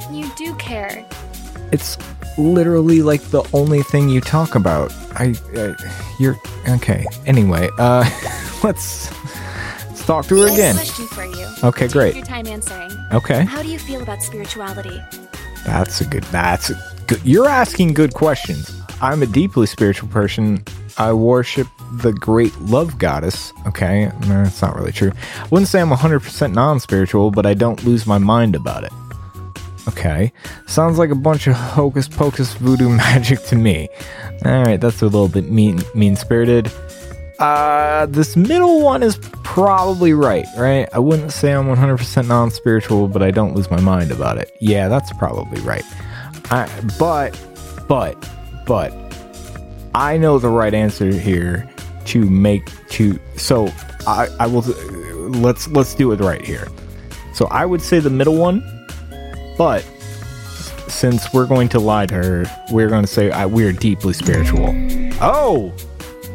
You 0.09 0.31
do 0.35 0.55
care. 0.55 1.05
It's 1.71 1.95
literally 2.39 3.03
like 3.03 3.21
the 3.25 3.43
only 3.53 3.83
thing 3.83 4.09
you 4.09 4.19
talk 4.19 4.55
about. 4.55 4.91
I, 5.11 5.35
uh, 5.55 5.75
you're 6.19 6.35
okay. 6.69 7.05
Anyway, 7.27 7.69
uh, 7.77 8.03
let's 8.63 9.11
let's 9.89 10.03
talk 10.07 10.25
to 10.27 10.41
her 10.41 10.47
I 10.47 10.53
again. 10.53 10.75
question 10.75 11.07
for 11.09 11.23
you. 11.25 11.47
Okay, 11.63 11.85
Take 11.85 11.91
great. 11.91 12.15
your 12.15 12.25
time 12.25 12.47
answering. 12.47 12.89
Okay, 13.13 13.45
How 13.45 13.61
do 13.61 13.69
you 13.69 13.77
feel 13.77 14.01
about 14.01 14.23
spirituality? 14.23 14.99
that's 15.65 16.01
a 16.01 16.05
good. 16.05 16.23
That's 16.25 16.71
a 16.71 16.93
good. 17.05 17.21
You're 17.23 17.47
asking 17.49 17.93
good 17.93 18.15
questions. 18.15 18.81
I'm 19.01 19.21
a 19.21 19.27
deeply 19.27 19.67
spiritual 19.67 20.09
person. 20.09 20.63
I 20.97 21.13
worship 21.13 21.67
the 21.93 22.11
great 22.11 22.57
love 22.59 22.97
goddess. 22.97 23.53
Okay, 23.67 24.11
that's 24.21 24.61
not 24.61 24.75
really 24.75 24.91
true. 24.91 25.11
I 25.39 25.47
wouldn't 25.49 25.69
say 25.69 25.79
I'm 25.79 25.89
100% 25.89 26.53
non-spiritual, 26.53 27.31
but 27.31 27.45
I 27.45 27.53
don't 27.53 27.83
lose 27.83 28.07
my 28.07 28.17
mind 28.17 28.55
about 28.55 28.83
it. 28.83 28.91
Okay. 29.87 30.33
Sounds 30.65 30.97
like 30.97 31.11
a 31.11 31.15
bunch 31.15 31.47
of 31.47 31.55
hocus 31.55 32.07
pocus 32.07 32.53
voodoo 32.55 32.89
magic 32.97 33.41
to 33.45 33.55
me. 33.55 33.89
Alright, 34.45 34.81
that's 34.81 35.01
a 35.01 35.05
little 35.05 35.29
bit 35.29 35.49
mean 35.49 35.81
mean 35.95 36.15
spirited. 36.15 36.71
Uh 37.39 38.05
this 38.07 38.35
middle 38.35 38.81
one 38.81 39.01
is 39.01 39.17
probably 39.43 40.13
right, 40.13 40.45
right? 40.57 40.89
I 40.93 40.99
wouldn't 40.99 41.31
say 41.31 41.53
I'm 41.53 41.67
100% 41.67 42.27
non 42.27 42.51
spiritual, 42.51 43.07
but 43.07 43.23
I 43.23 43.31
don't 43.31 43.55
lose 43.55 43.71
my 43.71 43.79
mind 43.79 44.11
about 44.11 44.37
it. 44.37 44.51
Yeah, 44.59 44.87
that's 44.89 45.11
probably 45.13 45.61
right. 45.61 45.83
I, 46.51 46.69
but, 46.97 47.39
but, 47.87 48.15
but, 48.65 49.06
I 49.97 50.15
know 50.15 50.37
the 50.37 50.49
right 50.49 50.75
answer 50.75 51.11
here 51.11 51.67
to 52.05 52.29
make 52.29 52.69
to 52.89 53.19
so 53.35 53.73
I 54.05 54.27
I 54.39 54.45
will 54.45 54.61
let's 54.61 55.67
let's 55.69 55.95
do 55.95 56.11
it 56.11 56.19
right 56.19 56.45
here. 56.45 56.67
So 57.33 57.47
I 57.47 57.65
would 57.65 57.81
say 57.81 57.99
the 57.99 58.11
middle 58.11 58.37
one, 58.37 58.61
but 59.57 59.81
since 60.87 61.33
we're 61.33 61.47
going 61.47 61.67
to 61.69 61.79
lie 61.79 62.05
to 62.05 62.13
her, 62.13 62.45
we're 62.71 62.89
going 62.89 63.05
to 63.05 63.11
say 63.11 63.31
uh, 63.31 63.47
we're 63.47 63.73
deeply 63.73 64.13
spiritual. 64.13 64.69
Oh, 65.19 65.73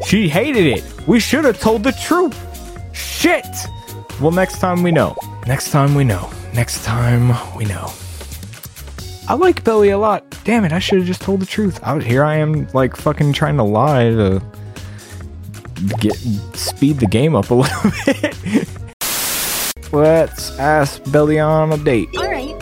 she 0.07 0.29
hated 0.29 0.67
it. 0.67 1.07
We 1.07 1.21
should 1.21 1.45
have 1.45 1.61
told 1.61 1.85
the 1.85 1.93
truth. 1.93 2.37
Shit. 2.93 3.47
Well, 4.21 4.33
next 4.33 4.59
time 4.59 4.83
we 4.83 4.91
know. 4.91 5.15
Next 5.47 5.71
time 5.71 5.95
we 5.95 6.03
know. 6.03 6.31
Next 6.53 6.85
time 6.85 7.33
we 7.57 7.65
know. 7.65 7.93
I 9.33 9.35
like 9.35 9.65
Beli 9.65 9.89
a 9.89 9.97
lot. 9.97 10.27
Damn 10.45 10.67
it, 10.67 10.73
I 10.75 10.79
should 10.79 10.99
have 10.99 11.07
just 11.07 11.23
told 11.23 11.41
the 11.41 11.47
truth. 11.47 11.81
Out 11.85 12.03
here 12.03 12.23
I 12.23 12.37
am 12.37 12.69
like 12.75 12.95
fucking 12.95 13.33
trying 13.33 13.57
to 13.57 13.63
lie 13.63 14.11
to 14.11 14.43
get 16.01 16.15
speed 16.53 16.99
the 16.99 17.07
game 17.07 17.35
up 17.35 17.49
a 17.49 17.55
little 17.65 17.91
bit. 18.05 18.69
Let's 19.91 20.59
ask 20.59 21.03
Beli 21.11 21.41
on 21.41 21.73
a 21.73 21.79
date. 21.79 22.11
All 22.19 22.31
right. 22.31 22.55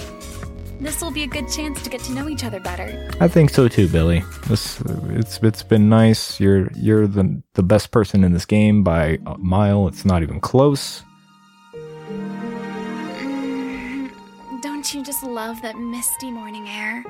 This 0.78 1.02
will 1.02 1.10
be 1.10 1.24
a 1.24 1.26
good 1.26 1.48
chance 1.50 1.82
to 1.82 1.90
get 1.90 2.02
to 2.02 2.12
know 2.12 2.28
each 2.28 2.44
other 2.44 2.60
better. 2.60 3.10
I 3.18 3.26
think 3.26 3.50
so 3.50 3.66
too, 3.66 3.88
Billy. 3.88 4.22
This 4.46 4.80
it's 5.08 5.40
it's 5.42 5.64
been 5.64 5.88
nice. 5.88 6.38
You're 6.38 6.70
you're 6.76 7.08
the 7.08 7.42
the 7.54 7.64
best 7.64 7.90
person 7.90 8.22
in 8.22 8.32
this 8.32 8.46
game 8.46 8.84
by 8.84 9.18
a 9.26 9.36
mile. 9.38 9.88
It's 9.88 10.04
not 10.04 10.22
even 10.22 10.38
close. 10.38 11.02
Don't 14.80 14.94
you 14.94 15.04
just 15.04 15.22
love 15.22 15.60
that 15.60 15.78
misty 15.78 16.30
morning 16.30 16.66
air? 16.66 17.04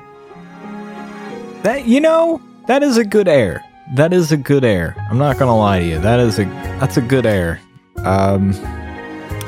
That 1.63 1.85
you 1.85 2.01
know, 2.01 2.41
that 2.67 2.83
is 2.83 2.97
a 2.97 3.05
good 3.05 3.29
air. 3.29 3.63
That 3.95 4.11
is 4.11 4.33
a 4.33 4.35
good 4.35 4.65
air. 4.65 4.93
I'm 5.09 5.17
not 5.17 5.39
gonna 5.39 5.57
lie 5.57 5.79
to 5.79 5.85
you. 5.85 5.97
That 5.99 6.19
is 6.19 6.37
a 6.37 6.43
that's 6.81 6.97
a 6.97 7.01
good 7.01 7.25
air. 7.25 7.61
Um, 7.99 8.51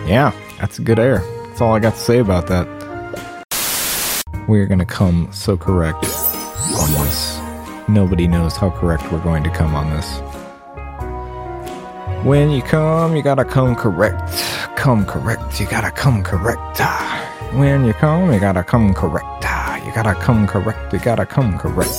yeah, 0.08 0.32
that's 0.58 0.80
a 0.80 0.82
good 0.84 1.00
air. 1.00 1.18
That's 1.48 1.60
all 1.60 1.74
I 1.74 1.80
got 1.80 1.96
to 1.96 2.00
say 2.00 2.20
about 2.20 2.48
that. 2.48 2.66
We're 4.48 4.68
gonna 4.68 4.86
come 4.86 5.28
so 5.34 5.58
correct 5.58 6.06
on 6.06 6.92
this. 7.04 7.38
Nobody 7.90 8.26
knows 8.26 8.56
how 8.56 8.70
correct 8.70 9.12
we're 9.12 9.20
going 9.22 9.44
to 9.44 9.50
come 9.50 9.76
on 9.76 9.90
this. 9.90 10.20
When 12.26 12.52
you 12.52 12.62
come, 12.62 13.18
you 13.18 13.22
gotta 13.22 13.44
come 13.44 13.76
correct. 13.76 14.32
come 14.78 15.06
correct. 15.06 15.60
You 15.60 15.68
gotta 15.68 15.92
come 15.92 16.24
correct. 16.24 16.80
When 17.56 17.86
you 17.86 17.94
come, 17.94 18.34
you 18.34 18.40
gotta 18.40 18.64
come 18.64 18.94
correct. 18.94 19.26
ah. 19.44 19.86
You 19.86 19.94
gotta 19.94 20.16
come 20.16 20.48
correct. 20.48 20.92
You 20.92 21.00
gotta 21.00 21.26
come 21.26 21.58
correct. 21.60 21.92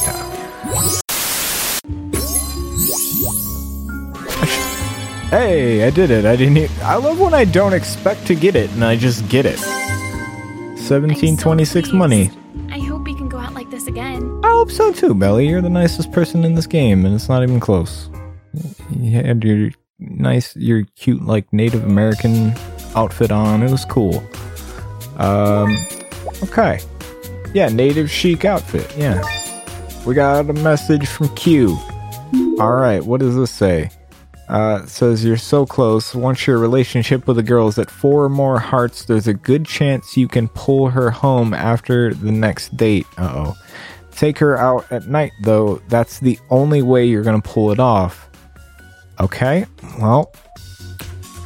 Hey, 5.31 5.85
I 5.85 5.91
did 5.91 6.11
it. 6.11 6.25
I 6.25 6.37
didn't. 6.37 6.71
I 6.83 6.97
love 6.97 7.19
when 7.19 7.35
I 7.35 7.45
don't 7.45 7.73
expect 7.73 8.27
to 8.29 8.35
get 8.35 8.55
it 8.55 8.71
and 8.73 8.85
I 8.85 8.95
just 8.97 9.29
get 9.29 9.47
it. 9.47 9.59
I'm 9.59 10.77
so 10.77 11.01
1726 11.01 11.93
money. 11.93 12.31
I 12.71 12.79
hope 12.79 13.03
we 13.05 13.15
can 13.15 13.29
go 13.29 13.39
out 13.39 13.53
like 13.55 13.71
this 13.71 13.87
again. 13.87 14.41
I 14.45 14.49
hope 14.49 14.71
so 14.71 14.93
too, 14.93 15.15
Beli. 15.15 15.49
You're 15.49 15.61
the 15.63 15.71
nicest 15.71 16.13
person 16.13 16.45
in 16.45 16.55
this 16.55 16.67
game, 16.67 17.05
and 17.05 17.15
it's 17.15 17.29
not 17.29 17.43
even 17.43 17.59
close. 17.59 18.09
You 18.91 19.11
had 19.11 19.43
your 19.43 19.71
nice, 19.99 20.55
your 20.57 20.85
cute, 20.97 21.25
like 21.25 21.53
Native 21.53 21.85
American 21.85 22.55
outfit 22.95 23.33
on. 23.33 23.63
It 23.63 23.71
was 23.71 23.85
cool. 23.85 24.23
Um, 25.17 25.77
okay. 26.43 26.81
Yeah, 27.55 27.69
native 27.69 28.11
chic 28.11 28.45
outfit. 28.45 28.93
Yeah. 28.97 29.23
We 30.07 30.15
got 30.15 30.49
a 30.49 30.53
message 30.53 31.07
from 31.07 31.35
Kyu. 31.35 31.77
All 32.59 32.73
right, 32.73 33.05
what 33.05 33.21
does 33.21 33.37
this 33.37 33.51
say? 33.51 33.91
Uh, 34.49 34.85
says 34.87 35.25
you're 35.25 35.37
so 35.37 35.65
close. 35.65 36.15
Once 36.15 36.47
your 36.47 36.59
relationship 36.59 37.27
with 37.27 37.39
a 37.39 37.43
girl 37.43 37.69
is 37.69 37.79
at 37.79 37.91
four 37.91 38.25
or 38.25 38.29
more 38.29 38.59
hearts, 38.59 39.05
there's 39.07 39.27
a 39.27 39.35
good 39.35 39.65
chance 39.65 40.17
you 40.17 40.29
can 40.29 40.49
pull 40.49 40.91
her 40.91 41.11
home 41.11 41.55
after 41.55 42.13
the 42.13 42.31
next 42.31 42.77
date. 42.77 43.07
Uh 43.17 43.33
oh. 43.35 43.57
Take 44.13 44.39
her 44.39 44.57
out 44.59 44.91
at 44.93 45.09
night, 45.09 45.33
though. 45.43 45.81
That's 45.89 46.21
the 46.21 46.39
only 46.51 46.83
way 46.83 47.07
you're 47.07 47.23
gonna 47.23 47.41
pull 47.41 47.73
it 47.73 47.81
off. 47.81 48.29
Okay, 49.21 49.65
well, 50.01 50.33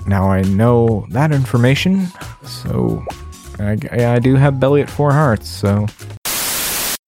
now 0.07 0.31
I 0.31 0.43
know 0.43 1.07
that 1.11 1.33
information. 1.33 2.09
So, 2.45 3.05
I, 3.61 3.77
I 4.15 4.19
do 4.19 4.37
have 4.37 4.61
Beli 4.61 4.83
at 4.83 4.91
four 4.91 5.13
hearts, 5.13 5.49
so. 5.49 5.87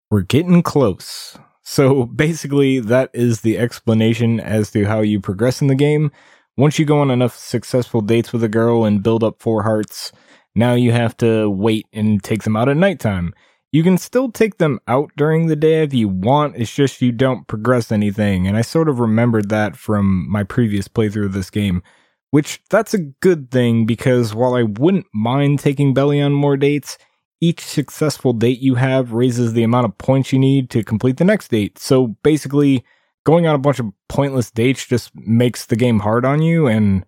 We're 0.09 0.21
getting 0.21 0.63
close. 0.63 1.37
So 1.63 2.05
basically, 2.05 2.79
that 2.79 3.09
is 3.13 3.41
the 3.41 3.57
explanation 3.57 4.39
as 4.39 4.71
to 4.71 4.85
how 4.85 5.01
you 5.01 5.19
progress 5.19 5.61
in 5.61 5.67
the 5.67 5.75
game. 5.75 6.11
Once 6.55 6.79
you 6.79 6.85
go 6.85 7.01
on 7.01 7.11
enough 7.11 7.37
successful 7.37 8.01
dates 8.01 8.31
with 8.31 8.43
a 8.43 8.49
girl 8.49 8.85
and 8.85 9.03
build 9.03 9.23
up 9.23 9.41
four 9.41 9.63
hearts, 9.63 10.13
now 10.55 10.73
you 10.73 10.93
have 10.93 11.15
to 11.17 11.49
wait 11.49 11.85
and 11.91 12.23
take 12.23 12.43
them 12.43 12.55
out 12.55 12.69
at 12.69 12.77
nighttime. 12.77 13.33
You 13.71 13.83
can 13.83 13.97
still 13.97 14.31
take 14.31 14.57
them 14.57 14.79
out 14.87 15.11
during 15.17 15.47
the 15.47 15.57
day 15.57 15.83
if 15.83 15.93
you 15.93 16.07
want, 16.07 16.55
it's 16.55 16.73
just 16.73 17.01
you 17.01 17.11
don't 17.11 17.47
progress 17.47 17.91
anything. 17.91 18.47
And 18.47 18.55
I 18.55 18.61
sort 18.61 18.87
of 18.87 18.99
remembered 18.99 19.49
that 19.49 19.75
from 19.75 20.25
my 20.31 20.43
previous 20.43 20.87
playthrough 20.87 21.25
of 21.25 21.33
this 21.33 21.49
game, 21.49 21.83
which 22.31 22.61
that's 22.69 22.93
a 22.93 22.99
good 22.99 23.51
thing 23.51 23.85
because 23.85 24.35
while 24.35 24.55
I 24.55 24.63
wouldn't 24.63 25.07
mind 25.13 25.59
taking 25.59 25.93
Beli 25.93 26.21
on 26.21 26.33
more 26.33 26.57
dates, 26.57 26.97
each 27.39 27.61
successful 27.61 28.33
date 28.33 28.59
you 28.59 28.75
have 28.75 29.13
raises 29.13 29.53
the 29.53 29.63
amount 29.63 29.85
of 29.85 29.97
points 29.97 30.33
you 30.33 30.39
need 30.39 30.69
to 30.71 30.83
complete 30.83 31.17
the 31.17 31.23
next 31.23 31.49
date. 31.49 31.77
So 31.77 32.07
basically, 32.23 32.83
going 33.25 33.45
on 33.45 33.55
a 33.55 33.59
bunch 33.59 33.79
of 33.79 33.87
pointless 34.09 34.51
dates 34.51 34.85
just 34.85 35.11
makes 35.15 35.65
the 35.65 35.75
game 35.75 35.99
hard 35.99 36.25
on 36.25 36.41
you, 36.41 36.67
and 36.67 37.05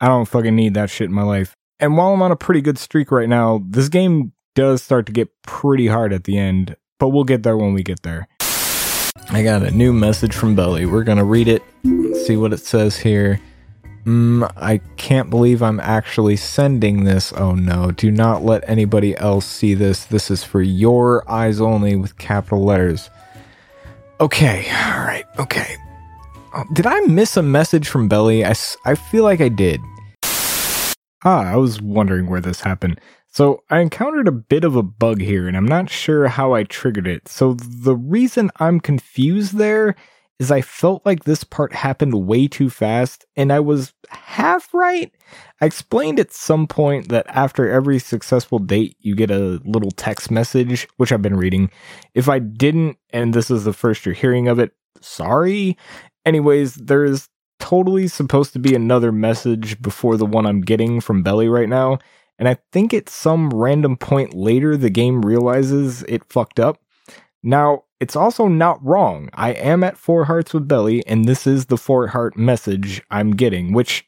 I 0.00 0.08
don't 0.08 0.26
fucking 0.26 0.56
need 0.56 0.74
that 0.74 0.90
shit 0.90 1.08
in 1.08 1.14
my 1.14 1.22
life. 1.22 1.54
And 1.78 1.96
while 1.96 2.12
I'm 2.12 2.22
on 2.22 2.32
a 2.32 2.36
pretty 2.36 2.60
good 2.60 2.78
streak 2.78 3.10
right 3.10 3.28
now, 3.28 3.62
this 3.66 3.88
game 3.88 4.32
does 4.54 4.82
start 4.82 5.06
to 5.06 5.12
get 5.12 5.30
pretty 5.42 5.86
hard 5.86 6.12
at 6.12 6.24
the 6.24 6.36
end, 6.36 6.76
but 6.98 7.08
we'll 7.08 7.24
get 7.24 7.42
there 7.42 7.56
when 7.56 7.72
we 7.72 7.82
get 7.82 8.02
there. 8.02 8.28
I 9.30 9.42
got 9.42 9.62
a 9.62 9.70
new 9.70 9.92
message 9.92 10.34
from 10.34 10.56
Beli. 10.56 10.86
We're 10.86 11.04
gonna 11.04 11.24
read 11.24 11.46
it, 11.46 11.62
see 12.26 12.36
what 12.36 12.52
it 12.52 12.60
says 12.60 12.96
here. 12.96 13.40
Mm, 14.04 14.50
I 14.56 14.78
can't 14.96 15.28
believe 15.28 15.62
I'm 15.62 15.80
actually 15.80 16.36
sending 16.36 17.04
this. 17.04 17.32
Oh 17.34 17.54
no, 17.54 17.90
do 17.90 18.10
not 18.10 18.44
let 18.44 18.68
anybody 18.68 19.16
else 19.16 19.44
see 19.44 19.74
this. 19.74 20.04
This 20.06 20.30
is 20.30 20.42
for 20.42 20.62
your 20.62 21.28
eyes 21.30 21.60
only 21.60 21.96
with 21.96 22.16
capital 22.18 22.64
letters. 22.64 23.10
Okay, 24.20 24.66
alright, 24.72 25.26
okay. 25.38 25.76
Oh, 26.54 26.64
did 26.72 26.86
I 26.86 27.00
miss 27.00 27.36
a 27.36 27.42
message 27.42 27.88
from 27.88 28.08
Beli? 28.08 28.44
I, 28.44 28.54
I 28.84 28.94
feel 28.94 29.24
like 29.24 29.40
I 29.40 29.48
did. 29.48 29.80
Ah, 31.22 31.52
I 31.52 31.56
was 31.56 31.80
wondering 31.80 32.28
where 32.28 32.40
this 32.40 32.60
happened. 32.60 33.00
So 33.28 33.62
I 33.70 33.80
encountered 33.80 34.26
a 34.26 34.32
bit 34.32 34.64
of 34.64 34.74
a 34.74 34.82
bug 34.82 35.20
here, 35.20 35.46
and 35.46 35.56
I'm 35.56 35.68
not 35.68 35.88
sure 35.88 36.26
how 36.26 36.54
I 36.54 36.64
triggered 36.64 37.06
it. 37.06 37.28
So 37.28 37.54
the 37.54 37.94
reason 37.94 38.50
I'm 38.56 38.80
confused 38.80 39.56
there 39.56 39.94
is 40.40 40.50
I 40.50 40.62
felt 40.62 41.04
like 41.04 41.24
this 41.24 41.44
part 41.44 41.74
happened 41.74 42.26
way 42.26 42.48
too 42.48 42.70
fast, 42.70 43.26
and 43.36 43.52
I 43.52 43.60
was 43.60 43.92
half 44.08 44.72
right. 44.72 45.12
I 45.60 45.66
explained 45.66 46.18
at 46.18 46.32
some 46.32 46.66
point 46.66 47.10
that 47.10 47.26
after 47.28 47.70
every 47.70 47.98
successful 47.98 48.58
date, 48.58 48.96
you 49.00 49.14
get 49.14 49.30
a 49.30 49.60
little 49.66 49.90
text 49.90 50.30
message, 50.30 50.88
which 50.96 51.12
I've 51.12 51.20
been 51.20 51.36
reading. 51.36 51.70
If 52.14 52.30
I 52.30 52.38
didn't, 52.38 52.96
and 53.10 53.34
this 53.34 53.50
is 53.50 53.64
the 53.64 53.74
first 53.74 54.06
you're 54.06 54.14
hearing 54.14 54.48
of 54.48 54.58
it, 54.58 54.72
sorry. 55.02 55.76
Anyways, 56.24 56.74
there 56.76 57.04
is 57.04 57.28
totally 57.58 58.08
supposed 58.08 58.54
to 58.54 58.58
be 58.58 58.74
another 58.74 59.12
message 59.12 59.80
before 59.82 60.16
the 60.16 60.24
one 60.24 60.46
I'm 60.46 60.62
getting 60.62 61.02
from 61.02 61.22
Beli 61.22 61.48
right 61.48 61.68
now. 61.68 61.98
And 62.38 62.48
I 62.48 62.56
think 62.72 62.94
at 62.94 63.10
some 63.10 63.50
random 63.50 63.98
point 63.98 64.32
later, 64.32 64.74
the 64.74 64.88
game 64.88 65.20
realizes 65.20 66.02
it 66.04 66.24
fucked 66.32 66.58
up. 66.58 66.80
Now, 67.42 67.84
it's 68.00 68.16
also 68.16 68.48
not 68.48 68.84
wrong. 68.84 69.28
I 69.34 69.50
am 69.52 69.84
at 69.84 69.96
four 69.96 70.24
hearts 70.24 70.54
with 70.54 70.68
Beli, 70.68 71.06
and 71.06 71.26
this 71.26 71.46
is 71.46 71.66
the 71.66 71.76
four 71.76 72.08
heart 72.08 72.36
message 72.36 73.02
I'm 73.10 73.32
getting, 73.32 73.72
which 73.72 74.06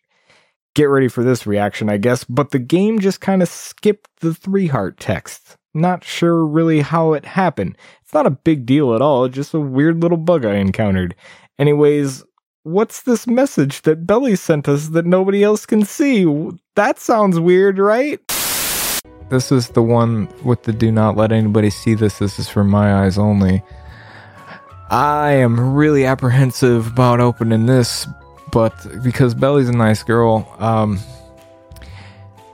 get 0.75 0.85
ready 0.85 1.09
for 1.09 1.23
this 1.23 1.47
reaction, 1.47 1.89
I 1.89 1.99
guess. 1.99 2.25
But 2.25 2.51
the 2.51 2.59
game 2.59 2.99
just 2.99 3.21
kind 3.21 3.43
of 3.43 3.49
skipped 3.49 4.09
the 4.21 4.35
three 4.35 4.67
heart 4.67 4.99
text. 4.99 5.57
Not 5.75 6.05
sure 6.05 6.45
really 6.45 6.81
how 6.81 7.13
it 7.15 7.25
happened. 7.25 7.77
It's 8.03 8.13
not 8.13 8.27
a 8.27 8.31
big 8.31 8.67
deal 8.67 8.95
at 8.95 9.03
all, 9.03 9.29
just 9.29 9.55
a 9.55 9.61
weird 9.61 10.03
little 10.03 10.19
bug 10.19 10.45
I 10.45 10.57
encountered. 10.57 11.15
Anyways, 11.59 12.25
what's 12.63 13.03
this 13.03 13.27
message 13.27 13.83
that 13.83 14.07
Beli 14.07 14.37
sent 14.37 14.69
us 14.69 14.89
that 14.89 15.07
nobody 15.07 15.43
else 15.43 15.67
can 15.67 15.85
see? 15.85 16.27
That 16.77 16.99
sounds 16.99 17.41
weird, 17.41 17.79
right? 17.79 18.21
This 19.29 19.51
is 19.51 19.69
the 19.69 19.83
one 19.83 20.29
with 20.45 20.63
the 20.65 20.73
do 20.73 20.93
not 20.93 21.17
let 21.17 21.33
anybody 21.33 21.71
see 21.71 21.95
this. 21.95 22.19
This 22.19 22.39
is 22.39 22.49
for 22.49 22.65
my 22.65 23.05
eyes 23.05 23.19
only. 23.19 23.63
I 24.91 25.33
am 25.33 25.75
really 25.75 26.05
apprehensive 26.05 26.89
about 26.89 27.19
opening 27.19 27.65
this, 27.65 28.07
but 28.53 28.75
because 29.03 29.35
Beli's 29.35 29.71
a 29.71 29.73
nice 29.73 30.03
girl, 30.03 30.55
um, 30.59 30.99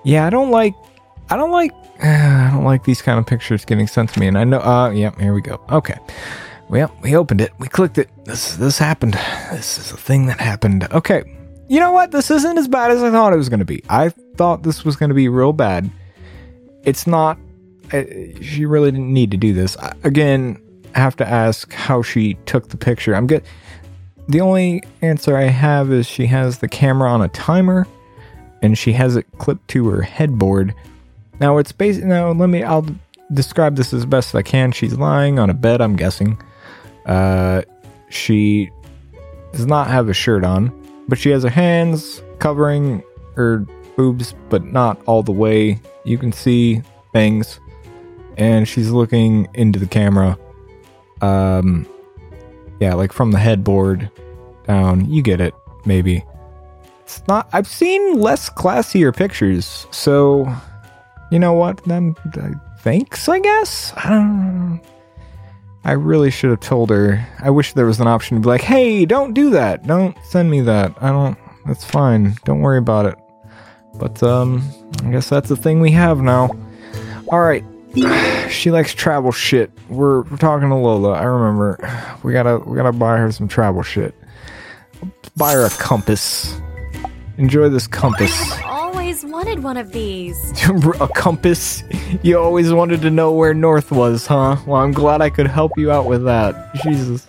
yeah, 0.04 0.24
I 0.24 0.30
don't 0.30 0.52
like, 0.52 0.74
I 1.30 1.36
don't 1.36 1.50
like, 1.50 1.72
I 2.02 2.50
don't 2.52 2.62
like 2.62 2.84
these 2.84 3.02
kind 3.02 3.18
of 3.18 3.26
pictures 3.26 3.64
getting 3.64 3.88
sent 3.88 4.10
to 4.10 4.20
me. 4.20 4.28
And 4.28 4.38
I 4.38 4.44
know, 4.44 4.60
uh, 4.60 4.90
yeah, 4.90 5.10
here 5.18 5.34
we 5.34 5.40
go. 5.40 5.60
Okay, 5.70 5.98
well, 6.68 6.94
we 7.02 7.16
opened 7.16 7.40
it, 7.40 7.52
we 7.58 7.66
clicked 7.66 7.98
it. 7.98 8.08
This, 8.24 8.54
this 8.54 8.78
happened. 8.78 9.14
This 9.50 9.76
is 9.76 9.90
a 9.90 9.96
thing 9.96 10.26
that 10.26 10.40
happened. 10.40 10.86
Okay, 10.92 11.24
you 11.68 11.80
know 11.80 11.90
what? 11.90 12.12
This 12.12 12.30
isn't 12.30 12.56
as 12.56 12.68
bad 12.68 12.92
as 12.92 13.02
I 13.02 13.10
thought 13.10 13.32
it 13.32 13.36
was 13.36 13.48
going 13.48 13.58
to 13.58 13.66
be. 13.66 13.82
I 13.88 14.10
thought 14.36 14.62
this 14.62 14.84
was 14.84 14.94
going 14.94 15.08
to 15.08 15.14
be 15.14 15.28
real 15.28 15.52
bad. 15.52 15.90
It's 16.89 17.07
not. 17.07 17.36
She 18.41 18.64
really 18.64 18.91
didn't 18.91 19.12
need 19.12 19.30
to 19.32 19.36
do 19.36 19.53
this. 19.53 19.76
Again, 20.05 20.59
I 20.95 21.01
have 21.01 21.16
to 21.16 21.28
ask 21.28 21.70
how 21.74 22.01
she 22.01 22.34
took 22.47 22.68
the 22.68 22.78
picture. 22.78 23.14
I'm 23.14 23.26
good. 23.26 23.45
The 24.28 24.41
only 24.41 24.82
answer 25.03 25.36
I 25.36 25.45
have 25.45 25.93
is 25.93 26.07
she 26.07 26.26
has 26.26 26.59
the 26.59 26.68
camera 26.68 27.11
on 27.11 27.20
a 27.20 27.28
timer, 27.28 27.86
and 28.62 28.76
she 28.78 28.95
has 28.95 29.16
it 29.16 29.26
clipped 29.36 29.68
to 29.68 29.89
her 29.89 30.01
headboard. 30.01 30.74
Now 31.41 31.59
it's 31.59 31.72
basic. 31.72 32.05
Now 32.05 32.32
let 32.32 32.49
me. 32.49 32.62
I'll 32.62 32.86
describe 33.34 33.76
this 33.76 33.93
as 33.93 34.07
best 34.07 34.30
as 34.30 34.34
I 34.36 34.43
can. 34.43 34.72
She's 34.72 34.95
lying 34.95 35.39
on 35.39 35.51
a 35.51 35.55
bed. 35.55 35.82
I'm 35.82 35.95
guessing. 35.95 36.41
Uh, 37.05 37.62
she 38.09 38.70
does 39.53 39.66
not 39.66 39.89
have 39.89 40.09
a 40.09 40.14
shirt 40.14 40.43
on, 40.43 40.72
but 41.07 41.18
she 41.18 41.28
has 41.30 41.43
her 41.43 41.51
hands 41.51 42.22
covering 42.39 43.03
her 43.36 43.66
boobs, 43.99 44.34
but 44.49 44.64
not 44.64 45.03
all 45.05 45.22
the 45.22 45.32
way. 45.32 45.78
You 46.05 46.16
can 46.16 46.32
see 46.32 46.80
things, 47.12 47.61
and 48.38 48.66
she's 48.66 48.90
looking 48.90 49.49
into 49.53 49.78
the 49.78 49.86
camera. 49.86 50.38
Um, 51.20 51.86
yeah, 52.80 52.94
like 52.94 53.12
from 53.12 53.32
the 53.32 53.38
headboard 53.38 54.11
down. 54.66 55.11
You 55.11 55.20
get 55.20 55.40
it, 55.40 55.53
maybe. 55.84 56.24
It's 57.03 57.22
not. 57.26 57.49
I've 57.53 57.66
seen 57.66 58.20
less 58.20 58.49
classier 58.49 59.14
pictures, 59.14 59.86
so 59.90 60.51
you 61.32 61.40
know 61.40 61.53
what? 61.53 61.82
Then 61.84 62.14
uh, 62.40 62.51
thanks, 62.80 63.28
I 63.28 63.40
guess. 63.40 63.92
I 63.96 64.09
don't. 64.11 64.70
know. 64.70 64.80
I 65.84 65.92
really 65.92 66.30
should 66.30 66.51
have 66.51 66.61
told 66.61 66.90
her. 66.90 67.26
I 67.40 67.51
wish 67.51 67.72
there 67.72 67.86
was 67.86 67.99
an 67.99 68.07
option 68.07 68.36
to 68.36 68.40
be 68.42 68.49
like, 68.49 68.61
"Hey, 68.61 69.05
don't 69.07 69.34
do 69.34 69.51
that. 69.51 69.86
Don't 69.86 70.16
send 70.24 70.51
me 70.51 70.61
that. 70.61 70.94
I 71.01 71.11
don't. 71.11 71.36
That's 71.66 71.84
fine. 71.84 72.36
Don't 72.44 72.61
worry 72.61 72.78
about 72.78 73.07
it." 73.07 73.18
But 73.99 74.22
um, 74.22 74.62
I 75.05 75.11
guess 75.11 75.28
that's 75.28 75.49
the 75.49 75.57
thing 75.57 75.80
we 75.80 75.90
have 75.92 76.20
now. 76.20 76.51
All 77.28 77.40
right. 77.40 77.64
She 78.49 78.70
likes 78.70 78.94
travel 78.94 79.30
shit. 79.30 79.70
We're, 79.90 80.22
we're 80.22 80.38
talking 80.38 80.70
to 80.70 80.74
Lola. 80.74 81.12
I 81.12 81.24
remember. 81.24 81.76
We 82.22 82.32
gotta 82.32 82.57
we 82.57 82.78
gotta 82.78 82.92
buy 82.92 83.18
her 83.18 83.30
some 83.30 83.46
travel 83.46 83.82
shit. 83.82 84.14
Buy 85.36 85.53
her 85.53 85.66
a 85.66 85.70
compass. 85.70 86.59
Enjoy 87.36 87.68
this 87.68 87.86
compass. 87.86 88.32
Always 88.64 88.78
always 89.22 89.32
wanted 89.32 89.62
one 89.62 89.76
of 89.76 89.92
these. 89.92 90.53
a 91.01 91.09
compass? 91.09 91.82
You 92.22 92.38
always 92.38 92.72
wanted 92.72 93.01
to 93.03 93.11
know 93.11 93.32
where 93.32 93.55
north 93.55 93.90
was, 93.90 94.26
huh? 94.26 94.57
Well, 94.66 94.82
I'm 94.82 94.92
glad 94.92 95.22
I 95.22 95.30
could 95.30 95.46
help 95.46 95.72
you 95.76 95.90
out 95.90 96.07
with 96.07 96.24
that. 96.24 96.74
Jesus. 96.82 97.26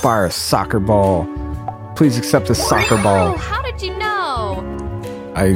Fire 0.00 0.26
a 0.26 0.30
soccer 0.30 0.80
ball. 0.80 1.26
Please 1.96 2.16
accept 2.16 2.50
a 2.50 2.54
soccer 2.54 2.96
ball. 3.02 3.36
how 3.36 3.36
did 3.36 3.46
you 3.46 3.52
know? 3.52 3.57
I 5.38 5.50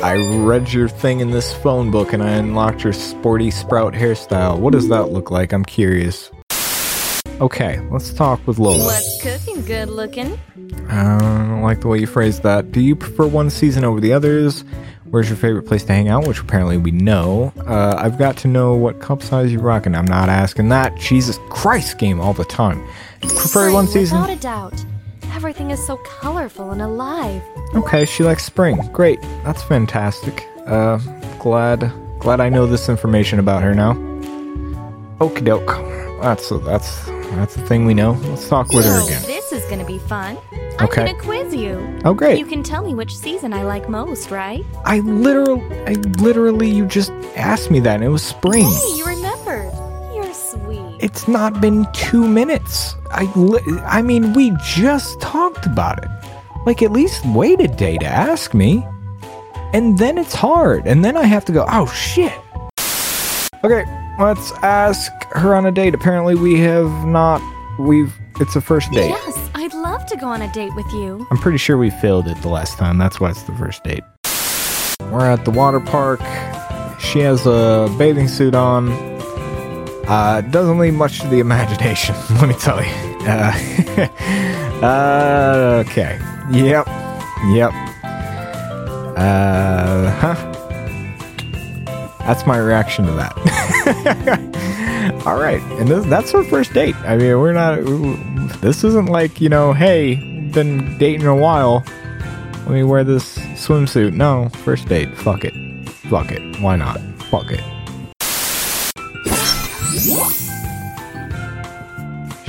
I 0.00 0.16
read 0.44 0.72
your 0.72 0.88
thing 0.88 1.18
in 1.18 1.32
this 1.32 1.52
phone 1.52 1.90
book 1.90 2.12
and 2.12 2.22
I 2.22 2.30
unlocked 2.30 2.84
your 2.84 2.92
sporty 2.92 3.50
sprout 3.50 3.92
hairstyle. 3.92 4.60
What 4.60 4.72
does 4.72 4.88
that 4.90 5.06
look 5.10 5.32
like? 5.32 5.52
I'm 5.52 5.64
curious. 5.64 6.30
Okay, 7.40 7.80
let's 7.90 8.12
talk 8.12 8.46
with 8.46 8.60
Lola. 8.60 8.84
What's 8.84 9.20
cooking 9.20 9.64
good 9.64 9.88
looking? 9.88 10.38
I 10.88 11.18
don't 11.18 11.62
like 11.62 11.80
the 11.80 11.88
way 11.88 11.98
you 11.98 12.06
phrased 12.06 12.44
that. 12.44 12.70
Do 12.70 12.80
you 12.80 12.94
prefer 12.94 13.26
one 13.26 13.50
season 13.50 13.82
over 13.82 14.00
the 14.00 14.12
others? 14.12 14.64
Where's 15.10 15.28
your 15.28 15.36
favorite 15.36 15.64
place 15.64 15.82
to 15.84 15.92
hang 15.92 16.08
out? 16.08 16.28
Which 16.28 16.38
apparently 16.38 16.76
we 16.76 16.92
know. 16.92 17.52
Uh, 17.66 17.96
I've 17.98 18.18
got 18.18 18.36
to 18.38 18.48
know 18.48 18.74
what 18.74 19.00
cup 19.00 19.20
size 19.20 19.52
you're 19.52 19.62
rocking. 19.62 19.96
I'm 19.96 20.06
not 20.06 20.28
asking 20.28 20.68
that. 20.68 20.96
Jesus 20.96 21.40
Christ, 21.50 21.98
game 21.98 22.20
all 22.20 22.34
the 22.34 22.44
time. 22.44 22.86
Prefer 23.20 23.72
one 23.72 23.88
season? 23.88 24.20
Without 24.20 24.36
a 24.36 24.40
doubt. 24.40 24.84
Everything 25.34 25.70
is 25.70 25.84
so 25.84 25.96
colorful 25.98 26.70
and 26.70 26.80
alive. 26.80 27.42
Okay, 27.74 28.04
she 28.04 28.22
likes 28.22 28.44
spring. 28.44 28.76
Great. 28.92 29.20
That's 29.44 29.62
fantastic. 29.62 30.46
Uh, 30.66 30.98
glad 31.38 31.92
glad 32.20 32.40
I 32.40 32.48
know 32.48 32.66
this 32.66 32.88
information 32.88 33.38
about 33.38 33.62
her 33.62 33.74
now. 33.74 33.94
Okie 35.20 35.44
doke. 35.44 35.74
That's 36.22 36.48
that's 36.64 37.04
that's 37.36 37.54
the 37.56 37.62
thing 37.66 37.84
we 37.84 37.94
know. 37.94 38.12
Let's 38.12 38.48
talk 38.48 38.68
with 38.72 38.84
her 38.84 39.00
So 39.00 39.06
again. 39.06 39.22
this 39.22 39.52
is 39.52 39.64
gonna 39.68 39.84
be 39.84 39.98
fun. 39.98 40.38
I'm 40.78 40.88
gonna 40.88 41.14
quiz 41.18 41.54
you. 41.54 42.00
Oh 42.04 42.14
great. 42.14 42.38
You 42.38 42.46
can 42.46 42.62
tell 42.62 42.82
me 42.84 42.94
which 42.94 43.14
season 43.14 43.52
I 43.52 43.62
like 43.64 43.88
most, 43.88 44.30
right? 44.30 44.64
I 44.84 45.00
literally 45.00 45.62
I 45.86 45.92
literally 46.22 46.70
you 46.70 46.86
just 46.86 47.10
asked 47.36 47.70
me 47.70 47.80
that 47.80 47.96
and 47.96 48.04
it 48.04 48.08
was 48.08 48.22
spring. 48.22 48.64
Hey, 48.64 48.96
you 48.96 49.04
remembered. 49.04 49.72
It's 51.00 51.26
not 51.28 51.60
been 51.60 51.86
2 51.92 52.26
minutes. 52.26 52.94
I 53.10 53.28
I 53.86 54.02
mean, 54.02 54.32
we 54.32 54.52
just 54.64 55.20
talked 55.20 55.66
about 55.66 56.02
it. 56.02 56.10
Like 56.66 56.82
at 56.82 56.92
least 56.92 57.24
wait 57.26 57.60
a 57.60 57.68
day 57.68 57.98
to 57.98 58.06
ask 58.06 58.54
me. 58.54 58.86
And 59.72 59.98
then 59.98 60.18
it's 60.18 60.34
hard. 60.34 60.86
And 60.86 61.04
then 61.04 61.16
I 61.16 61.24
have 61.24 61.44
to 61.46 61.52
go, 61.52 61.66
"Oh 61.68 61.86
shit." 61.86 62.32
Okay, 63.64 63.84
let's 64.20 64.52
ask 64.62 65.10
her 65.32 65.54
on 65.54 65.66
a 65.66 65.72
date. 65.72 65.94
Apparently 65.94 66.34
we 66.34 66.60
have 66.60 67.06
not 67.06 67.42
we've 67.78 68.14
it's 68.40 68.56
a 68.56 68.60
first 68.60 68.90
date. 68.92 69.08
Yes, 69.08 69.50
I'd 69.54 69.74
love 69.74 70.06
to 70.06 70.16
go 70.16 70.28
on 70.28 70.42
a 70.42 70.52
date 70.52 70.74
with 70.74 70.90
you. 70.92 71.26
I'm 71.30 71.38
pretty 71.38 71.58
sure 71.58 71.76
we 71.76 71.90
failed 71.90 72.28
it 72.28 72.40
the 72.42 72.48
last 72.48 72.78
time. 72.78 72.98
That's 72.98 73.20
why 73.20 73.30
it's 73.30 73.42
the 73.42 73.54
first 73.54 73.82
date. 73.84 74.04
We're 75.10 75.26
at 75.26 75.44
the 75.44 75.50
water 75.50 75.80
park. 75.80 76.20
She 77.00 77.20
has 77.20 77.46
a 77.46 77.92
bathing 77.98 78.28
suit 78.28 78.54
on. 78.54 79.13
Uh, 80.06 80.40
doesn't 80.42 80.78
leave 80.78 80.94
much 80.94 81.20
to 81.20 81.28
the 81.28 81.38
imagination, 81.40 82.14
let 82.40 82.48
me 82.48 82.54
tell 82.54 82.82
you. 82.82 82.90
Uh, 83.26 83.52
uh, 84.84 85.84
okay. 85.86 86.18
Yep. 86.50 86.86
Yep. 87.52 87.72
Uh 89.16 90.10
huh. 90.10 90.34
That's 92.20 92.46
my 92.46 92.58
reaction 92.58 93.06
to 93.06 93.12
that. 93.12 93.32
All 95.26 95.38
right, 95.38 95.62
and 95.78 95.88
this, 95.88 96.04
that's 96.06 96.34
our 96.34 96.44
first 96.44 96.72
date. 96.72 96.96
I 96.96 97.16
mean, 97.16 97.38
we're 97.38 97.52
not. 97.52 97.80
This 98.60 98.82
isn't 98.82 99.06
like 99.06 99.40
you 99.40 99.48
know, 99.48 99.72
hey, 99.72 100.16
been 100.52 100.96
dating 100.98 101.26
a 101.26 101.36
while. 101.36 101.84
Let 102.64 102.70
me 102.70 102.82
wear 102.82 103.04
this 103.04 103.38
swimsuit. 103.38 104.14
No, 104.14 104.48
first 104.64 104.88
date. 104.88 105.14
Fuck 105.16 105.44
it. 105.44 105.52
Fuck 106.10 106.32
it. 106.32 106.60
Why 106.60 106.76
not? 106.76 106.98
Fuck 107.30 107.50
it. 107.50 107.73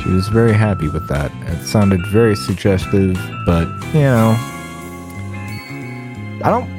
She 0.06 0.12
was 0.12 0.28
very 0.28 0.54
happy 0.54 0.88
with 0.88 1.08
that. 1.08 1.32
It 1.48 1.66
sounded 1.66 2.06
very 2.08 2.36
suggestive, 2.36 3.16
but 3.44 3.68
you 3.92 4.02
know, 4.02 4.36
I 6.44 6.50
don't. 6.52 6.70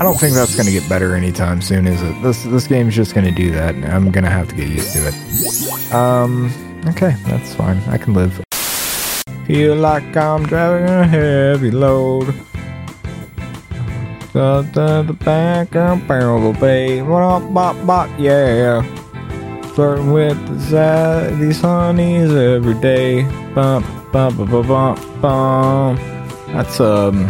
I 0.00 0.04
don't 0.04 0.18
think 0.18 0.32
that's 0.34 0.56
gonna 0.56 0.70
get 0.70 0.88
better 0.88 1.14
anytime 1.14 1.60
soon, 1.60 1.86
is 1.86 2.00
it? 2.00 2.22
This 2.22 2.44
this 2.44 2.66
game's 2.66 2.96
just 2.96 3.14
gonna 3.14 3.32
do 3.32 3.50
that. 3.50 3.74
I'm 3.74 4.10
gonna 4.10 4.30
have 4.30 4.48
to 4.48 4.54
get 4.54 4.68
used 4.68 4.94
to 4.94 5.08
it. 5.08 5.92
Um. 5.92 6.50
Okay, 6.86 7.14
that's 7.26 7.54
fine. 7.54 7.76
I 7.88 7.98
can 7.98 8.14
live. 8.14 8.42
Feel 9.46 9.76
like 9.76 10.16
I'm 10.16 10.46
driving 10.46 10.88
a 10.88 11.06
heavy 11.06 11.70
load. 11.70 12.28
The, 14.32 14.62
the 15.06 15.12
back 15.12 15.76
bop, 17.52 17.76
bop, 17.84 18.08
yeah. 18.18 18.82
Flirting 19.78 20.10
with 20.10 20.70
the, 20.70 21.36
these 21.38 21.60
honeys 21.60 22.34
every 22.34 22.74
day. 22.80 23.22
Bump, 23.54 23.86
bump, 24.10 24.36
bump, 24.36 24.66
bump, 24.66 25.22
bump. 25.22 26.00
That's 26.48 26.80
um, 26.80 27.28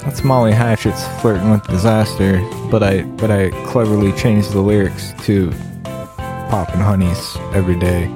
that's 0.00 0.24
Molly 0.24 0.52
Hatchet's 0.52 1.06
flirting 1.20 1.50
with 1.50 1.62
disaster. 1.66 2.40
But 2.70 2.82
I, 2.82 3.02
but 3.02 3.30
I 3.30 3.50
cleverly 3.66 4.12
changed 4.12 4.52
the 4.52 4.62
lyrics 4.62 5.12
to 5.24 5.50
popping 5.84 6.80
honeys 6.80 7.36
every 7.52 7.78
day. 7.78 8.06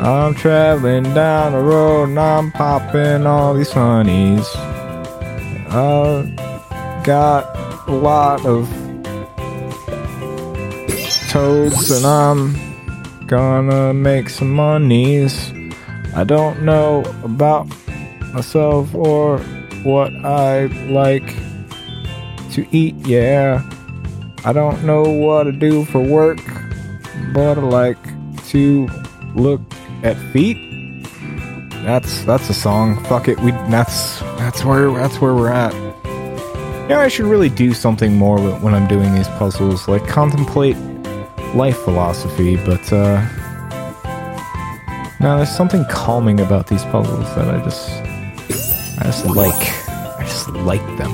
I'm 0.00 0.34
traveling 0.34 1.04
down 1.14 1.52
the 1.52 1.60
road 1.60 2.08
and 2.08 2.18
I'm 2.18 2.50
popping 2.50 3.28
all 3.28 3.54
these 3.54 3.70
honeys. 3.70 4.44
I 5.68 7.02
got 7.04 7.86
a 7.86 7.92
lot 7.92 8.44
of 8.44 8.75
toads 11.36 11.90
and 11.90 12.06
I'm 12.06 13.26
gonna 13.26 13.92
make 13.92 14.30
some 14.30 14.52
monies. 14.52 15.52
I 16.14 16.24
don't 16.24 16.62
know 16.62 17.04
about 17.24 17.68
myself 18.32 18.94
or 18.94 19.38
what 19.84 20.14
I 20.24 20.64
like 20.88 21.28
to 22.52 22.66
eat, 22.70 22.94
yeah. 23.06 23.62
I 24.46 24.54
don't 24.54 24.82
know 24.84 25.02
what 25.02 25.42
to 25.42 25.52
do 25.52 25.84
for 25.84 26.00
work, 26.00 26.40
but 27.34 27.58
I 27.58 27.60
like 27.60 28.02
to 28.52 28.88
look 29.34 29.60
at 30.02 30.16
feet. 30.32 30.56
That's 31.84 32.24
that's 32.24 32.48
a 32.48 32.54
song. 32.54 33.04
Fuck 33.04 33.28
it. 33.28 33.38
We 33.40 33.50
that's 33.68 34.20
that's 34.38 34.64
where 34.64 34.90
that's 34.92 35.20
where 35.20 35.34
we're 35.34 35.52
at. 35.52 35.74
You 35.74 36.94
know, 36.94 37.00
I 37.00 37.08
should 37.08 37.26
really 37.26 37.50
do 37.50 37.74
something 37.74 38.16
more 38.16 38.38
when 38.60 38.72
I'm 38.72 38.88
doing 38.88 39.14
these 39.14 39.28
puzzles, 39.36 39.86
like 39.86 40.06
contemplate 40.08 40.78
life 41.56 41.78
philosophy. 41.78 42.56
But 42.56 42.92
uh, 42.92 43.26
no, 45.20 45.38
there's 45.38 45.54
something 45.54 45.84
calming 45.86 46.40
about 46.40 46.66
these 46.66 46.84
puzzles 46.84 47.34
that 47.34 47.48
I 47.48 47.62
just 47.64 47.90
I 49.00 49.04
just 49.04 49.26
like. 49.26 49.88
I 50.18 50.22
just 50.24 50.48
like 50.50 50.84
them. 50.98 51.12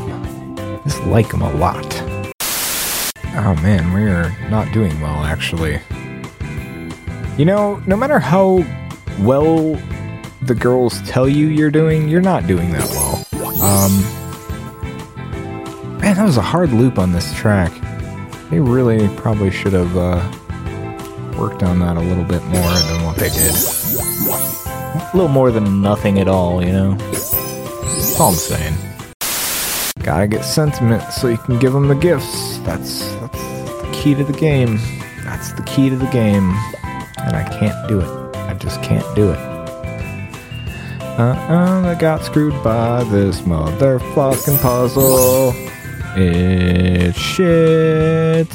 I 0.59 0.80
just 0.84 1.03
like 1.05 1.30
them 1.30 1.43
a 1.43 1.53
lot. 1.55 1.86
Oh 3.34 3.55
man, 3.62 3.93
we're 3.93 4.36
not 4.51 4.72
doing 4.72 5.01
well 5.01 5.24
actually. 5.24 5.80
You 7.38 7.45
know, 7.45 7.82
no 7.86 7.97
matter 7.97 8.18
how 8.18 8.64
well 9.20 9.74
the 10.43 10.55
girls 10.55 11.01
tell 11.09 11.28
you 11.28 11.47
you're 11.47 11.70
doing, 11.70 12.09
you're 12.09 12.20
not 12.20 12.47
doing 12.47 12.72
that 12.72 12.88
well. 12.90 13.24
Um, 13.62 14.03
man, 15.99 16.16
that 16.16 16.24
was 16.24 16.36
a 16.36 16.43
hard 16.43 16.72
loop 16.72 16.99
on 16.99 17.12
this 17.12 17.32
track. 17.34 17.72
They 18.53 18.61
really 18.61 19.09
probably 19.17 19.51
should 19.51 19.73
have 19.73 19.97
uh, 19.97 20.21
worked 21.39 21.63
on 21.63 21.79
that 21.79 21.97
a 21.97 22.01
little 22.01 22.23
bit 22.23 22.45
more 22.45 22.71
than 22.71 23.03
what 23.07 23.17
they 23.17 23.31
did. 23.31 23.55
A 23.55 25.11
little 25.15 25.29
more 25.29 25.51
than 25.51 25.81
nothing 25.81 26.19
at 26.19 26.29
all, 26.29 26.63
you 26.63 26.71
know? 26.71 26.95
That's 26.97 28.21
all 28.21 28.29
I'm 28.29 28.35
saying. 28.35 28.75
Gotta 30.01 30.27
get 30.27 30.45
sentiment 30.45 31.03
so 31.15 31.29
you 31.29 31.39
can 31.39 31.59
give 31.59 31.73
them 31.73 31.89
the 31.89 31.95
gifts. 31.95 32.59
That's, 32.59 33.11
that's 33.15 33.33
the 33.39 33.91
key 33.95 34.15
to 34.17 34.23
the 34.23 34.35
game. 34.35 34.79
That's 35.25 35.55
the 35.55 35.63
key 35.63 35.89
to 35.89 35.97
the 35.97 36.11
game 36.11 36.51
and 37.23 37.35
I 37.35 37.49
can't 37.59 37.89
do 37.89 38.01
it. 38.01 38.37
I 38.37 38.53
just 38.53 38.83
can't 38.83 39.17
do 39.17 39.31
it. 39.31 39.39
Uh-uh, 41.19 41.89
I 41.89 41.95
got 41.99 42.23
screwed 42.23 42.63
by 42.63 43.03
this 43.05 43.41
motherfucking 43.41 44.61
puzzle. 44.61 45.55
It's 46.15 47.19
shit. 47.19 48.49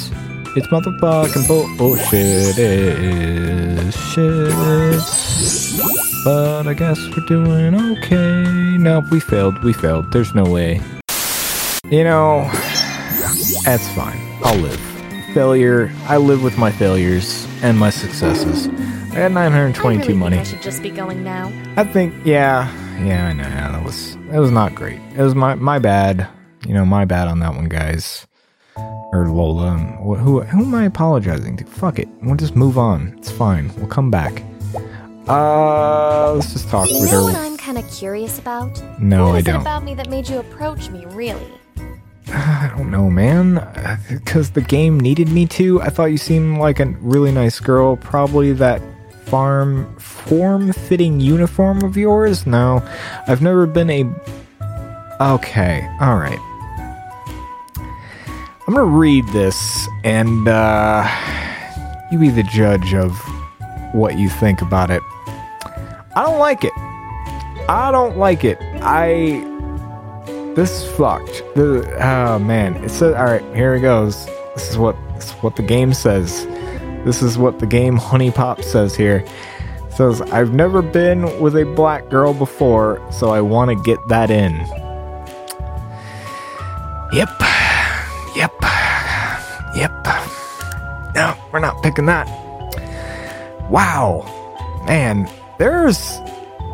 It's 0.56 0.68
motherfucking 0.68 1.48
bullshit. 1.78 2.58
It 2.58 2.60
is 2.60 3.96
shit. 3.96 4.54
But 6.24 6.68
I 6.68 6.74
guess 6.74 7.00
we're 7.16 7.26
doing 7.26 7.74
okay. 7.98 8.78
Nope, 8.78 9.06
we 9.12 9.20
failed. 9.20 9.64
We 9.64 9.74
failed. 9.74 10.12
There's 10.12 10.36
no 10.36 10.44
way. 10.44 10.82
You 11.90 12.04
know, 12.04 12.44
that's 13.64 13.88
fine. 13.96 14.20
I'll 14.44 14.58
live. 14.58 14.80
Failure. 15.34 15.92
I 16.08 16.18
live 16.18 16.44
with 16.44 16.58
my 16.58 16.72
failures 16.72 17.48
and 17.64 17.78
my 17.78 17.90
successes. 17.90 18.68
I 19.14 19.22
got 19.22 19.32
922 19.32 20.04
I 20.04 20.06
really 20.06 20.20
money. 20.20 20.36
Think 20.38 20.48
I 20.48 20.52
should 20.52 20.62
just 20.62 20.84
be 20.84 20.92
going 20.92 21.24
now. 21.24 21.52
I 21.76 21.84
think, 21.84 22.14
yeah, 22.24 22.72
yeah, 23.04 23.28
I 23.28 23.34
know. 23.34 23.44
Yeah, 23.44 23.72
that 23.72 23.84
was 23.84 24.16
that 24.30 24.40
was 24.40 24.52
not 24.52 24.76
great. 24.76 25.00
It 25.16 25.22
was 25.22 25.34
my 25.34 25.56
my 25.56 25.80
bad. 25.80 26.28
You 26.68 26.74
know, 26.74 26.86
my 26.86 27.06
bad 27.06 27.28
on 27.28 27.40
that 27.40 27.56
one, 27.56 27.70
guys. 27.70 28.28
Or 28.76 29.30
Lola. 29.30 29.78
Wh- 29.78 30.20
Who, 30.20 30.42
who 30.42 30.64
am 30.66 30.76
I 30.76 30.84
apologizing 30.86 31.58
to? 31.58 31.66
Fuck 31.66 31.98
it. 31.98 32.08
We'll 32.22 32.36
just 32.36 32.56
move 32.56 32.78
on. 32.78 33.16
It's 33.18 33.32
fine. 33.32 33.74
We'll 33.78 33.88
come 33.88 34.12
back. 34.12 34.44
Uh, 35.28 36.34
let's 36.34 36.54
just 36.54 36.70
talk 36.70 36.90
You 36.90 37.00
with 37.02 37.12
know 37.12 37.24
what. 37.24 37.36
I'm 37.36 37.58
kind 37.58 37.78
of 37.78 37.90
curious 37.92 38.38
about? 38.40 38.82
No, 39.00 39.28
what 39.28 39.36
I 39.36 39.38
is 39.40 39.44
it 39.48 39.52
don't. 39.52 39.62
about 39.62 39.84
me 39.84 39.94
that 39.96 40.10
made 40.10 40.28
you 40.30 40.40
approach 40.40 40.90
me, 40.90 41.06
really? 41.08 41.48
I 42.28 42.72
don't 42.78 42.92
know, 42.92 43.10
man. 43.10 43.66
Because 44.10 44.52
the 44.52 44.62
game 44.62 45.00
needed 45.00 45.30
me 45.30 45.46
to. 45.48 45.82
I 45.82 45.90
thought 45.90 46.06
you 46.06 46.18
seemed 46.18 46.60
like 46.60 46.80
a 46.80 46.86
really 47.00 47.32
nice 47.32 47.60
girl. 47.60 47.96
Probably 47.98 48.52
that 48.54 48.82
farm 49.26 49.94
form-fitting 50.00 51.20
uniform 51.20 51.84
of 51.84 51.98
yours. 51.98 52.46
No, 52.46 52.82
I've 53.28 53.42
never 53.42 53.66
been 53.66 53.90
a. 53.90 54.04
Okay, 55.20 55.88
all 56.00 56.18
right. 56.18 56.40
I'm 58.68 58.74
gonna 58.74 58.84
read 58.84 59.26
this, 59.30 59.88
and 60.04 60.46
uh, 60.46 61.08
you 62.12 62.20
be 62.20 62.30
the 62.30 62.44
judge 62.44 62.94
of 62.94 63.18
what 63.94 64.20
you 64.20 64.28
think 64.28 64.62
about 64.62 64.92
it. 64.92 65.02
I 66.18 66.24
don't 66.26 66.38
like 66.38 66.66
it. 66.66 66.74
I 67.70 67.92
don't 67.94 68.18
like 68.18 68.44
it. 68.44 68.58
I 68.82 69.46
this 70.54 70.84
is 70.84 70.92
fucked. 70.98 71.44
Oh 71.56 72.40
man, 72.40 72.76
it 72.84 72.90
says. 72.90 73.16
All 73.16 73.24
right, 73.24 73.56
here 73.56 73.76
it 73.76 73.82
goes. 73.82 74.26
This 74.56 74.70
is 74.70 74.78
what 74.78 74.98
this 75.16 75.28
is 75.28 75.34
what 75.44 75.56
the 75.56 75.64
game 75.64 75.94
says. 75.94 76.46
This 77.06 77.22
is 77.22 77.38
what 77.38 77.60
the 77.60 77.68
game 77.68 77.98
HuniePop 77.98 78.66
says 78.66 78.98
here. 78.98 79.24
It 79.86 79.94
says 79.94 80.22
I've 80.24 80.54
never 80.54 80.82
been 80.82 81.40
with 81.40 81.56
a 81.56 81.64
black 81.64 82.10
girl 82.10 82.34
before, 82.34 83.02
so 83.14 83.30
I 83.30 83.40
want 83.40 83.70
to 83.70 83.82
get 83.84 84.00
that 84.10 84.30
in. 84.30 84.56
Yep, 87.14 87.30
yep. 89.78 89.92
No, 91.16 91.36
we're 91.52 91.60
not 91.60 91.82
picking 91.84 92.06
that. 92.08 92.28
Wow, 93.70 94.24
man, 94.86 95.30
there's 95.60 96.20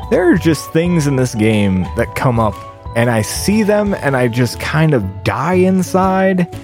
there 0.10 0.32
are 0.32 0.38
just 0.38 0.72
things 0.72 1.08
in 1.08 1.16
this 1.16 1.34
game 1.34 1.84
that 1.98 2.14
come 2.16 2.40
up 2.40 2.56
and 2.96 3.10
I 3.10 3.22
see 3.22 3.64
them 3.64 3.94
and 3.96 4.16
I 4.16 4.28
just 4.28 4.60
kind 4.60 4.94
of 4.94 5.24
die 5.24 5.56
inside. 5.56 6.56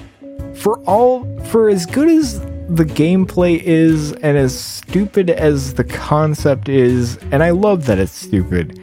For 0.56 0.80
all 0.82 1.26
for 1.46 1.70
as 1.70 1.86
good 1.86 2.10
as 2.10 2.40
the 2.42 2.86
gameplay 2.86 3.62
is 3.64 4.12
and 4.14 4.38
as 4.38 4.58
stupid 4.58 5.30
as 5.30 5.74
the 5.74 5.84
concept 5.84 6.70
is, 6.70 7.18
and 7.32 7.42
I 7.42 7.50
love 7.52 7.86
that 7.86 7.98
it's 7.98 8.12
stupid. 8.12 8.80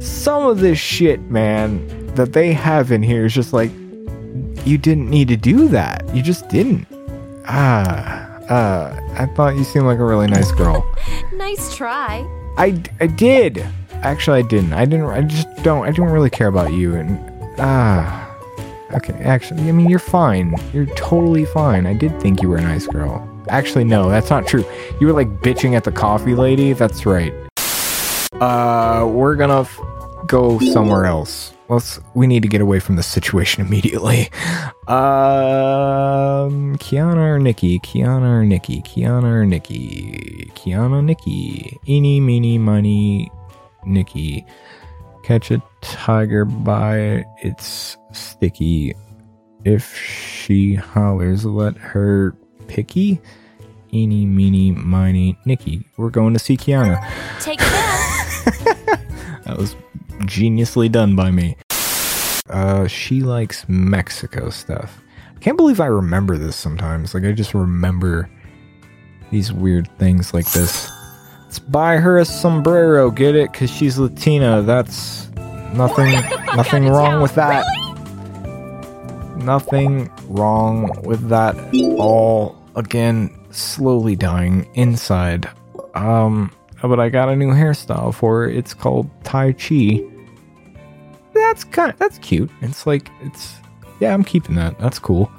Some 0.00 0.46
of 0.46 0.60
this 0.60 0.78
shit, 0.78 1.20
man, 1.30 1.86
that 2.14 2.32
they 2.32 2.52
have 2.52 2.90
in 2.90 3.02
here 3.02 3.26
is 3.26 3.34
just 3.34 3.52
like 3.52 3.70
you 4.64 4.78
didn't 4.78 5.08
need 5.08 5.28
to 5.28 5.36
do 5.36 5.68
that. 5.68 6.02
You 6.14 6.22
just 6.22 6.48
didn't. 6.48 6.86
Ah, 7.50 8.28
uh, 8.50 9.00
I 9.18 9.26
thought 9.34 9.56
you 9.56 9.64
seemed 9.64 9.86
like 9.86 9.98
a 9.98 10.04
really 10.04 10.26
nice 10.26 10.52
girl. 10.52 10.84
Nice 11.32 11.74
try. 11.76 12.26
I, 12.56 12.82
I 13.00 13.06
did. 13.06 13.64
Actually, 14.02 14.40
I 14.40 14.42
didn't. 14.42 14.72
I 14.72 14.84
didn't. 14.84 15.06
I 15.06 15.22
just 15.22 15.46
don't. 15.62 15.86
I 15.86 15.92
don't 15.92 16.10
really 16.10 16.30
care 16.30 16.48
about 16.48 16.72
you. 16.72 16.96
And 16.96 17.16
ah, 17.58 18.36
okay. 18.94 19.14
Actually, 19.14 19.68
I 19.68 19.72
mean, 19.72 19.88
you're 19.88 20.00
fine. 20.00 20.54
You're 20.74 20.86
totally 20.96 21.44
fine. 21.44 21.86
I 21.86 21.94
did 21.94 22.20
think 22.20 22.42
you 22.42 22.48
were 22.48 22.56
a 22.56 22.62
nice 22.62 22.88
girl. 22.88 23.26
Actually, 23.48 23.84
no, 23.84 24.10
that's 24.10 24.30
not 24.30 24.46
true. 24.48 24.64
You 25.00 25.06
were 25.06 25.12
like 25.12 25.28
bitching 25.40 25.74
at 25.74 25.84
the 25.84 25.92
coffee 25.92 26.34
lady. 26.34 26.72
That's 26.72 27.06
right. 27.06 27.32
Uh, 28.40 29.06
we're 29.08 29.36
gonna 29.36 29.60
f- 29.60 29.80
go 30.26 30.58
somewhere 30.58 31.06
else. 31.06 31.52
Let's. 31.68 32.00
We 32.14 32.26
need 32.26 32.42
to 32.42 32.48
get 32.48 32.60
away 32.60 32.80
from 32.80 32.96
this 32.96 33.06
situation 33.06 33.64
immediately. 33.66 34.30
Um, 34.86 36.76
Kyanna 36.78 37.16
or 37.16 37.38
Nikki? 37.38 37.78
Kyanna 37.80 38.40
or 38.40 38.44
Nikki? 38.44 38.82
Kyanna 38.82 39.24
or 39.24 39.46
Nikki? 39.46 40.50
Kyanna, 40.54 41.04
Nikki. 41.04 41.78
Eeny, 41.86 42.20
meeny, 42.20 42.58
miny, 42.58 43.30
Nikki. 43.84 44.46
Catch 45.24 45.50
a 45.50 45.62
tiger 45.82 46.44
by 46.46 47.24
its 47.42 47.96
sticky. 48.12 48.94
If 49.64 49.94
she 49.94 50.74
hollers, 50.74 51.44
let 51.44 51.76
her 51.76 52.34
picky. 52.66 53.20
Eeny, 53.92 54.24
meeny, 54.24 54.70
miny, 54.72 55.38
Nikki. 55.44 55.86
We're 55.96 56.10
going 56.10 56.32
to 56.32 56.38
see 56.38 56.56
Kyanna. 56.56 56.98
Take 57.40 57.58
that. 57.58 58.94
That 59.48 59.56
was 59.56 59.76
geniusly 60.20 60.90
done 60.90 61.16
by 61.16 61.30
me. 61.30 61.56
Uh, 62.50 62.86
she 62.86 63.20
likes 63.20 63.68
Mexico 63.68 64.50
stuff. 64.50 65.00
I 65.36 65.38
can't 65.40 65.56
believe 65.56 65.80
I 65.80 65.86
remember 65.86 66.36
this 66.36 66.56
sometimes. 66.56 67.14
Like, 67.14 67.24
I 67.24 67.32
just 67.32 67.54
remember 67.54 68.28
these 69.30 69.52
weird 69.52 69.88
things 69.98 70.32
like 70.34 70.50
this. 70.52 70.90
Let's 71.42 71.58
buy 71.58 71.96
her 71.96 72.18
a 72.18 72.24
sombrero, 72.24 73.10
get 73.10 73.34
it? 73.34 73.52
Because 73.52 73.70
she's 73.70 73.98
Latina. 73.98 74.62
That's 74.62 75.28
nothing, 75.74 76.12
nothing 76.56 76.88
wrong 76.88 77.22
with 77.22 77.34
that. 77.36 77.64
Nothing 79.36 80.10
wrong 80.28 80.90
with 81.04 81.28
that 81.28 81.56
all. 81.98 82.56
Again, 82.74 83.30
slowly 83.50 84.16
dying 84.16 84.68
inside. 84.74 85.48
Um, 85.94 86.50
but 86.82 87.00
I 87.00 87.08
got 87.08 87.28
a 87.28 87.36
new 87.36 87.48
hairstyle 87.50 88.14
for 88.14 88.42
her. 88.42 88.48
It's 88.50 88.74
called 88.74 89.08
Tai 89.24 89.52
Chi. 89.52 90.00
That's 91.34 91.64
kind 91.64 91.90
of 91.92 91.98
that's 91.98 92.18
cute. 92.18 92.50
It's 92.62 92.86
like 92.86 93.10
it's 93.22 93.56
yeah, 94.00 94.12
I'm 94.14 94.24
keeping 94.24 94.54
that. 94.56 94.78
That's 94.78 94.98
cool. 94.98 95.30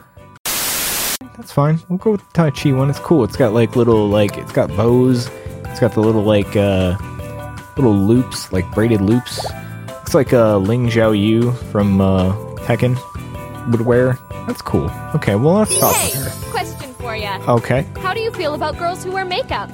That's 1.38 1.52
fine. 1.52 1.80
We'll 1.88 1.98
go 2.00 2.12
with 2.12 2.22
the 2.22 2.34
Tai 2.34 2.52
Chi 2.52 2.72
one. 2.74 2.90
It's 2.90 3.00
cool. 3.00 3.24
It's 3.24 3.38
got 3.38 3.54
like 3.54 3.76
little 3.76 4.08
like 4.10 4.38
it's 4.38 4.52
got 4.52 4.70
bows. 4.76 5.30
It's 5.66 5.80
got 5.80 5.94
the 5.94 6.02
little 6.02 6.24
like 6.24 6.56
uh 6.56 6.98
little 7.78 7.94
loops, 7.96 8.52
like 8.52 8.70
braided 8.74 9.02
loops. 9.02 9.46
Looks 9.88 10.14
like 10.14 10.34
uh 10.34 10.58
Ling 10.58 10.88
Xiao 10.90 11.18
Yu 11.18 11.52
from 11.72 12.02
uh 12.02 12.34
Tekken 12.66 12.98
would 13.72 13.82
wear. 13.82 14.18
That's 14.48 14.62
cool. 14.62 14.90
Okay, 15.16 15.36
well 15.36 15.54
let's 15.56 15.78
talk 15.80 15.92
with 15.94 16.14
Hey, 16.14 16.20
her. 16.24 16.52
question 16.52 16.94
for 16.96 17.16
you. 17.16 17.28
Okay. 17.48 17.86
How 18.00 18.14
do 18.14 18.20
you 18.20 18.32
feel 18.32 18.54
about 18.54 18.78
girls 18.78 19.04
who 19.04 19.12
wear 19.12 19.24
makeup? 19.26 19.70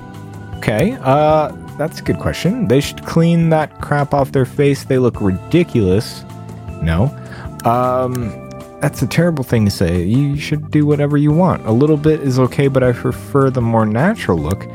Okay, 0.57 0.97
uh, 1.01 1.51
that's 1.77 1.99
a 1.99 2.03
good 2.03 2.19
question. 2.19 2.67
They 2.67 2.81
should 2.81 3.05
clean 3.05 3.49
that 3.49 3.81
crap 3.81 4.13
off 4.13 4.31
their 4.31 4.45
face. 4.45 4.83
They 4.85 4.97
look 4.97 5.21
ridiculous. 5.21 6.23
No. 6.81 7.15
Um, 7.65 8.45
that's 8.79 9.01
a 9.01 9.07
terrible 9.07 9.43
thing 9.43 9.65
to 9.65 9.71
say. 9.71 10.03
You 10.03 10.37
should 10.37 10.71
do 10.71 10.85
whatever 10.85 11.17
you 11.17 11.31
want. 11.31 11.65
A 11.65 11.71
little 11.71 11.97
bit 11.97 12.21
is 12.21 12.39
okay, 12.39 12.67
but 12.67 12.83
I 12.83 12.91
prefer 12.91 13.49
the 13.49 13.61
more 13.61 13.85
natural 13.85 14.37
look. 14.37 14.67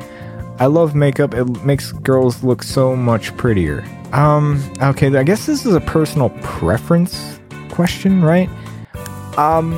I 0.59 0.67
love 0.67 0.95
makeup. 0.95 1.33
It 1.33 1.65
makes 1.65 1.93
girls 1.93 2.43
look 2.43 2.63
so 2.63 2.95
much 2.95 3.37
prettier. 3.37 3.85
Um, 4.13 4.63
okay, 4.83 5.17
I 5.17 5.23
guess 5.23 5.47
this 5.47 5.65
is 5.65 5.75
a 5.75 5.81
personal 5.81 6.31
preference 6.43 7.41
question, 7.71 8.23
right? 8.23 8.49
Um, 9.39 9.73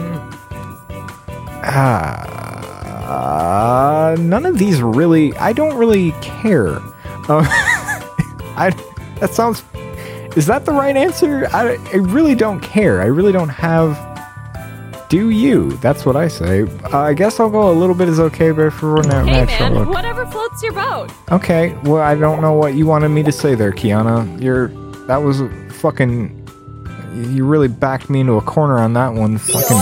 ah, 1.62 2.41
none 4.19 4.47
of 4.47 4.59
these 4.59 4.83
really. 4.83 5.35
I 5.37 5.53
don't 5.53 5.77
really 5.77 6.13
care. 6.21 6.77
Uh, 7.29 7.45
I. 8.57 8.71
That 9.21 9.31
sounds. 9.33 9.63
Is 10.37 10.47
that 10.47 10.65
the 10.65 10.73
right 10.73 10.97
answer? 10.97 11.47
I, 11.53 11.77
I 11.93 11.97
really 11.97 12.35
don't 12.35 12.61
care. 12.61 13.01
I 13.03 13.07
really 13.07 13.33
don't 13.33 13.49
have. 13.51 13.99
Do 15.09 15.29
you? 15.31 15.73
That's 15.79 16.07
what 16.07 16.17
I 16.17 16.27
say. 16.29 16.63
Uh, 16.63 16.99
I 17.01 17.13
guess 17.13 17.39
I'll 17.39 17.51
go 17.51 17.71
a 17.71 17.75
little 17.75 17.95
bit 17.95 18.09
is 18.09 18.19
okay, 18.19 18.51
but 18.51 18.71
for 18.73 19.03
now, 19.03 19.25
Hey 19.25 19.45
natural 19.45 19.71
man, 19.71 19.79
look. 19.81 19.89
whatever 19.91 20.25
floats 20.25 20.63
your 20.63 20.73
boat. 20.73 21.11
Okay, 21.31 21.75
well, 21.85 22.01
I 22.01 22.15
don't 22.15 22.41
know 22.41 22.55
what 22.55 22.73
you 22.75 22.87
wanted 22.87 23.11
me 23.11 23.23
to 23.25 23.33
say 23.33 23.55
there, 23.55 23.73
Kyanna. 23.73 24.43
You're 24.43 24.69
that 25.07 25.19
was 25.19 25.43
fucking. 25.81 26.39
You 27.35 27.45
really 27.45 27.69
backed 27.69 28.09
me 28.09 28.21
into 28.21 28.35
a 28.39 28.41
corner 28.41 28.79
on 28.79 28.95
that 28.95 29.13
one. 29.13 29.37
Fucking. 29.37 29.77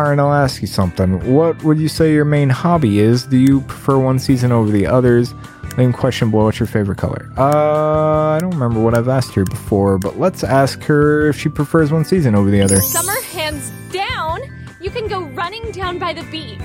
All 0.00 0.02
right, 0.02 0.18
I'll 0.18 0.32
ask 0.32 0.60
you 0.60 0.66
something. 0.68 1.34
What 1.34 1.62
would 1.64 1.78
you 1.78 1.88
say 1.88 2.12
your 2.12 2.24
main 2.24 2.48
hobby 2.48 2.98
is? 2.98 3.24
Do 3.24 3.36
you 3.36 3.60
prefer 3.62 3.98
one 3.98 4.18
season 4.18 4.52
over 4.52 4.70
the 4.70 4.86
others? 4.86 5.34
Same 5.76 5.92
question 5.92 6.30
below. 6.30 6.44
What's 6.44 6.60
your 6.60 6.66
favorite 6.66 6.98
color? 6.98 7.30
Uh, 7.36 8.36
I 8.36 8.38
don't 8.40 8.50
remember 8.50 8.80
what 8.80 8.94
I've 8.94 9.08
asked 9.08 9.34
her 9.34 9.44
before, 9.44 9.98
but 9.98 10.18
let's 10.18 10.44
ask 10.44 10.82
her 10.82 11.28
if 11.28 11.38
she 11.38 11.48
prefers 11.48 11.90
one 11.90 12.04
season 12.04 12.34
over 12.34 12.50
the 12.50 12.60
other. 12.60 12.80
Summer, 12.80 13.18
hands 13.32 13.70
down. 13.90 14.40
You 14.80 14.90
can 14.90 15.08
go 15.08 15.22
running 15.22 15.70
down 15.72 15.98
by 15.98 16.12
the 16.12 16.24
beach. 16.24 16.58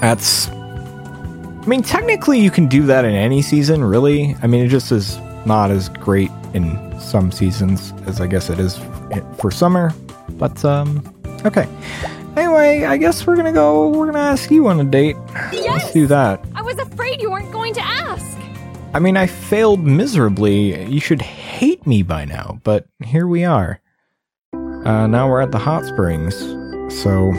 That's. 0.00 0.48
I 0.48 1.68
mean, 1.68 1.82
technically, 1.82 2.38
you 2.38 2.50
can 2.50 2.68
do 2.68 2.84
that 2.84 3.04
in 3.04 3.14
any 3.14 3.42
season, 3.42 3.82
really. 3.82 4.36
I 4.40 4.46
mean, 4.46 4.64
it 4.64 4.68
just 4.68 4.92
is 4.92 5.18
not 5.44 5.72
as 5.72 5.88
great 5.88 6.30
in 6.54 7.00
some 7.00 7.32
seasons 7.32 7.92
as 8.06 8.20
I 8.20 8.28
guess 8.28 8.50
it 8.50 8.60
is 8.60 8.78
for 9.38 9.50
summer. 9.50 9.92
But, 10.30 10.64
um, 10.64 11.02
okay. 11.44 11.66
Anyway, 12.36 12.84
I 12.84 12.96
guess 12.98 13.26
we're 13.26 13.36
gonna 13.36 13.52
go. 13.52 13.88
We're 13.88 14.06
gonna 14.06 14.18
ask 14.18 14.50
you 14.50 14.66
on 14.68 14.78
a 14.80 14.84
date. 14.84 15.16
Yes! 15.52 15.82
Let's 15.82 15.92
do 15.92 16.06
that. 16.08 16.44
I 16.54 16.62
was 16.62 16.78
afraid 16.78 17.22
you 17.22 17.30
weren't 17.30 17.50
going 17.52 17.72
to 17.74 17.80
ask. 17.82 18.36
I 18.94 18.98
mean, 18.98 19.16
I 19.16 19.26
failed 19.26 19.80
miserably. 19.84 20.84
You 20.86 21.00
should 21.00 21.22
hate 21.22 21.86
me 21.86 22.02
by 22.02 22.24
now, 22.24 22.60
but 22.62 22.86
here 23.04 23.26
we 23.26 23.44
are. 23.44 23.80
Uh, 24.54 25.06
now 25.06 25.28
we're 25.28 25.40
at 25.40 25.50
the 25.52 25.58
hot 25.58 25.84
springs. 25.84 26.34
So, 27.02 27.32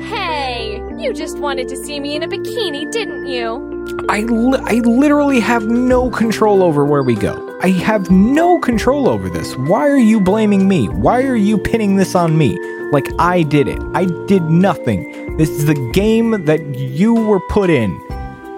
Hey, 0.00 0.80
you 0.98 1.12
just 1.12 1.38
wanted 1.38 1.68
to 1.68 1.76
see 1.76 2.00
me 2.00 2.16
in 2.16 2.22
a 2.22 2.28
bikini, 2.28 2.90
didn't 2.90 3.26
you? 3.26 3.72
I, 4.08 4.20
li- 4.20 4.58
I 4.62 4.74
literally 4.80 5.40
have 5.40 5.66
no 5.66 6.10
control 6.10 6.62
over 6.62 6.84
where 6.84 7.02
we 7.02 7.14
go. 7.14 7.58
I 7.62 7.68
have 7.68 8.10
no 8.10 8.58
control 8.58 9.08
over 9.08 9.28
this. 9.28 9.54
Why 9.56 9.88
are 9.88 9.96
you 9.98 10.20
blaming 10.20 10.66
me? 10.68 10.88
Why 10.88 11.22
are 11.22 11.36
you 11.36 11.58
pinning 11.58 11.96
this 11.96 12.14
on 12.14 12.36
me? 12.38 12.56
Like 12.94 13.08
I 13.18 13.42
did 13.42 13.66
it. 13.66 13.82
I 13.92 14.04
did 14.28 14.44
nothing. 14.44 15.36
This 15.36 15.50
is 15.50 15.66
the 15.66 15.74
game 15.92 16.44
that 16.44 16.64
you 16.76 17.12
were 17.12 17.40
put 17.48 17.68
in. 17.68 17.90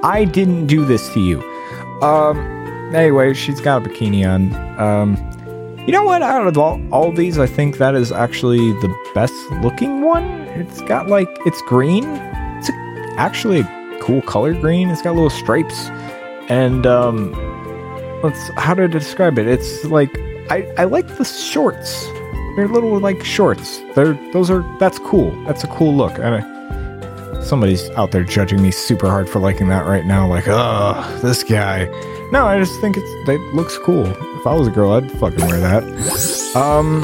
I 0.04 0.26
didn't 0.26 0.66
do 0.66 0.84
this 0.84 1.08
to 1.14 1.20
you. 1.20 1.40
Um, 2.02 2.36
anyway, 2.94 3.32
she's 3.32 3.62
got 3.62 3.86
a 3.86 3.88
bikini 3.88 4.28
on. 4.28 4.52
Um, 4.78 5.16
you 5.86 5.92
know 5.92 6.04
what? 6.04 6.20
Out 6.20 6.46
of 6.46 6.58
all, 6.58 6.78
all 6.92 7.12
these, 7.12 7.38
I 7.38 7.46
think 7.46 7.78
that 7.78 7.94
is 7.94 8.12
actually 8.12 8.72
the 8.82 8.94
best 9.14 9.32
looking 9.62 10.02
one. 10.02 10.24
It's 10.48 10.82
got 10.82 11.08
like, 11.08 11.30
it's 11.46 11.62
green. 11.62 12.04
It's 12.04 12.68
a, 12.68 12.74
actually 13.16 13.60
a 13.60 13.98
cool 14.02 14.20
color 14.20 14.52
green. 14.52 14.90
It's 14.90 15.00
got 15.00 15.14
little 15.14 15.30
stripes. 15.30 15.88
And, 16.50 16.84
um, 16.86 17.32
let's, 18.22 18.50
how 18.58 18.74
to 18.74 18.86
describe 18.86 19.38
it? 19.38 19.46
It's 19.46 19.86
like, 19.86 20.14
I, 20.50 20.70
I 20.76 20.84
like 20.84 21.08
the 21.16 21.24
shorts. 21.24 22.04
They're 22.56 22.68
little 22.68 22.98
like 22.98 23.22
shorts. 23.22 23.82
They're, 23.94 24.14
those 24.32 24.50
are, 24.50 24.62
that's 24.78 24.98
cool. 24.98 25.30
That's 25.44 25.62
a 25.62 25.68
cool 25.68 25.94
look. 25.94 26.18
And 26.18 26.36
I, 26.36 27.40
somebody's 27.42 27.90
out 27.90 28.12
there 28.12 28.24
judging 28.24 28.62
me 28.62 28.70
super 28.70 29.08
hard 29.08 29.28
for 29.28 29.38
liking 29.40 29.68
that 29.68 29.84
right 29.86 30.06
now. 30.06 30.26
Like, 30.26 30.44
oh, 30.48 31.18
this 31.22 31.44
guy. 31.44 31.84
No, 32.32 32.46
I 32.46 32.58
just 32.58 32.80
think 32.80 32.96
it's, 32.96 33.28
it 33.28 33.40
looks 33.54 33.76
cool. 33.78 34.06
If 34.06 34.46
I 34.46 34.54
was 34.54 34.68
a 34.68 34.70
girl, 34.70 34.92
I'd 34.92 35.10
fucking 35.12 35.46
wear 35.46 35.60
that. 35.60 35.84
Um, 36.56 37.02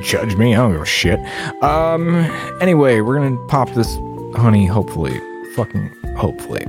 judge 0.00 0.36
me. 0.36 0.54
I 0.54 0.58
don't 0.58 0.72
give 0.72 0.80
a 0.80 0.86
shit. 0.86 1.20
Um, 1.62 2.14
anyway, 2.60 3.00
we're 3.02 3.18
gonna 3.18 3.36
pop 3.46 3.70
this 3.74 3.94
honey, 4.34 4.64
hopefully. 4.66 5.20
Fucking 5.54 5.90
hopefully. 6.16 6.64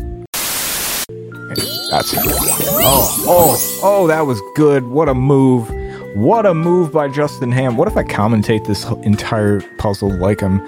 That's 1.89 2.13
Oh, 2.17 3.23
oh, 3.27 3.79
oh, 3.81 4.07
that 4.07 4.21
was 4.21 4.41
good. 4.55 4.83
What 4.87 5.09
a 5.09 5.15
move. 5.15 5.69
What 6.19 6.45
a 6.45 6.53
move 6.53 6.91
by 6.91 7.07
Justin 7.07 7.49
Ham. 7.53 7.77
What 7.77 7.87
if 7.87 7.95
I 7.95 8.03
commentate 8.03 8.67
this 8.67 8.83
entire 9.03 9.61
puzzle 9.77 10.13
like 10.17 10.41
I'm 10.41 10.59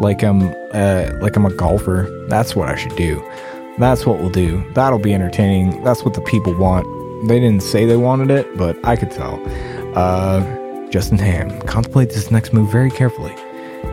like 0.00 0.24
I'm 0.24 0.54
uh 0.72 1.10
like 1.20 1.36
I'm 1.36 1.44
a 1.44 1.52
golfer? 1.52 2.08
That's 2.30 2.56
what 2.56 2.70
I 2.70 2.76
should 2.76 2.96
do. 2.96 3.22
That's 3.78 4.06
what 4.06 4.20
we'll 4.20 4.30
do. 4.30 4.64
That'll 4.72 4.98
be 4.98 5.12
entertaining. 5.12 5.84
That's 5.84 6.02
what 6.02 6.14
the 6.14 6.22
people 6.22 6.54
want. 6.54 6.86
They 7.28 7.38
didn't 7.38 7.62
say 7.62 7.84
they 7.84 7.98
wanted 7.98 8.30
it, 8.30 8.56
but 8.56 8.82
I 8.86 8.96
could 8.96 9.10
tell. 9.10 9.38
Uh 9.94 10.40
Justin 10.88 11.18
Ham 11.18 11.60
contemplates 11.66 12.14
his 12.14 12.30
next 12.30 12.54
move 12.54 12.72
very 12.72 12.90
carefully. 12.90 13.34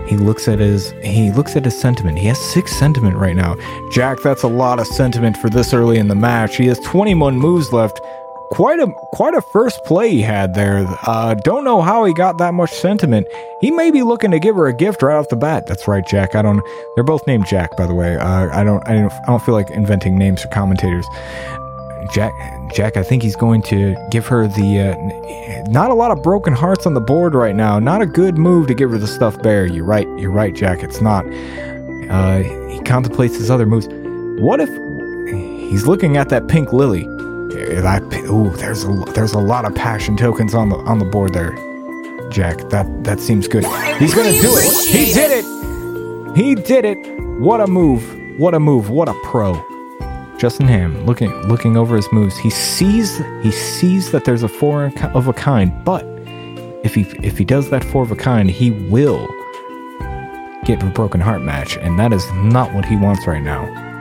He 0.08 0.16
looks 0.16 0.48
at 0.48 0.60
his 0.60 0.92
he 1.04 1.32
looks 1.32 1.58
at 1.58 1.66
his 1.66 1.78
sentiment. 1.78 2.18
He 2.18 2.28
has 2.28 2.40
six 2.40 2.72
sentiment 2.72 3.18
right 3.18 3.36
now. 3.36 3.58
Jack, 3.92 4.22
that's 4.22 4.44
a 4.44 4.48
lot 4.48 4.80
of 4.80 4.88
sentiment 4.88 5.36
for 5.36 5.50
this 5.50 5.74
early 5.74 5.98
in 5.98 6.08
the 6.08 6.16
match. 6.16 6.56
He 6.56 6.68
has 6.68 6.80
21 6.80 7.38
moves 7.38 7.74
left. 7.74 8.00
Quite 8.54 8.80
a 8.80 8.88
quite 9.14 9.34
a 9.34 9.42
first 9.42 9.84
play 9.84 10.12
he 10.12 10.22
had 10.22 10.54
there. 10.54 10.86
Uh, 11.08 11.34
don't 11.34 11.64
know 11.64 11.82
how 11.82 12.06
he 12.06 12.14
got 12.14 12.38
that 12.38 12.54
much 12.54 12.72
sentiment. 12.72 13.26
He 13.62 13.72
may 13.72 13.90
be 13.90 14.04
looking 14.04 14.30
to 14.30 14.40
give 14.40 14.56
her 14.56 14.68
a 14.68 14.74
gift 14.74 15.02
right 15.02 15.16
off 15.16 15.30
the 15.30 15.36
bat. 15.36 15.66
That's 15.66 15.88
right, 15.88 16.06
Jack. 16.06 16.36
I 16.36 16.44
don't. 16.44 16.62
They're 16.94 17.04
both 17.04 17.26
named 17.26 17.48
Jack, 17.48 17.76
by 17.78 17.88
the 17.88 17.96
way. 17.96 18.16
Uh, 18.16 18.56
I 18.56 18.64
don't. 18.64 18.88
I 18.88 18.94
don't. 18.94 19.12
I 19.12 19.26
don't 19.26 19.42
feel 19.42 19.56
like 19.56 19.72
inventing 19.72 20.20
names 20.20 20.44
for 20.44 20.50
commentators. 20.50 21.04
Jack, 22.14 22.32
Jack, 22.76 22.96
I 22.96 23.02
think 23.02 23.24
he's 23.24 23.36
going 23.36 23.64
to 23.64 23.96
give 24.12 24.28
her 24.28 24.48
the. 24.48 24.80
Uh, 24.80 25.72
not 25.72 25.90
a 25.90 25.96
lot 25.96 26.12
of 26.12 26.22
broken 26.22 26.54
hearts 26.54 26.86
on 26.86 26.94
the 26.94 27.02
board 27.02 27.34
right 27.34 27.56
now. 27.56 27.80
Not 27.80 28.04
a 28.04 28.06
good 28.06 28.38
move 28.38 28.68
to 28.68 28.76
give 28.76 28.92
her 28.92 29.00
the 29.00 29.08
stuffed 29.08 29.42
bear. 29.42 29.66
You're 29.66 29.84
right. 29.84 30.08
You're 30.20 30.32
right, 30.32 30.54
Jack. 30.54 30.84
It's 30.84 31.02
not. 31.02 31.26
Uh, 32.12 32.44
he 32.70 32.80
contemplates 32.82 33.36
his 33.36 33.50
other 33.50 33.66
moves. 33.66 33.88
What 34.44 34.60
if 34.60 34.70
he's 35.72 35.88
looking 35.88 36.18
at 36.18 36.30
that 36.30 36.48
pink 36.48 36.72
lily? 36.72 37.08
That 37.54 38.04
ooh, 38.30 38.50
there's 38.58 38.84
a 38.84 38.92
there's 39.14 39.34
a 39.34 39.40
lot 39.40 39.66
of 39.66 39.76
passion 39.76 40.18
tokens 40.18 40.54
on 40.54 40.70
the 40.70 40.78
on 40.78 41.00
the 41.00 41.06
board 41.06 41.34
there, 41.34 41.52
Jack. 42.30 42.58
That 42.70 43.04
that 43.04 43.20
seems 43.20 43.48
good. 43.48 43.64
He's 44.00 44.14
gonna 44.14 44.32
do 44.32 44.52
it. 44.56 44.88
He 44.88 45.14
did 45.14 45.32
it. 45.32 46.36
He 46.36 46.56
did 46.56 46.86
it. 46.86 46.98
What 47.40 47.62
a 47.62 47.68
move. 47.68 48.04
What 48.40 48.54
a 48.56 48.60
move. 48.60 48.90
What 48.90 49.08
a 49.08 49.14
pro. 49.24 49.54
Justin 50.38 50.68
Ham 50.68 51.06
looking 51.06 51.32
looking 51.48 51.78
over 51.78 51.96
his 51.96 52.12
moves. 52.12 52.38
He 52.38 52.50
sees 52.50 53.18
he 53.44 53.52
sees 53.52 54.12
that 54.12 54.26
there's 54.26 54.44
a 54.44 54.50
four 54.50 54.92
of 55.14 55.28
a 55.28 55.34
kind, 55.34 55.86
but 55.86 56.04
if 56.84 56.96
he 56.96 57.02
if 57.22 57.38
he 57.38 57.46
does 57.46 57.70
that 57.70 57.84
four 57.84 58.02
of 58.02 58.12
a 58.12 58.16
kind, 58.16 58.50
he 58.50 58.72
will 58.72 59.28
get 60.66 60.82
a 60.82 60.88
broken 60.88 61.22
heart 61.22 61.42
match, 61.42 61.78
and 61.78 62.00
that 62.00 62.12
is 62.14 62.26
not 62.34 62.74
what 62.74 62.86
he 62.86 62.96
wants 62.96 63.28
right 63.28 63.44
now. 63.44 63.93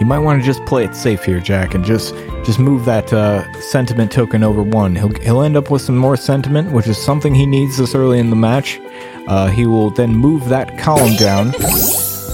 He 0.00 0.06
might 0.06 0.20
want 0.20 0.40
to 0.40 0.46
just 0.46 0.64
play 0.64 0.84
it 0.84 0.96
safe 0.96 1.24
here, 1.24 1.40
Jack, 1.40 1.74
and 1.74 1.84
just 1.84 2.14
just 2.42 2.58
move 2.58 2.86
that 2.86 3.12
uh, 3.12 3.44
sentiment 3.60 4.10
token 4.10 4.42
over 4.42 4.62
one. 4.62 4.96
He'll 4.96 5.14
he'll 5.20 5.42
end 5.42 5.58
up 5.58 5.70
with 5.70 5.82
some 5.82 5.98
more 5.98 6.16
sentiment, 6.16 6.72
which 6.72 6.86
is 6.86 6.96
something 6.96 7.34
he 7.34 7.44
needs 7.44 7.76
this 7.76 7.94
early 7.94 8.18
in 8.18 8.30
the 8.30 8.36
match. 8.36 8.80
Uh, 9.28 9.48
he 9.48 9.66
will 9.66 9.90
then 9.90 10.14
move 10.14 10.48
that 10.48 10.78
column 10.78 11.16
down. 11.16 11.52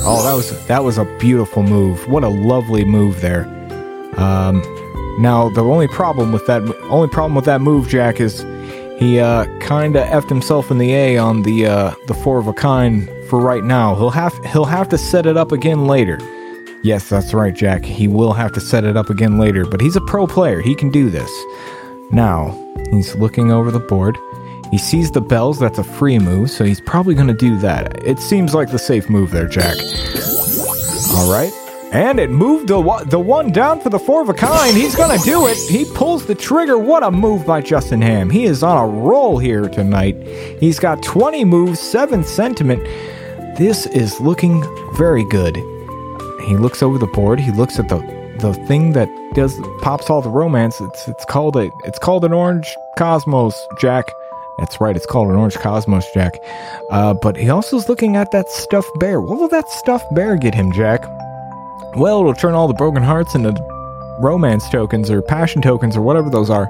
Oh, 0.08 0.22
that 0.22 0.34
was 0.34 0.66
that 0.68 0.84
was 0.84 0.96
a 0.96 1.04
beautiful 1.18 1.64
move. 1.64 2.06
What 2.08 2.22
a 2.22 2.28
lovely 2.28 2.84
move 2.84 3.20
there. 3.20 3.46
Um, 4.16 4.62
now 5.18 5.48
the 5.48 5.64
only 5.64 5.88
problem 5.88 6.30
with 6.30 6.46
that 6.46 6.62
only 6.84 7.08
problem 7.08 7.34
with 7.34 7.46
that 7.46 7.60
move, 7.60 7.88
Jack, 7.88 8.20
is 8.20 8.42
he 9.00 9.18
uh, 9.18 9.44
kind 9.58 9.96
of 9.96 10.06
effed 10.06 10.28
himself 10.28 10.70
in 10.70 10.78
the 10.78 10.94
A 10.94 11.18
on 11.18 11.42
the 11.42 11.66
uh, 11.66 11.94
the 12.06 12.14
four 12.14 12.38
of 12.38 12.46
a 12.46 12.52
kind 12.52 13.10
for 13.28 13.40
right 13.40 13.64
now. 13.64 13.96
He'll 13.96 14.10
have 14.10 14.38
he'll 14.44 14.66
have 14.66 14.88
to 14.90 14.98
set 14.98 15.26
it 15.26 15.36
up 15.36 15.50
again 15.50 15.88
later. 15.88 16.20
Yes, 16.82 17.08
that's 17.08 17.34
right, 17.34 17.54
Jack. 17.54 17.84
He 17.84 18.06
will 18.06 18.32
have 18.32 18.52
to 18.52 18.60
set 18.60 18.84
it 18.84 18.96
up 18.96 19.10
again 19.10 19.38
later, 19.38 19.64
but 19.64 19.80
he's 19.80 19.96
a 19.96 20.00
pro 20.02 20.26
player. 20.26 20.60
He 20.60 20.74
can 20.74 20.90
do 20.90 21.10
this. 21.10 21.30
Now 22.12 22.50
he's 22.90 23.14
looking 23.16 23.50
over 23.50 23.70
the 23.70 23.80
board. 23.80 24.16
He 24.70 24.78
sees 24.78 25.10
the 25.10 25.20
bells. 25.20 25.58
That's 25.58 25.78
a 25.78 25.84
free 25.84 26.18
move, 26.18 26.50
so 26.50 26.64
he's 26.64 26.80
probably 26.80 27.14
going 27.14 27.28
to 27.28 27.34
do 27.34 27.58
that. 27.58 28.04
It 28.04 28.18
seems 28.18 28.54
like 28.54 28.70
the 28.70 28.78
safe 28.78 29.08
move 29.08 29.30
there, 29.30 29.46
Jack. 29.48 29.76
All 31.12 31.32
right. 31.32 31.52
And 31.92 32.18
it 32.18 32.30
moved 32.30 32.68
the, 32.68 33.04
the 33.08 33.18
one 33.18 33.52
down 33.52 33.80
for 33.80 33.90
the 33.90 33.98
four 33.98 34.20
of 34.20 34.28
a 34.28 34.34
kind. 34.34 34.76
He's 34.76 34.96
going 34.96 35.16
to 35.16 35.24
do 35.24 35.46
it. 35.46 35.56
He 35.56 35.84
pulls 35.94 36.26
the 36.26 36.34
trigger. 36.34 36.78
What 36.78 37.04
a 37.04 37.10
move 37.10 37.46
by 37.46 37.60
Justin 37.62 38.02
Ham. 38.02 38.28
He 38.28 38.44
is 38.44 38.62
on 38.62 38.76
a 38.76 38.86
roll 38.86 39.38
here 39.38 39.68
tonight. 39.68 40.16
He's 40.60 40.80
got 40.80 41.02
20 41.02 41.44
moves, 41.44 41.80
7 41.80 42.24
sentiment. 42.24 42.82
This 43.56 43.86
is 43.86 44.20
looking 44.20 44.62
very 44.94 45.24
good. 45.24 45.56
He 46.46 46.56
looks 46.56 46.82
over 46.82 46.96
the 46.98 47.08
board. 47.08 47.40
He 47.40 47.50
looks 47.50 47.78
at 47.78 47.88
the 47.88 47.98
the 48.38 48.52
thing 48.66 48.92
that 48.92 49.08
does 49.34 49.58
pops 49.82 50.08
all 50.10 50.22
the 50.22 50.30
romance. 50.30 50.80
It's 50.80 51.08
it's 51.08 51.24
called 51.24 51.56
a 51.56 51.70
it's 51.84 51.98
called 51.98 52.24
an 52.24 52.32
orange 52.32 52.72
cosmos, 52.96 53.54
Jack. 53.80 54.12
That's 54.58 54.80
right, 54.80 54.96
it's 54.96 55.06
called 55.06 55.28
an 55.28 55.36
orange 55.36 55.56
cosmos, 55.56 56.06
Jack. 56.14 56.38
Uh, 56.90 57.14
but 57.14 57.36
he 57.36 57.50
also 57.50 57.76
is 57.76 57.88
looking 57.88 58.16
at 58.16 58.30
that 58.30 58.48
stuffed 58.48 58.90
bear. 58.98 59.20
What 59.20 59.38
will 59.38 59.48
that 59.48 59.68
stuffed 59.68 60.14
bear 60.14 60.36
get 60.36 60.54
him, 60.54 60.72
Jack? 60.72 61.04
Well, 61.96 62.20
it'll 62.20 62.34
turn 62.34 62.54
all 62.54 62.68
the 62.68 62.74
broken 62.74 63.02
hearts 63.02 63.34
into 63.34 63.52
romance 64.20 64.68
tokens 64.70 65.10
or 65.10 65.20
passion 65.22 65.60
tokens 65.60 65.96
or 65.96 66.02
whatever 66.02 66.30
those 66.30 66.48
are, 66.48 66.68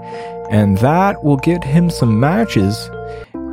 and 0.51 0.79
that 0.79 1.23
will 1.23 1.37
get 1.37 1.63
him 1.63 1.91
some 1.91 2.19
matches 2.19 2.91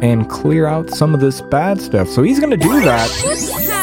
and 0.02 0.30
clear 0.30 0.66
out 0.68 0.90
some 0.90 1.14
of 1.14 1.20
this 1.20 1.42
bad 1.42 1.82
stuff. 1.82 2.08
So 2.08 2.24
he's 2.24 2.40
gonna 2.40 2.58
do 2.58 2.82
that. 2.82 3.80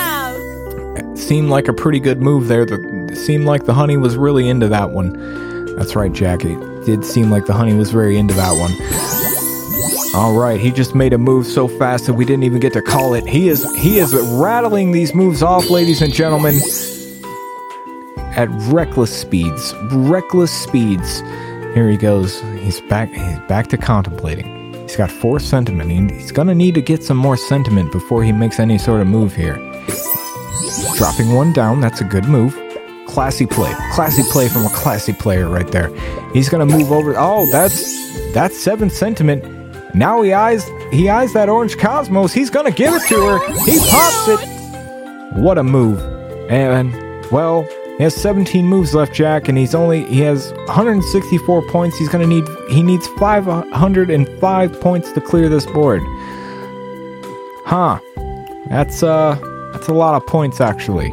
Seemed 1.16 1.50
like 1.50 1.68
a 1.68 1.72
pretty 1.72 2.00
good 2.00 2.20
move 2.20 2.48
there. 2.48 2.64
The, 2.64 3.08
it 3.10 3.16
seemed 3.16 3.44
like 3.44 3.64
the 3.64 3.74
honey 3.74 3.96
was 3.96 4.16
really 4.16 4.48
into 4.48 4.68
that 4.68 4.90
one. 4.90 5.12
That's 5.76 5.96
right, 5.96 6.12
Jackie. 6.12 6.54
It 6.54 6.84
did 6.84 7.04
seem 7.04 7.30
like 7.30 7.46
the 7.46 7.52
honey 7.52 7.74
was 7.74 7.90
very 7.90 8.16
into 8.16 8.34
that 8.34 8.52
one. 8.52 8.72
All 10.12 10.36
right, 10.36 10.58
he 10.58 10.72
just 10.72 10.94
made 10.94 11.12
a 11.12 11.18
move 11.18 11.46
so 11.46 11.68
fast 11.68 12.06
that 12.06 12.14
we 12.14 12.24
didn't 12.24 12.42
even 12.42 12.58
get 12.58 12.72
to 12.72 12.82
call 12.82 13.14
it. 13.14 13.26
He 13.26 13.48
is 13.48 13.62
he 13.76 13.98
is 13.98 14.12
rattling 14.12 14.90
these 14.90 15.14
moves 15.14 15.40
off, 15.40 15.70
ladies 15.70 16.02
and 16.02 16.12
gentlemen, 16.12 16.56
at 18.36 18.48
reckless 18.72 19.16
speeds. 19.16 19.72
Reckless 19.92 20.50
speeds. 20.50 21.20
Here 21.74 21.88
he 21.88 21.96
goes. 21.96 22.40
He's 22.58 22.80
back. 22.82 23.10
He's 23.10 23.38
back 23.48 23.68
to 23.68 23.76
contemplating. 23.78 24.74
He's 24.82 24.96
got 24.96 25.12
four 25.12 25.38
sentiment. 25.38 26.10
He's 26.10 26.32
gonna 26.32 26.56
need 26.56 26.74
to 26.74 26.82
get 26.82 27.04
some 27.04 27.16
more 27.16 27.36
sentiment 27.36 27.92
before 27.92 28.24
he 28.24 28.32
makes 28.32 28.58
any 28.58 28.78
sort 28.78 29.00
of 29.00 29.06
move 29.06 29.36
here. 29.36 29.56
Dropping 31.00 31.32
one 31.32 31.54
down. 31.54 31.80
That's 31.80 32.02
a 32.02 32.04
good 32.04 32.26
move. 32.26 32.54
Classy 33.06 33.46
play. 33.46 33.72
Classy 33.94 34.22
play 34.30 34.48
from 34.48 34.66
a 34.66 34.68
classy 34.68 35.14
player 35.14 35.48
right 35.48 35.66
there. 35.72 35.88
He's 36.34 36.50
gonna 36.50 36.66
move 36.66 36.92
over. 36.92 37.14
Oh, 37.16 37.50
that's 37.50 37.96
that's 38.34 38.54
seven 38.54 38.90
sentiment. 38.90 39.42
Now 39.94 40.20
he 40.20 40.34
eyes 40.34 40.68
he 40.92 41.08
eyes 41.08 41.32
that 41.32 41.48
orange 41.48 41.78
cosmos. 41.78 42.34
He's 42.34 42.50
gonna 42.50 42.70
give 42.70 42.92
it 42.92 43.02
to 43.08 43.14
her. 43.14 43.38
He 43.64 43.78
pops 43.88 44.28
it. 44.28 45.40
What 45.40 45.56
a 45.56 45.62
move. 45.62 46.00
And 46.50 46.92
well, 47.32 47.66
He 47.96 48.04
has 48.04 48.14
17 48.14 48.66
moves 48.66 48.94
left, 48.94 49.14
Jack, 49.14 49.48
and 49.48 49.56
he's 49.56 49.74
only 49.74 50.04
he 50.04 50.20
has 50.20 50.52
164 50.66 51.62
points. 51.68 51.96
He's 51.96 52.10
gonna 52.10 52.26
need 52.26 52.44
he 52.68 52.82
needs 52.82 53.06
505 53.18 54.80
points 54.82 55.12
to 55.12 55.20
clear 55.22 55.48
this 55.48 55.64
board. 55.64 56.02
Huh. 57.64 58.00
That's 58.68 59.02
uh 59.02 59.38
that's 59.80 59.88
a 59.88 59.94
lot 59.94 60.14
of 60.14 60.26
points 60.26 60.60
actually. 60.60 61.10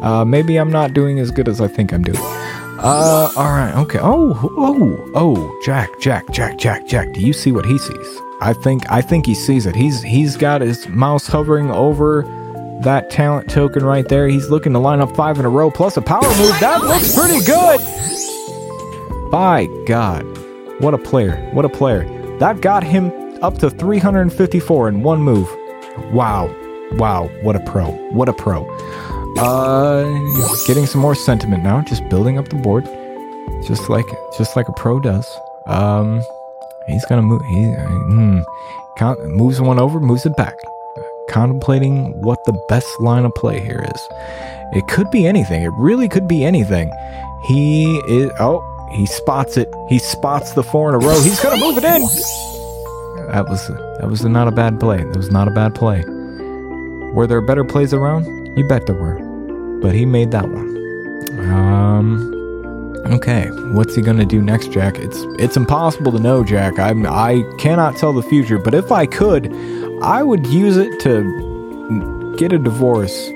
Uh 0.00 0.24
maybe 0.24 0.56
I'm 0.56 0.70
not 0.70 0.94
doing 0.94 1.18
as 1.18 1.30
good 1.30 1.46
as 1.46 1.60
I 1.60 1.68
think 1.68 1.92
I'm 1.92 2.02
doing. 2.02 2.18
Uh 2.18 3.30
alright, 3.36 3.74
okay. 3.76 3.98
Oh 4.00 4.32
oh 4.56 5.10
oh 5.14 5.60
Jack, 5.62 5.90
Jack, 6.00 6.30
Jack, 6.30 6.56
Jack, 6.56 6.86
Jack. 6.86 7.12
Do 7.12 7.20
you 7.20 7.34
see 7.34 7.52
what 7.52 7.66
he 7.66 7.76
sees? 7.76 8.20
I 8.40 8.54
think 8.54 8.90
I 8.90 9.02
think 9.02 9.26
he 9.26 9.34
sees 9.34 9.66
it. 9.66 9.74
He's 9.76 10.00
he's 10.02 10.38
got 10.38 10.62
his 10.62 10.88
mouse 10.88 11.26
hovering 11.26 11.70
over 11.70 12.22
that 12.82 13.10
talent 13.10 13.50
token 13.50 13.84
right 13.84 14.08
there. 14.08 14.26
He's 14.26 14.48
looking 14.48 14.72
to 14.72 14.78
line 14.78 15.00
up 15.00 15.14
five 15.14 15.38
in 15.38 15.44
a 15.44 15.50
row 15.50 15.70
plus 15.70 15.98
a 15.98 16.02
power 16.02 16.22
move. 16.22 16.58
That 16.60 16.82
looks 16.82 17.14
pretty 17.14 17.44
good. 17.44 17.78
By 19.30 19.66
God. 19.86 20.24
What 20.80 20.94
a 20.94 20.98
player. 20.98 21.36
What 21.52 21.66
a 21.66 21.68
player. 21.68 22.04
That 22.38 22.62
got 22.62 22.84
him 22.84 23.12
up 23.42 23.58
to 23.58 23.68
354 23.68 24.88
in 24.88 25.02
one 25.02 25.20
move. 25.20 25.46
Wow. 26.10 26.48
Wow. 26.98 27.28
What 27.42 27.56
a 27.56 27.60
pro. 27.60 27.90
What 28.12 28.28
a 28.28 28.32
pro. 28.32 28.68
Uh 29.38 30.04
getting 30.66 30.86
some 30.86 31.00
more 31.00 31.14
sentiment 31.14 31.62
now, 31.62 31.80
just 31.82 32.06
building 32.08 32.38
up 32.38 32.48
the 32.48 32.56
board. 32.56 32.84
Just 33.66 33.88
like 33.88 34.06
just 34.36 34.56
like 34.56 34.68
a 34.68 34.72
pro 34.72 35.00
does. 35.00 35.26
Um 35.66 36.22
he's 36.86 37.04
gonna 37.06 37.22
move 37.22 37.42
he 37.42 37.64
hmm, 37.64 38.40
Con- 38.98 39.18
moves 39.32 39.60
one 39.60 39.78
over, 39.78 40.00
moves 40.00 40.26
it 40.26 40.36
back 40.36 40.56
contemplating 41.28 42.20
what 42.20 42.44
the 42.44 42.52
best 42.68 42.88
line 43.00 43.24
of 43.24 43.34
play 43.34 43.58
here 43.58 43.84
is. 43.94 44.08
It 44.72 44.86
could 44.88 45.10
be 45.10 45.26
anything. 45.26 45.62
It 45.62 45.72
really 45.78 46.08
could 46.08 46.28
be 46.28 46.44
anything. 46.44 46.90
He 47.48 47.98
is. 48.08 48.30
Oh, 48.38 48.62
he 48.92 49.06
spots 49.06 49.56
it. 49.56 49.68
He 49.88 49.98
spots 49.98 50.52
the 50.52 50.62
four 50.62 50.88
in 50.88 50.94
a 50.94 50.98
row. 50.98 51.20
He's 51.20 51.40
gonna 51.40 51.60
move 51.60 51.78
it 51.78 51.84
in. 51.84 52.02
That 53.32 53.46
was 53.48 53.66
that 53.68 54.08
was 54.08 54.24
not 54.24 54.48
a 54.48 54.52
bad 54.52 54.78
play. 54.78 54.98
That 54.98 55.16
was 55.16 55.30
not 55.30 55.48
a 55.48 55.50
bad 55.50 55.74
play. 55.74 56.04
Were 57.12 57.26
there 57.26 57.40
better 57.40 57.64
plays 57.64 57.92
around? 57.92 58.56
You 58.56 58.64
bet 58.66 58.86
there 58.86 58.96
were. 58.96 59.18
But 59.80 59.94
he 59.94 60.06
made 60.06 60.30
that 60.30 60.48
one. 60.48 60.70
Um. 61.50 62.32
Okay, 63.06 63.48
what's 63.72 63.94
he 63.96 64.02
gonna 64.02 64.24
do 64.24 64.40
next, 64.40 64.70
Jack? 64.70 64.96
It's 64.98 65.18
it's 65.38 65.56
impossible 65.56 66.12
to 66.12 66.18
know, 66.18 66.44
Jack. 66.44 66.78
I'm 66.78 67.04
I 67.06 67.42
cannot 67.58 67.96
tell 67.96 68.12
the 68.12 68.22
future. 68.22 68.58
But 68.58 68.74
if 68.74 68.92
I 68.92 69.06
could, 69.06 69.52
I 70.02 70.22
would 70.22 70.46
use 70.46 70.76
it 70.76 71.00
to 71.00 72.36
get 72.38 72.52
a 72.52 72.58
divorce. 72.58 73.28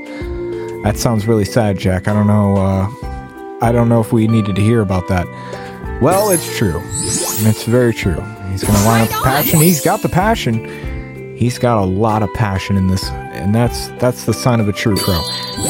That 0.85 0.95
sounds 0.97 1.27
really 1.27 1.45
sad, 1.45 1.79
Jack. 1.79 2.07
I 2.07 2.13
don't 2.13 2.29
know. 2.29 2.57
Uh, 2.57 2.89
I 3.61 3.73
don't 3.73 3.89
know 3.89 4.01
if 4.01 4.13
we 4.13 4.29
needed 4.29 4.55
to 4.57 4.63
hear 4.63 4.81
about 4.81 5.09
that. 5.09 5.27
Well, 6.01 6.31
it's 6.31 6.57
true. 6.57 6.81
It's 6.85 7.65
very 7.65 7.93
true. 7.93 8.21
He's 8.51 8.63
gonna 8.63 8.85
line 8.85 9.03
up 9.03 9.09
the 9.09 9.21
passion. 9.25 9.61
He's 9.61 9.81
got 9.83 10.03
the 10.03 10.09
passion. 10.09 11.35
He's 11.37 11.59
got 11.59 11.83
a 11.83 11.85
lot 11.85 12.23
of 12.23 12.33
passion 12.35 12.77
in 12.77 12.87
this, 12.87 13.05
and 13.47 13.55
that's 13.55 13.87
that's 14.01 14.25
the 14.25 14.35
sign 14.35 14.59
of 14.59 14.69
a 14.69 14.73
true 14.73 14.97
pro. 14.97 15.21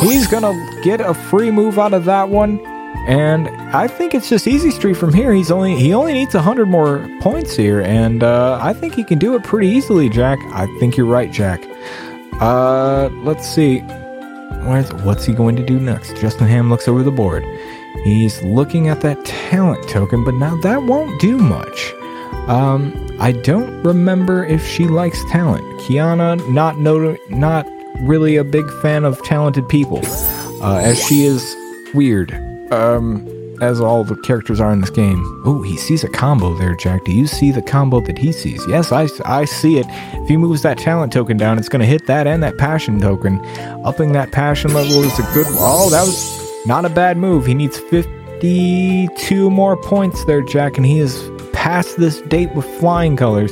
He's 0.00 0.26
gonna 0.26 0.54
get 0.82 1.02
a 1.02 1.12
free 1.12 1.50
move 1.50 1.78
out 1.78 1.92
of 1.92 2.06
that 2.06 2.30
one, 2.30 2.58
and 3.06 3.48
I 3.76 3.86
think 3.86 4.14
it's 4.14 4.30
just 4.30 4.46
easy 4.48 4.70
street 4.70 4.94
from 4.94 5.12
here. 5.12 5.34
He's 5.34 5.50
only 5.50 5.76
he 5.76 5.92
only 5.92 6.14
needs 6.14 6.32
hundred 6.32 6.68
more 6.68 7.06
points 7.20 7.54
here, 7.54 7.82
and 7.82 8.22
uh, 8.22 8.58
I 8.62 8.72
think 8.72 8.94
he 8.94 9.04
can 9.04 9.18
do 9.18 9.34
it 9.36 9.44
pretty 9.44 9.68
easily, 9.68 10.08
Jack. 10.08 10.38
I 10.52 10.66
think 10.80 10.96
you're 10.96 11.04
right, 11.04 11.30
Jack. 11.30 11.62
Uh, 12.40 13.10
let's 13.24 13.46
see. 13.46 13.80
Where's, 14.64 14.90
what's 15.04 15.26
he 15.26 15.34
going 15.34 15.56
to 15.56 15.64
do 15.64 15.78
next? 15.78 16.16
Justin 16.16 16.46
Ham 16.48 16.70
looks 16.70 16.88
over 16.88 17.02
the 17.02 17.10
board. 17.10 17.44
He's 18.04 18.42
looking 18.42 18.88
at 18.88 19.02
that 19.02 19.22
talent 19.26 19.86
token, 19.86 20.24
but 20.24 20.34
now 20.34 20.56
that 20.62 20.82
won't 20.82 21.20
do 21.20 21.36
much. 21.36 21.92
Um, 22.48 23.05
I 23.18 23.32
don't 23.32 23.82
remember 23.82 24.44
if 24.44 24.66
she 24.66 24.86
likes 24.86 25.22
talent. 25.30 25.64
Kyanna, 25.80 26.46
not 26.50 26.78
no, 26.78 27.16
not 27.30 27.66
really 28.00 28.36
a 28.36 28.44
big 28.44 28.70
fan 28.82 29.04
of 29.04 29.22
talented 29.22 29.68
people, 29.68 30.00
uh, 30.62 30.80
as 30.82 31.02
she 31.02 31.24
is 31.24 31.56
weird. 31.94 32.32
Um, 32.72 33.26
as 33.62 33.80
all 33.80 34.04
the 34.04 34.16
characters 34.16 34.60
are 34.60 34.72
in 34.72 34.80
this 34.80 34.90
game. 34.90 35.22
Oh, 35.46 35.62
he 35.62 35.76
sees 35.76 36.04
a 36.04 36.08
combo 36.08 36.54
there, 36.58 36.74
Jack. 36.74 37.04
Do 37.04 37.12
you 37.12 37.26
see 37.26 37.50
the 37.50 37.62
combo 37.62 38.00
that 38.00 38.18
he 38.18 38.32
sees? 38.32 38.62
Yes, 38.68 38.92
I, 38.92 39.08
I 39.24 39.46
see 39.46 39.78
it. 39.78 39.86
If 39.88 40.28
he 40.28 40.36
moves 40.36 40.62
that 40.62 40.78
talent 40.78 41.12
token 41.12 41.36
down, 41.36 41.58
it's 41.58 41.68
going 41.68 41.80
to 41.80 41.86
hit 41.86 42.06
that 42.06 42.26
and 42.26 42.42
that 42.42 42.58
passion 42.58 43.00
token. 43.00 43.40
Upping 43.84 44.12
that 44.12 44.32
passion 44.32 44.74
level 44.74 45.02
is 45.02 45.18
a 45.18 45.22
good. 45.32 45.46
Oh, 45.50 45.88
that 45.90 46.02
was 46.02 46.66
not 46.66 46.84
a 46.84 46.90
bad 46.90 47.16
move. 47.16 47.46
He 47.46 47.54
needs 47.54 47.78
52 47.78 49.50
more 49.50 49.76
points 49.76 50.24
there, 50.26 50.42
Jack, 50.42 50.76
and 50.76 50.84
he 50.84 50.98
is 50.98 51.30
past 51.66 51.96
this 51.96 52.20
date 52.28 52.54
with 52.54 52.64
flying 52.78 53.16
colors. 53.16 53.50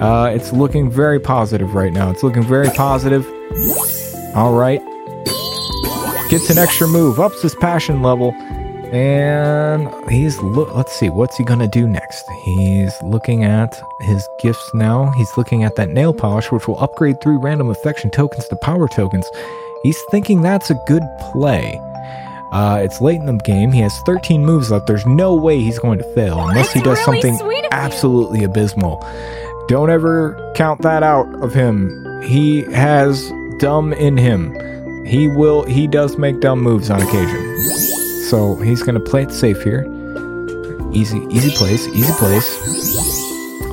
Uh, 0.00 0.32
it's 0.34 0.52
looking 0.52 0.90
very 0.90 1.20
positive 1.20 1.72
right 1.72 1.92
now. 1.92 2.10
It's 2.10 2.24
looking 2.24 2.42
very 2.42 2.68
positive. 2.70 3.24
All 4.34 4.54
right. 4.54 4.80
Gets 6.30 6.50
an 6.50 6.58
extra 6.58 6.88
move, 6.88 7.20
ups 7.20 7.40
his 7.40 7.54
passion 7.54 8.02
level. 8.02 8.32
And 8.92 9.88
he's 10.10 10.36
look. 10.40 10.74
Let's 10.74 10.92
see, 10.98 11.10
what's 11.10 11.36
he 11.36 11.44
gonna 11.44 11.68
do 11.68 11.86
next? 11.86 12.24
He's 12.44 12.92
looking 13.04 13.44
at 13.44 13.80
his 14.00 14.28
gifts 14.40 14.68
now. 14.74 15.12
He's 15.12 15.30
looking 15.36 15.62
at 15.62 15.76
that 15.76 15.90
nail 15.90 16.12
polish, 16.12 16.50
which 16.50 16.66
will 16.66 16.80
upgrade 16.80 17.20
three 17.22 17.36
random 17.36 17.70
affection 17.70 18.10
tokens 18.10 18.48
to 18.48 18.56
power 18.56 18.88
tokens. 18.88 19.30
He's 19.84 20.02
thinking 20.10 20.42
that's 20.42 20.70
a 20.70 20.82
good 20.88 21.04
play. 21.30 21.80
Uh, 22.52 22.80
it's 22.82 23.00
late 23.00 23.16
in 23.18 23.26
the 23.26 23.32
game. 23.44 23.72
He 23.72 23.80
has 23.80 23.98
13 24.00 24.44
moves 24.44 24.70
left. 24.70 24.86
There's 24.86 25.06
no 25.06 25.34
way 25.34 25.58
he's 25.58 25.78
going 25.78 25.98
to 25.98 26.14
fail 26.14 26.38
unless 26.48 26.70
he 26.72 26.80
does 26.80 26.98
really 27.06 27.20
something 27.22 27.38
you. 27.38 27.68
absolutely 27.72 28.44
abysmal. 28.44 29.02
Don't 29.68 29.88
ever 29.88 30.52
count 30.54 30.82
that 30.82 31.02
out 31.02 31.26
of 31.42 31.54
him. 31.54 32.20
He 32.22 32.62
has 32.72 33.32
dumb 33.58 33.92
in 33.94 34.18
him. 34.18 34.54
He 35.06 35.28
will. 35.28 35.64
He 35.64 35.86
does 35.86 36.18
make 36.18 36.40
dumb 36.40 36.60
moves 36.60 36.90
on 36.90 37.00
occasion. 37.00 37.58
So 38.28 38.56
he's 38.56 38.82
gonna 38.82 39.00
play 39.00 39.22
it 39.22 39.32
safe 39.32 39.62
here. 39.62 39.86
Easy, 40.92 41.18
easy 41.30 41.50
place, 41.52 41.86
easy 41.88 42.12
place. 42.14 42.58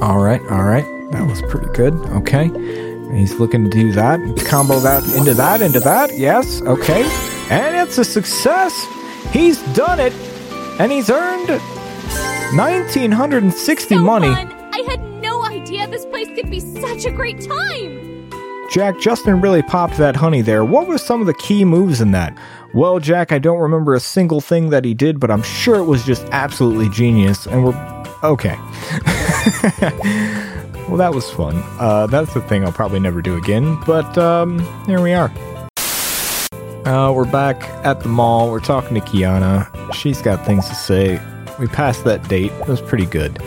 All 0.02 0.20
right, 0.20 0.42
all 0.50 0.64
right. 0.64 0.86
That 1.12 1.28
was 1.28 1.42
pretty 1.44 1.68
good. 1.74 1.94
Okay. 2.12 2.48
He's 3.18 3.34
looking 3.40 3.64
to 3.66 3.70
do 3.70 3.92
that. 3.94 4.20
Combo 4.46 4.80
that 4.80 5.04
into 5.16 5.34
that, 5.34 5.62
into 5.62 5.80
that. 5.82 6.18
Yes. 6.18 6.62
Okay. 6.62 7.04
And 7.50 7.76
it's 7.76 7.98
a 7.98 8.04
success. 8.04 8.74
He's 9.32 9.62
done 9.76 10.00
it. 10.00 10.14
And 10.80 10.92
he's 10.92 11.10
earned 11.10 11.50
1960 12.56 13.96
So 13.96 14.02
money. 14.02 14.28
fun. 14.34 14.52
I 14.74 14.80
had 14.90 15.02
no 15.22 15.44
idea 15.46 15.88
this 15.88 16.06
place 16.06 16.28
could 16.36 16.50
be 16.50 16.60
such 16.60 17.06
a 17.06 17.12
great 17.12 17.42
time. 17.42 18.30
Jack, 18.72 19.00
Justin 19.00 19.42
really 19.42 19.64
popped 19.64 19.98
that 19.98 20.16
honey 20.16 20.42
there. 20.42 20.64
What 20.64 20.88
were 20.88 20.98
some 21.00 21.22
of 21.22 21.28
the 21.28 21.34
key 21.34 21.66
moves 21.66 22.02
in 22.02 22.12
that? 22.12 22.38
Well, 22.74 23.00
Jack, 23.00 23.32
I 23.32 23.40
don't 23.40 23.60
remember 23.60 23.96
a 23.96 24.00
single 24.00 24.42
thing 24.42 24.70
that 24.70 24.86
he 24.86 24.94
did, 24.94 25.20
but 25.20 25.32
I'm 25.32 25.42
sure 25.42 25.76
it 25.80 25.86
was 25.86 26.06
just 26.06 26.24
absolutely 26.32 26.88
genius. 26.90 27.48
And 27.48 27.66
we're 27.66 27.74
okay. 28.24 28.56
well, 30.88 30.98
that 30.98 31.12
was 31.16 31.30
fun. 31.32 31.56
Uh, 31.80 32.06
that's 32.08 32.34
the 32.36 32.42
thing 32.42 32.64
I'll 32.64 32.72
probably 32.72 33.00
never 33.00 33.22
do 33.24 33.38
again. 33.38 33.76
But 33.88 34.16
um, 34.20 34.60
here 34.86 35.02
we 35.02 35.14
are. 35.14 35.32
Uh, 36.90 37.12
we're 37.12 37.24
back 37.24 37.62
at 37.86 38.00
the 38.00 38.10
mall. 38.10 38.50
We're 38.50 38.60
talking 38.60 38.96
to 38.96 39.02
Kyanna. 39.02 39.94
She's 39.94 40.24
got 40.24 40.44
things 40.44 40.68
to 40.70 40.74
say. 40.74 41.22
We 41.60 41.68
passed 41.68 42.04
that 42.06 42.28
date. 42.28 42.52
It 42.52 42.68
was 42.68 42.82
pretty 42.82 43.06
good. 43.06 43.40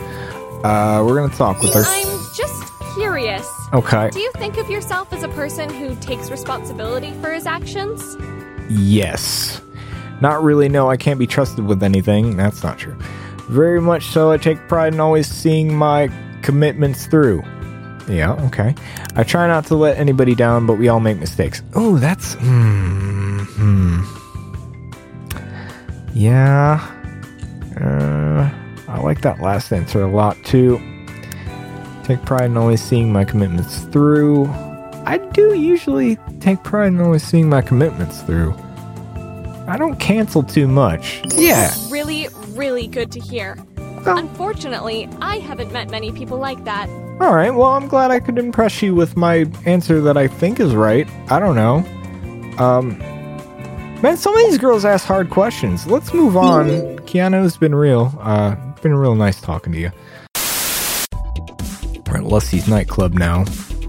Uh, 0.62 1.02
we're 1.04 1.16
gonna 1.16 1.34
talk 1.34 1.60
with 1.60 1.74
her. 1.74 1.82
I'm 1.84 2.20
just 2.36 2.72
curious. 2.94 3.50
Okay. 3.72 4.10
Do 4.10 4.20
you 4.20 4.30
think 4.36 4.58
of 4.58 4.70
yourself 4.70 5.12
as 5.12 5.24
a 5.24 5.28
person 5.30 5.68
who 5.68 5.96
takes 5.96 6.30
responsibility 6.30 7.14
for 7.14 7.32
his 7.32 7.44
actions? 7.44 8.16
Yes. 8.70 9.60
Not 10.20 10.40
really, 10.44 10.68
no, 10.68 10.88
I 10.88 10.96
can't 10.96 11.18
be 11.18 11.26
trusted 11.26 11.66
with 11.66 11.82
anything. 11.82 12.36
That's 12.36 12.62
not 12.62 12.78
true. 12.78 12.96
Very 13.48 13.80
much 13.80 14.04
so, 14.04 14.30
I 14.30 14.36
take 14.36 14.68
pride 14.68 14.94
in 14.94 15.00
always 15.00 15.26
seeing 15.26 15.74
my 15.74 16.12
commitments 16.42 17.06
through. 17.08 17.42
Yeah, 18.08 18.34
okay. 18.46 18.76
I 19.16 19.24
try 19.24 19.48
not 19.48 19.66
to 19.66 19.74
let 19.74 19.98
anybody 19.98 20.36
down, 20.36 20.64
but 20.64 20.74
we 20.74 20.88
all 20.88 21.00
make 21.00 21.18
mistakes. 21.18 21.60
Oh, 21.74 21.98
that's. 21.98 22.34
Hmm. 22.34 23.21
Hmm. 23.62 24.02
Yeah. 26.14 26.80
Uh, 27.80 28.50
I 28.88 29.00
like 29.00 29.22
that 29.22 29.40
last 29.40 29.72
answer 29.72 30.02
a 30.02 30.10
lot, 30.10 30.36
too. 30.44 30.80
Take 32.04 32.22
pride 32.24 32.46
in 32.46 32.56
always 32.56 32.82
seeing 32.82 33.12
my 33.12 33.24
commitments 33.24 33.80
through. 33.84 34.46
I 35.04 35.18
do 35.32 35.54
usually 35.54 36.16
take 36.40 36.62
pride 36.62 36.88
in 36.88 37.00
always 37.00 37.22
seeing 37.22 37.48
my 37.48 37.62
commitments 37.62 38.22
through. 38.22 38.54
I 39.66 39.76
don't 39.78 39.96
cancel 39.98 40.42
too 40.42 40.66
much. 40.68 41.22
Yeah. 41.36 41.72
Really, 41.90 42.28
really 42.50 42.86
good 42.86 43.10
to 43.12 43.20
hear. 43.20 43.56
Unfortunately, 44.04 45.08
I 45.20 45.36
haven't 45.38 45.72
met 45.72 45.90
many 45.90 46.10
people 46.12 46.38
like 46.38 46.64
that. 46.64 46.88
All 47.20 47.34
right. 47.34 47.50
Well, 47.50 47.68
I'm 47.68 47.86
glad 47.86 48.10
I 48.10 48.18
could 48.18 48.36
impress 48.36 48.82
you 48.82 48.94
with 48.94 49.16
my 49.16 49.46
answer 49.64 50.00
that 50.00 50.16
I 50.16 50.26
think 50.26 50.58
is 50.58 50.74
right. 50.74 51.08
I 51.30 51.38
don't 51.38 51.54
know. 51.54 51.84
Um, 52.58 53.00
Man, 54.02 54.16
some 54.16 54.34
of 54.36 54.40
these 54.46 54.58
girls 54.58 54.84
ask 54.84 55.06
hard 55.06 55.30
questions. 55.30 55.86
Let's 55.86 56.12
move 56.12 56.36
on. 56.36 56.66
Kyanna's 57.06 57.56
been 57.56 57.74
real. 57.74 58.12
Uh, 58.20 58.56
been 58.82 58.94
real 58.96 59.14
nice 59.14 59.40
talking 59.40 59.72
to 59.74 59.78
you. 59.78 59.92
We're 62.08 62.16
at 62.18 62.24
Lusty's 62.24 62.66
nightclub 62.66 63.14
now. 63.14 63.44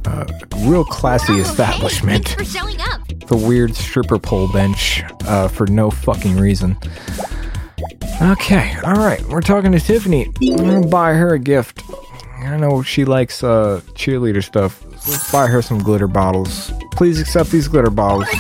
Uh, 0.06 0.26
real 0.66 0.86
classy 0.86 1.34
Oh, 1.34 1.38
establishment. 1.38 2.28
Hey, 2.28 2.36
thanks 2.36 2.52
for 2.54 2.58
showing 2.60 2.80
up. 2.82 3.02
the 3.28 3.36
weird 3.36 3.76
stripper 3.76 4.20
pole 4.20 4.48
bench 4.54 5.02
uh, 5.26 5.48
for 5.48 5.66
no 5.66 5.90
fucking 5.90 6.38
reason. 6.38 6.78
Okay, 8.22 8.76
all 8.86 8.94
right, 8.94 9.22
we're 9.28 9.42
talking 9.42 9.72
to 9.72 9.80
Tiffany. 9.80 10.28
I'm 10.42 10.58
gonna 10.58 10.88
buy 10.88 11.14
her 11.14 11.34
a 11.34 11.40
gift. 11.40 11.82
I 12.38 12.56
know 12.58 12.84
she 12.84 13.04
likes 13.04 13.44
uh, 13.44 13.82
cheerleader 13.94 14.44
stuff. 14.44 14.84
Let's 15.08 15.32
buy 15.32 15.48
her 15.48 15.62
some 15.64 15.80
glitter 15.80 16.08
bottles. 16.08 16.72
Please 16.92 17.20
accept 17.20 17.50
these 17.50 17.68
glitter 17.68 17.90
bottles. 17.90 18.26
I 18.32 18.36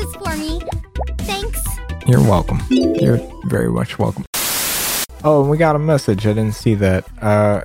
this 0.00 0.16
for 0.16 0.36
me. 0.36 0.60
Thanks. 1.20 1.60
You're 2.06 2.22
welcome. 2.22 2.60
You're 2.70 3.20
very 3.46 3.70
much 3.70 3.98
welcome. 3.98 4.24
Oh, 5.24 5.46
we 5.46 5.56
got 5.58 5.76
a 5.76 5.78
message. 5.78 6.26
I 6.26 6.32
didn't 6.32 6.54
see 6.54 6.74
that. 6.76 7.04
Uh, 7.20 7.62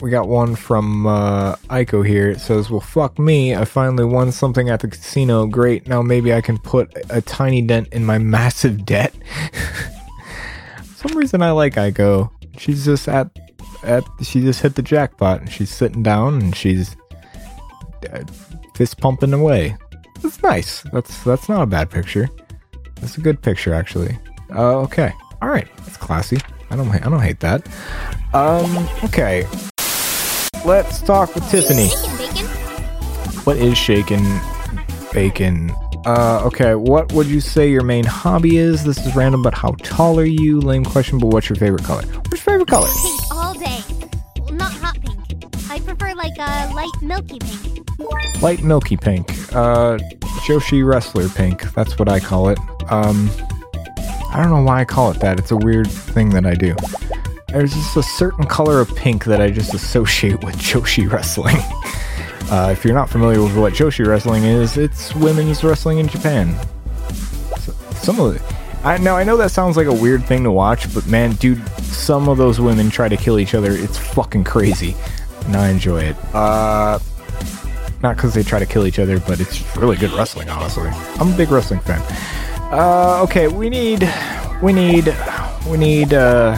we 0.00 0.10
got 0.10 0.28
one 0.28 0.54
from 0.54 1.06
uh, 1.06 1.56
Aiko 1.68 2.06
here. 2.06 2.30
It 2.30 2.40
says, 2.40 2.70
Well, 2.70 2.80
fuck 2.80 3.18
me. 3.18 3.54
I 3.54 3.64
finally 3.64 4.04
won 4.04 4.32
something 4.32 4.70
at 4.70 4.80
the 4.80 4.88
casino. 4.88 5.46
Great. 5.46 5.88
Now 5.88 6.00
maybe 6.00 6.32
I 6.32 6.40
can 6.40 6.58
put 6.58 6.92
a 7.10 7.20
tiny 7.20 7.60
dent 7.62 7.88
in 7.88 8.06
my 8.06 8.18
massive 8.18 8.86
debt. 8.86 9.14
some 10.94 11.16
reason 11.18 11.42
I 11.42 11.50
like 11.50 11.74
Aiko. 11.74 12.30
She's 12.56 12.84
just 12.84 13.08
at, 13.08 13.30
at, 13.82 14.04
she 14.22 14.40
just 14.40 14.62
hit 14.62 14.76
the 14.76 14.82
jackpot 14.82 15.40
and 15.40 15.50
she's 15.50 15.70
sitting 15.70 16.02
down 16.02 16.40
and 16.40 16.56
she's 16.56 16.96
uh, 18.12 18.22
fist 18.74 18.98
pumping 18.98 19.32
away. 19.32 19.76
That's 20.22 20.42
nice. 20.42 20.82
That's, 20.92 21.24
that's 21.24 21.48
not 21.48 21.62
a 21.62 21.66
bad 21.66 21.90
picture. 21.90 22.28
That's 22.96 23.16
a 23.16 23.20
good 23.20 23.40
picture, 23.42 23.72
actually. 23.72 24.18
Uh, 24.54 24.78
okay. 24.80 25.12
All 25.42 25.48
right. 25.48 25.68
That's 25.78 25.96
classy. 25.96 26.38
I 26.70 26.76
don't. 26.76 26.88
I 26.88 26.98
don't 27.08 27.20
hate 27.20 27.40
that. 27.40 27.66
Um. 28.32 28.88
Okay. 29.04 29.46
Let's 30.64 31.00
talk 31.02 31.34
with 31.34 31.48
Tiffany. 31.50 31.88
What 33.44 33.56
is 33.56 33.76
shaking 33.76 34.24
bacon? 35.12 35.72
Uh. 36.04 36.42
Okay. 36.44 36.74
What 36.74 37.12
would 37.12 37.26
you 37.26 37.40
say 37.40 37.70
your 37.70 37.82
main 37.82 38.04
hobby 38.04 38.58
is? 38.58 38.84
This 38.84 39.04
is 39.04 39.16
random, 39.16 39.42
but 39.42 39.54
how 39.54 39.74
tall 39.82 40.20
are 40.20 40.24
you? 40.24 40.60
Lame 40.60 40.84
question, 40.84 41.18
but 41.18 41.28
what's 41.28 41.48
your 41.48 41.56
favorite 41.56 41.84
color? 41.84 42.02
What's 42.02 42.30
your 42.30 42.38
favorite 42.38 42.68
color? 42.68 42.88
Like 46.22 46.36
a 46.36 46.74
light 46.74 46.90
milky 47.00 47.38
pink. 47.38 48.42
Light 48.42 48.62
milky 48.62 48.96
pink. 48.96 49.30
Uh. 49.54 49.98
Joshi 50.46 50.86
wrestler 50.86 51.28
pink. 51.28 51.72
That's 51.74 51.98
what 51.98 52.08
I 52.08 52.20
call 52.20 52.50
it. 52.50 52.58
Um. 52.90 53.30
I 54.32 54.42
don't 54.42 54.50
know 54.50 54.62
why 54.62 54.80
I 54.80 54.84
call 54.84 55.10
it 55.10 55.20
that. 55.20 55.38
It's 55.38 55.50
a 55.50 55.56
weird 55.56 55.90
thing 55.90 56.30
that 56.30 56.46
I 56.46 56.54
do. 56.54 56.76
There's 57.48 57.72
just 57.72 57.96
a 57.96 58.02
certain 58.02 58.46
color 58.46 58.80
of 58.80 58.94
pink 58.94 59.24
that 59.24 59.40
I 59.40 59.50
just 59.50 59.74
associate 59.74 60.44
with 60.44 60.56
Joshi 60.70 61.10
wrestling. 61.10 61.56
Uh, 62.48 62.70
if 62.70 62.84
you're 62.84 62.94
not 62.94 63.08
familiar 63.08 63.42
with 63.42 63.56
what 63.56 63.72
Joshi 63.72 64.06
wrestling 64.06 64.44
is, 64.44 64.76
it's 64.76 65.14
women's 65.16 65.64
wrestling 65.64 65.98
in 65.98 66.06
Japan. 66.06 66.54
So, 67.58 67.72
some 67.94 68.20
of 68.20 68.36
it. 68.36 68.42
I 68.84 68.98
know, 68.98 69.16
I 69.16 69.24
know 69.24 69.36
that 69.36 69.50
sounds 69.50 69.76
like 69.76 69.88
a 69.88 69.92
weird 69.92 70.24
thing 70.24 70.44
to 70.44 70.52
watch, 70.52 70.92
but 70.94 71.06
man, 71.06 71.32
dude, 71.32 71.66
some 71.82 72.28
of 72.28 72.38
those 72.38 72.60
women 72.60 72.88
try 72.88 73.08
to 73.08 73.16
kill 73.16 73.38
each 73.38 73.54
other. 73.54 73.72
It's 73.72 73.98
fucking 73.98 74.44
crazy, 74.44 74.96
and 75.46 75.56
I 75.56 75.68
enjoy 75.68 76.02
it. 76.02 76.16
Uh, 76.34 76.98
not 78.02 78.16
because 78.16 78.34
they 78.34 78.42
try 78.42 78.58
to 78.58 78.66
kill 78.66 78.86
each 78.86 78.98
other, 78.98 79.20
but 79.20 79.40
it's 79.40 79.76
really 79.76 79.96
good 79.96 80.12
wrestling. 80.12 80.48
Honestly, 80.48 80.88
I'm 81.18 81.32
a 81.32 81.36
big 81.36 81.50
wrestling 81.50 81.80
fan. 81.80 82.00
Uh, 82.72 83.22
okay, 83.24 83.48
we 83.48 83.68
need, 83.68 84.08
we 84.62 84.72
need, 84.72 85.14
we 85.68 85.76
need, 85.76 86.14
uh, 86.14 86.56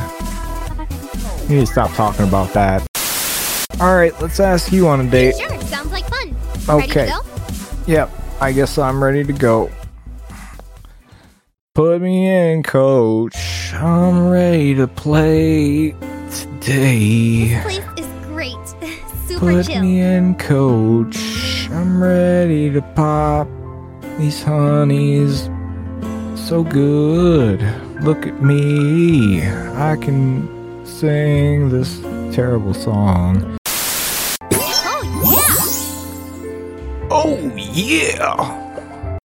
we 1.49 1.57
need 1.57 1.67
to 1.67 1.73
stop 1.73 1.91
talking 1.95 2.27
about 2.27 2.53
that. 2.53 2.87
All 3.81 3.97
right, 3.97 4.13
let's 4.21 4.39
ask 4.39 4.71
you 4.71 4.87
on 4.87 5.01
a 5.01 5.11
date. 5.11 5.37
Sure, 5.37 5.61
sounds 5.63 5.91
like 5.91 6.05
fun. 6.07 6.37
Okay. 6.69 7.07
To 7.07 7.13
go? 7.13 7.23
Yep, 7.87 8.11
I 8.41 8.53
guess 8.53 8.79
I'm 8.79 9.03
ready 9.03 9.25
to 9.25 9.33
go. 9.33 9.71
Put 11.75 12.03
me 12.03 12.29
in, 12.29 12.63
coach. 12.63 13.35
I'm 13.73 14.29
ready 14.29 14.75
to 14.75 14.87
play 14.87 15.97
today. 16.31 17.59
Place 17.63 17.79
is 17.79 17.85
great. 17.85 17.85
Super 17.85 17.92
Put 19.43 19.67
chill. 19.67 19.83
me 19.83 20.01
in, 20.01 20.37
coach. 20.37 21.69
I'm 21.73 22.01
ready 22.01 22.71
to 22.71 22.81
pop 22.81 23.49
these 24.17 24.41
honeys. 24.41 25.51
So 26.37 26.63
good. 26.63 27.61
Look 28.03 28.25
at 28.25 28.41
me. 28.41 29.43
I 29.43 29.97
can 30.01 30.87
sing 30.87 31.71
this 31.71 31.99
terrible 32.33 32.73
song. 32.73 33.59
Oh 37.11 37.11
Oh, 37.11 37.57
yeah! 37.57 39.19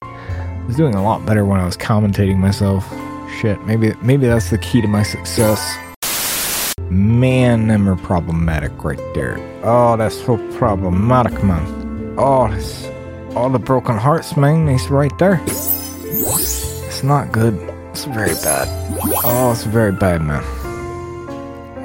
I 0.00 0.64
was 0.68 0.76
doing 0.76 0.94
a 0.94 1.02
lot 1.02 1.26
better 1.26 1.44
when 1.44 1.58
I 1.58 1.64
was 1.64 1.76
commentating 1.76 2.36
myself. 2.38 2.88
Shit, 3.40 3.60
maybe 3.66 3.92
maybe 4.02 4.26
that's 4.28 4.50
the 4.50 4.58
key 4.58 4.80
to 4.82 4.86
my 4.86 5.02
success. 5.02 5.76
Man, 6.78 7.68
them 7.68 7.88
are 7.88 7.96
problematic 7.96 8.84
right 8.84 8.98
there. 9.14 9.38
Oh, 9.64 9.96
that's 9.96 10.20
so 10.24 10.36
problematic, 10.56 11.42
man. 11.42 12.14
Oh, 12.18 12.48
that's 12.48 12.86
all 13.34 13.50
the 13.50 13.58
broken 13.58 13.96
hearts, 13.96 14.36
man. 14.36 14.68
It's 14.68 14.88
right 14.88 15.16
there. 15.18 15.40
It's 15.46 17.02
not 17.02 17.32
good. 17.32 17.54
It's 17.90 18.04
very 18.04 18.34
bad. 18.34 18.68
Oh, 19.24 19.52
it's 19.52 19.64
very 19.64 19.92
bad, 19.92 20.22
man. 20.22 20.42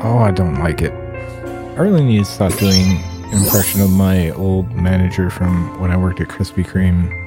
Oh, 0.04 0.20
I 0.20 0.32
don't 0.32 0.60
like 0.60 0.82
it. 0.82 0.92
I 0.92 1.82
really 1.82 2.04
need 2.04 2.20
to 2.20 2.26
stop 2.26 2.54
doing 2.58 3.02
impression 3.32 3.82
of 3.82 3.92
my 3.92 4.32
old 4.32 4.72
manager 4.74 5.30
from 5.30 5.80
when 5.80 5.92
I 5.92 5.98
worked 5.98 6.22
at 6.22 6.28
Krispy 6.28 6.66
Kreme. 6.66 7.27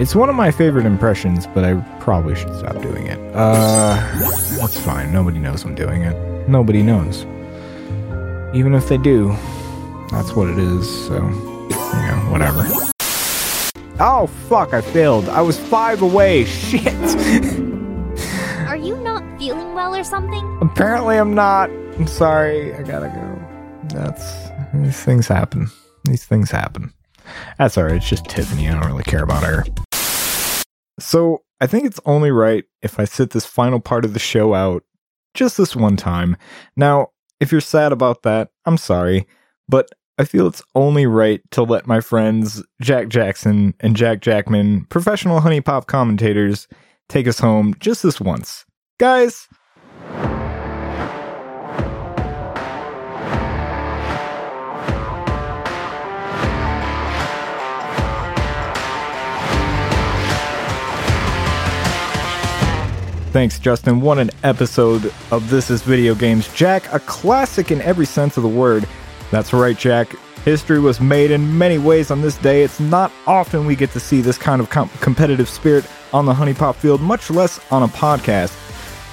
It's 0.00 0.14
one 0.14 0.30
of 0.30 0.34
my 0.34 0.50
favorite 0.50 0.86
impressions, 0.86 1.46
but 1.48 1.62
I 1.62 1.74
probably 2.00 2.34
should 2.34 2.56
stop 2.58 2.80
doing 2.80 3.06
it. 3.06 3.18
Uh, 3.34 3.96
that's 4.56 4.80
fine. 4.80 5.12
Nobody 5.12 5.38
knows 5.38 5.62
I'm 5.62 5.74
doing 5.74 6.00
it. 6.00 6.48
Nobody 6.48 6.82
knows. 6.82 7.24
Even 8.54 8.72
if 8.74 8.88
they 8.88 8.96
do, 8.96 9.36
that's 10.10 10.32
what 10.32 10.48
it 10.48 10.58
is. 10.58 10.88
So, 11.06 11.16
you 11.16 11.20
know, 11.20 12.28
whatever. 12.30 12.64
Oh 14.00 14.26
fuck! 14.48 14.72
I 14.72 14.80
failed. 14.80 15.28
I 15.28 15.42
was 15.42 15.58
five 15.58 16.00
away. 16.00 16.44
Shit. 16.46 16.86
Are 18.68 18.78
you 18.78 18.96
not 19.00 19.22
feeling 19.38 19.74
well 19.74 19.94
or 19.94 20.02
something? 20.02 20.58
Apparently, 20.62 21.18
I'm 21.18 21.34
not. 21.34 21.68
I'm 21.68 22.06
sorry. 22.06 22.74
I 22.74 22.84
gotta 22.84 23.08
go. 23.08 23.98
That's 24.00 24.48
these 24.72 24.98
things 24.98 25.28
happen. 25.28 25.68
These 26.04 26.24
things 26.24 26.50
happen. 26.50 26.94
That's 27.58 27.76
alright. 27.76 27.96
It's 27.96 28.08
just 28.08 28.24
Tiffany. 28.24 28.66
I 28.66 28.72
don't 28.72 28.86
really 28.86 29.04
care 29.04 29.22
about 29.22 29.44
her. 29.44 29.62
So 31.00 31.42
I 31.60 31.66
think 31.66 31.84
it's 31.84 32.00
only 32.04 32.30
right 32.30 32.64
if 32.82 32.98
I 32.98 33.04
sit 33.04 33.30
this 33.30 33.46
final 33.46 33.80
part 33.80 34.04
of 34.04 34.12
the 34.12 34.18
show 34.18 34.54
out 34.54 34.84
just 35.34 35.56
this 35.56 35.76
one 35.76 35.96
time. 35.96 36.36
Now, 36.76 37.08
if 37.40 37.52
you're 37.52 37.60
sad 37.60 37.92
about 37.92 38.22
that, 38.22 38.50
I'm 38.66 38.76
sorry, 38.76 39.26
but 39.68 39.88
I 40.18 40.24
feel 40.24 40.46
it's 40.46 40.62
only 40.74 41.06
right 41.06 41.40
to 41.52 41.62
let 41.62 41.86
my 41.86 42.00
friends 42.00 42.62
Jack 42.82 43.08
Jackson 43.08 43.74
and 43.80 43.96
Jack 43.96 44.20
Jackman, 44.20 44.84
professional 44.86 45.40
HuniePop 45.40 45.86
commentators, 45.86 46.68
take 47.08 47.26
us 47.26 47.38
home 47.38 47.74
just 47.80 48.02
this 48.02 48.20
once. 48.20 48.66
Guys, 48.98 49.48
Thanks, 63.32 63.60
Justin. 63.60 64.00
What 64.00 64.18
an 64.18 64.30
episode 64.42 65.12
of 65.30 65.48
This 65.50 65.70
is 65.70 65.82
Video 65.82 66.16
Games. 66.16 66.52
Jack, 66.52 66.92
a 66.92 66.98
classic 66.98 67.70
in 67.70 67.80
every 67.82 68.04
sense 68.04 68.36
of 68.36 68.42
the 68.42 68.48
word. 68.48 68.88
That's 69.30 69.52
right, 69.52 69.78
Jack. 69.78 70.12
History 70.44 70.80
was 70.80 71.00
made 71.00 71.30
in 71.30 71.56
many 71.56 71.78
ways 71.78 72.10
on 72.10 72.22
this 72.22 72.36
day. 72.38 72.64
It's 72.64 72.80
not 72.80 73.12
often 73.28 73.66
we 73.66 73.76
get 73.76 73.92
to 73.92 74.00
see 74.00 74.20
this 74.20 74.36
kind 74.36 74.60
of 74.60 74.68
com- 74.68 74.90
competitive 75.00 75.48
spirit 75.48 75.84
on 76.12 76.26
the 76.26 76.32
HuniePop 76.32 76.74
field, 76.74 77.00
much 77.00 77.30
less 77.30 77.60
on 77.70 77.84
a 77.84 77.88
podcast. 77.88 78.56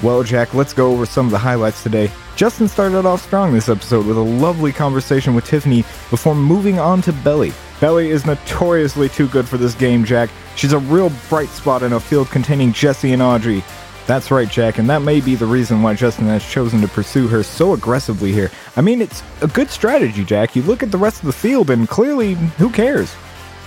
Well, 0.01 0.23
Jack, 0.23 0.55
let's 0.55 0.73
go 0.73 0.91
over 0.91 1.05
some 1.05 1.27
of 1.27 1.31
the 1.31 1.37
highlights 1.37 1.83
today. 1.83 2.09
Justin 2.35 2.67
started 2.67 3.05
off 3.05 3.21
strong 3.21 3.53
this 3.53 3.69
episode 3.69 4.07
with 4.07 4.17
a 4.17 4.21
lovely 4.21 4.71
conversation 4.71 5.35
with 5.35 5.45
Tiffany 5.45 5.81
before 6.09 6.33
moving 6.33 6.79
on 6.79 7.03
to 7.03 7.13
Beli. 7.13 7.51
Beli 7.79 8.09
is 8.09 8.25
notoriously 8.25 9.09
too 9.09 9.27
good 9.27 9.47
for 9.47 9.57
this 9.57 9.75
game, 9.75 10.03
Jack. 10.03 10.31
She's 10.55 10.73
a 10.73 10.79
real 10.79 11.11
bright 11.29 11.49
spot 11.49 11.83
in 11.83 11.93
a 11.93 11.99
field 11.99 12.29
containing 12.29 12.73
Jessie 12.73 13.13
and 13.13 13.21
Audrey. 13.21 13.63
That's 14.07 14.31
right, 14.31 14.49
Jack, 14.49 14.77
and 14.77 14.89
that 14.89 15.01
may 15.01 15.19
be 15.19 15.35
the 15.35 15.45
reason 15.45 15.81
why 15.81 15.93
Justin 15.93 16.27
has 16.27 16.49
chosen 16.49 16.79
to 16.79 16.87
pursue 16.87 17.27
her 17.27 17.43
so 17.43 17.73
aggressively 17.73 18.31
here. 18.31 18.49
I 18.77 18.81
mean, 18.81 19.01
it's 19.01 19.21
a 19.41 19.47
good 19.47 19.69
strategy, 19.69 20.23
Jack. 20.23 20.55
You 20.55 20.61
look 20.61 20.81
at 20.81 20.91
the 20.91 20.97
rest 20.97 21.19
of 21.19 21.25
the 21.25 21.33
field, 21.33 21.69
and 21.69 21.89
clearly, 21.89 22.35
who 22.57 22.69
cares? 22.69 23.13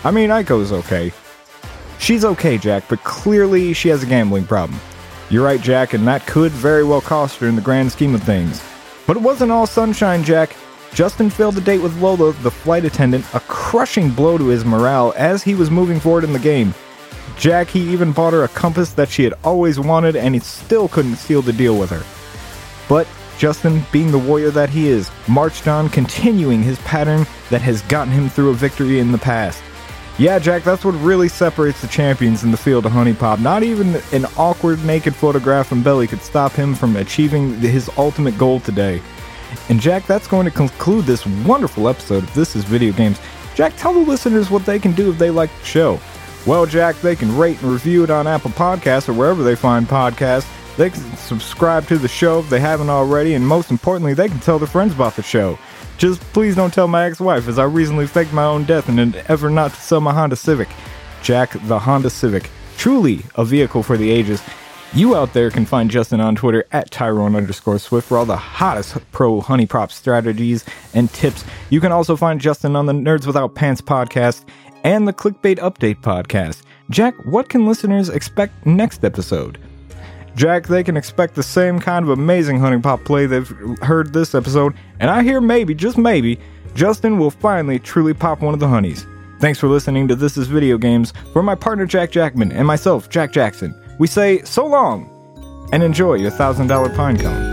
I 0.03 0.11
mean, 0.11 0.31
Aiko's 0.31 0.73
okay. 0.73 1.13
She's 1.99 2.25
okay, 2.25 2.57
Jack, 2.57 2.85
but 2.89 3.05
clearly 3.05 3.75
she 3.75 3.91
has 3.91 4.03
a 4.03 4.07
gambling 4.07 4.47
problem. 4.47 4.81
You're 5.29 5.45
right, 5.45 5.61
Jack, 5.61 5.93
and 5.93 6.09
that 6.09 6.27
could 6.27 6.53
very 6.53 6.85
well 6.85 7.03
cost 7.03 7.39
her 7.41 7.47
in 7.47 7.55
the 7.55 7.61
grand 7.61 7.93
scheme 7.93 8.15
of 8.15 8.23
things. 8.23 8.63
But 9.07 9.19
it 9.19 9.23
wasn't 9.23 9.53
all 9.53 9.67
sunshine, 9.67 10.25
Jack. 10.25 10.57
Justin 10.95 11.29
failed 11.29 11.59
a 11.59 11.61
date 11.61 11.83
with 11.83 12.01
Lola, 12.01 12.33
the 12.33 12.51
flight 12.51 12.87
attendant, 12.87 13.27
a 13.35 13.41
crushing 13.41 14.11
blow 14.11 14.39
to 14.39 14.47
his 14.47 14.65
morale 14.65 15.13
as 15.19 15.43
he 15.43 15.55
was 15.55 15.71
moving 15.71 16.01
forward 16.01 16.25
in 16.25 16.33
the 16.33 16.39
game. 16.39 16.75
Jack, 17.41 17.69
he 17.69 17.81
even 17.91 18.13
bought 18.13 18.35
her 18.35 18.45
a 18.45 18.49
compass 18.49 18.93
that 18.93 19.09
she 19.09 19.25
had 19.25 19.33
always 19.45 19.81
wanted, 19.81 20.15
and 20.15 20.35
he 20.35 20.41
still 20.41 20.89
couldn't 20.89 21.17
seal 21.17 21.41
the 21.41 21.55
deal 21.55 21.79
with 21.79 21.89
her. 21.89 22.03
But 22.87 23.09
Justin, 23.39 23.83
being 23.91 24.11
the 24.11 24.19
warrior 24.19 24.51
that 24.51 24.69
he 24.69 24.89
is, 24.89 25.11
marched 25.27 25.67
on, 25.67 25.89
continuing 25.89 26.63
his 26.63 26.79
pattern 26.81 27.27
that 27.49 27.63
has 27.63 27.81
gotten 27.83 28.13
him 28.13 28.29
through 28.29 28.51
a 28.51 28.55
victory 28.55 28.99
in 28.99 29.11
the 29.11 29.17
past. 29.17 29.63
Yeah, 30.19 30.39
Jack, 30.39 30.65
that's 30.65 30.85
what 30.85 30.91
really 30.97 31.29
separates 31.29 31.81
the 31.81 31.89
champions 31.89 32.45
in 32.45 32.51
the 32.51 32.59
field 32.59 32.85
of 32.85 32.93
HuniePop. 32.93 33.41
Not 33.41 33.63
even 33.63 33.97
an 34.13 34.27
awkward 34.37 34.85
naked 34.85 35.15
photograph 35.15 35.69
from 35.69 35.83
Beli 35.83 36.07
could 36.07 36.21
stop 36.21 36.53
him 36.53 36.75
from 36.75 36.97
achieving 36.97 37.59
his 37.59 37.89
ultimate 37.97 38.37
goal 38.37 38.61
today. 38.61 39.01
And 39.71 39.81
Jack, 39.81 40.07
that's 40.07 40.27
going 40.27 40.45
to 40.45 40.51
conclude 40.51 41.07
this 41.07 41.25
wonderful 41.25 41.89
episode 41.89 42.25
of 42.25 42.35
This 42.35 42.55
is 42.55 42.65
Video 42.65 42.93
Games. 42.93 43.19
Jack, 43.55 43.75
tell 43.79 43.95
the 43.95 44.01
listeners 44.01 44.51
what 44.51 44.67
they 44.67 44.79
can 44.79 44.93
do 44.93 45.11
if 45.11 45.17
they 45.17 45.31
like 45.31 45.51
the 45.59 45.65
show. 45.65 45.99
Well, 46.47 46.65
Jack, 46.65 46.97
they 47.01 47.17
can 47.17 47.37
rate 47.37 47.61
and 47.63 47.71
review 47.71 48.03
it 48.03 48.11
on 48.11 48.27
Apple 48.27 48.51
Podcasts 48.53 49.09
or 49.09 49.13
wherever 49.13 49.43
they 49.43 49.55
find 49.55 49.87
podcasts. 49.87 50.49
They 50.77 50.89
can 50.89 51.17
subscribe 51.17 51.87
to 51.89 51.99
the 51.99 52.09
show 52.09 52.41
if 52.41 52.49
they 52.49 52.61
haven't 52.61 52.89
already, 52.89 53.35
and 53.35 53.47
most 53.47 53.71
importantly, 53.71 54.15
they 54.15 54.29
can 54.29 54.41
tell 54.41 54.59
their 54.59 54.67
friends 54.67 54.95
about 54.95 55.17
the 55.17 55.23
show. 55.23 55.59
Just 55.99 56.21
please 56.33 56.57
don't 56.57 56.73
tell 56.73 56.89
my 56.89 57.05
ex-wife, 57.05 57.47
as 57.47 57.59
I 57.59 57.65
recently 57.65 58.07
faked 58.07 58.33
my 58.33 58.45
own 58.45 58.65
death 58.65 58.89
in 58.89 58.99
an 58.99 59.15
effort 59.29 59.51
not 59.51 59.73
to 59.73 59.81
sell 59.81 60.01
my 60.01 60.15
Honda 60.15 60.37
Civic. 60.37 60.69
Jack, 61.23 61.55
the 61.65 61.79
Honda 61.79 62.09
Civic, 62.09 62.49
truly 62.79 63.23
a 63.35 63.45
vehicle 63.45 63.83
for 63.83 63.99
the 63.99 64.11
ages. 64.11 64.43
You 64.95 65.15
out 65.15 65.35
there 65.35 65.51
can 65.51 65.67
find 65.67 65.91
Justin 65.91 66.21
on 66.21 66.35
Twitter 66.35 66.65
at 66.73 66.91
Tyrone 66.91 67.37
underscore 67.37 67.79
Swift 67.79 68.09
for 68.09 68.17
all 68.17 68.25
the 68.25 68.37
hottest 68.37 68.97
pro 69.13 69.41
HuniePop 69.43 69.93
strategies 69.93 70.65
and 70.95 71.09
tips. 71.13 71.45
You 71.69 71.81
can 71.81 71.93
also 71.93 72.17
find 72.17 72.41
Justin 72.41 72.75
on 72.75 72.87
the 72.87 72.93
Nerds 72.93 73.27
Without 73.27 73.55
Pants 73.55 73.83
podcast 73.83 74.45
and 74.85 75.07
the 75.07 75.13
Clickbait 75.13 75.59
Update 75.59 76.01
podcast. 76.01 76.63
Jack, 76.91 77.15
what 77.25 77.49
can 77.49 77.67
listeners 77.67 78.09
expect 78.09 78.67
next 78.67 79.05
episode? 79.05 79.59
Jack, 80.37 80.67
they 80.67 80.83
can 80.83 80.97
expect 80.97 81.35
the 81.35 81.43
same 81.43 81.79
kind 81.79 82.05
of 82.05 82.11
amazing 82.11 82.59
HuniePop 82.59 83.05
play 83.05 83.27
they've 83.27 83.49
heard 83.83 84.13
this 84.13 84.35
episode, 84.35 84.75
and 85.01 85.11
I 85.11 85.23
hear 85.23 85.41
maybe, 85.41 85.75
just 85.75 85.99
maybe, 85.99 86.39
Justin 86.75 87.19
will 87.19 87.31
finally 87.31 87.79
truly 87.79 88.15
pop 88.15 88.41
one 88.41 88.55
of 88.55 88.61
the 88.61 88.69
honeys. 88.69 89.07
Thanks 89.41 89.59
for 89.59 89.69
listening 89.69 90.07
to 90.09 90.15
This 90.15 90.37
Is 90.37 90.49
Video 90.49 90.79
Games. 90.79 91.13
For 91.33 91.43
my 91.43 91.55
partner 91.55 91.87
Jack 91.87 92.11
Jackman 92.11 92.53
and 92.53 92.67
myself, 92.67 93.09
Jack 93.09 93.33
Jackson, 93.33 93.75
we 93.99 94.07
say 94.07 94.43
so 94.43 94.67
long 94.67 95.09
and 95.73 95.83
enjoy 95.83 96.15
your 96.15 96.31
$1,000 96.31 96.95
pine 96.95 97.19
cone. 97.19 97.50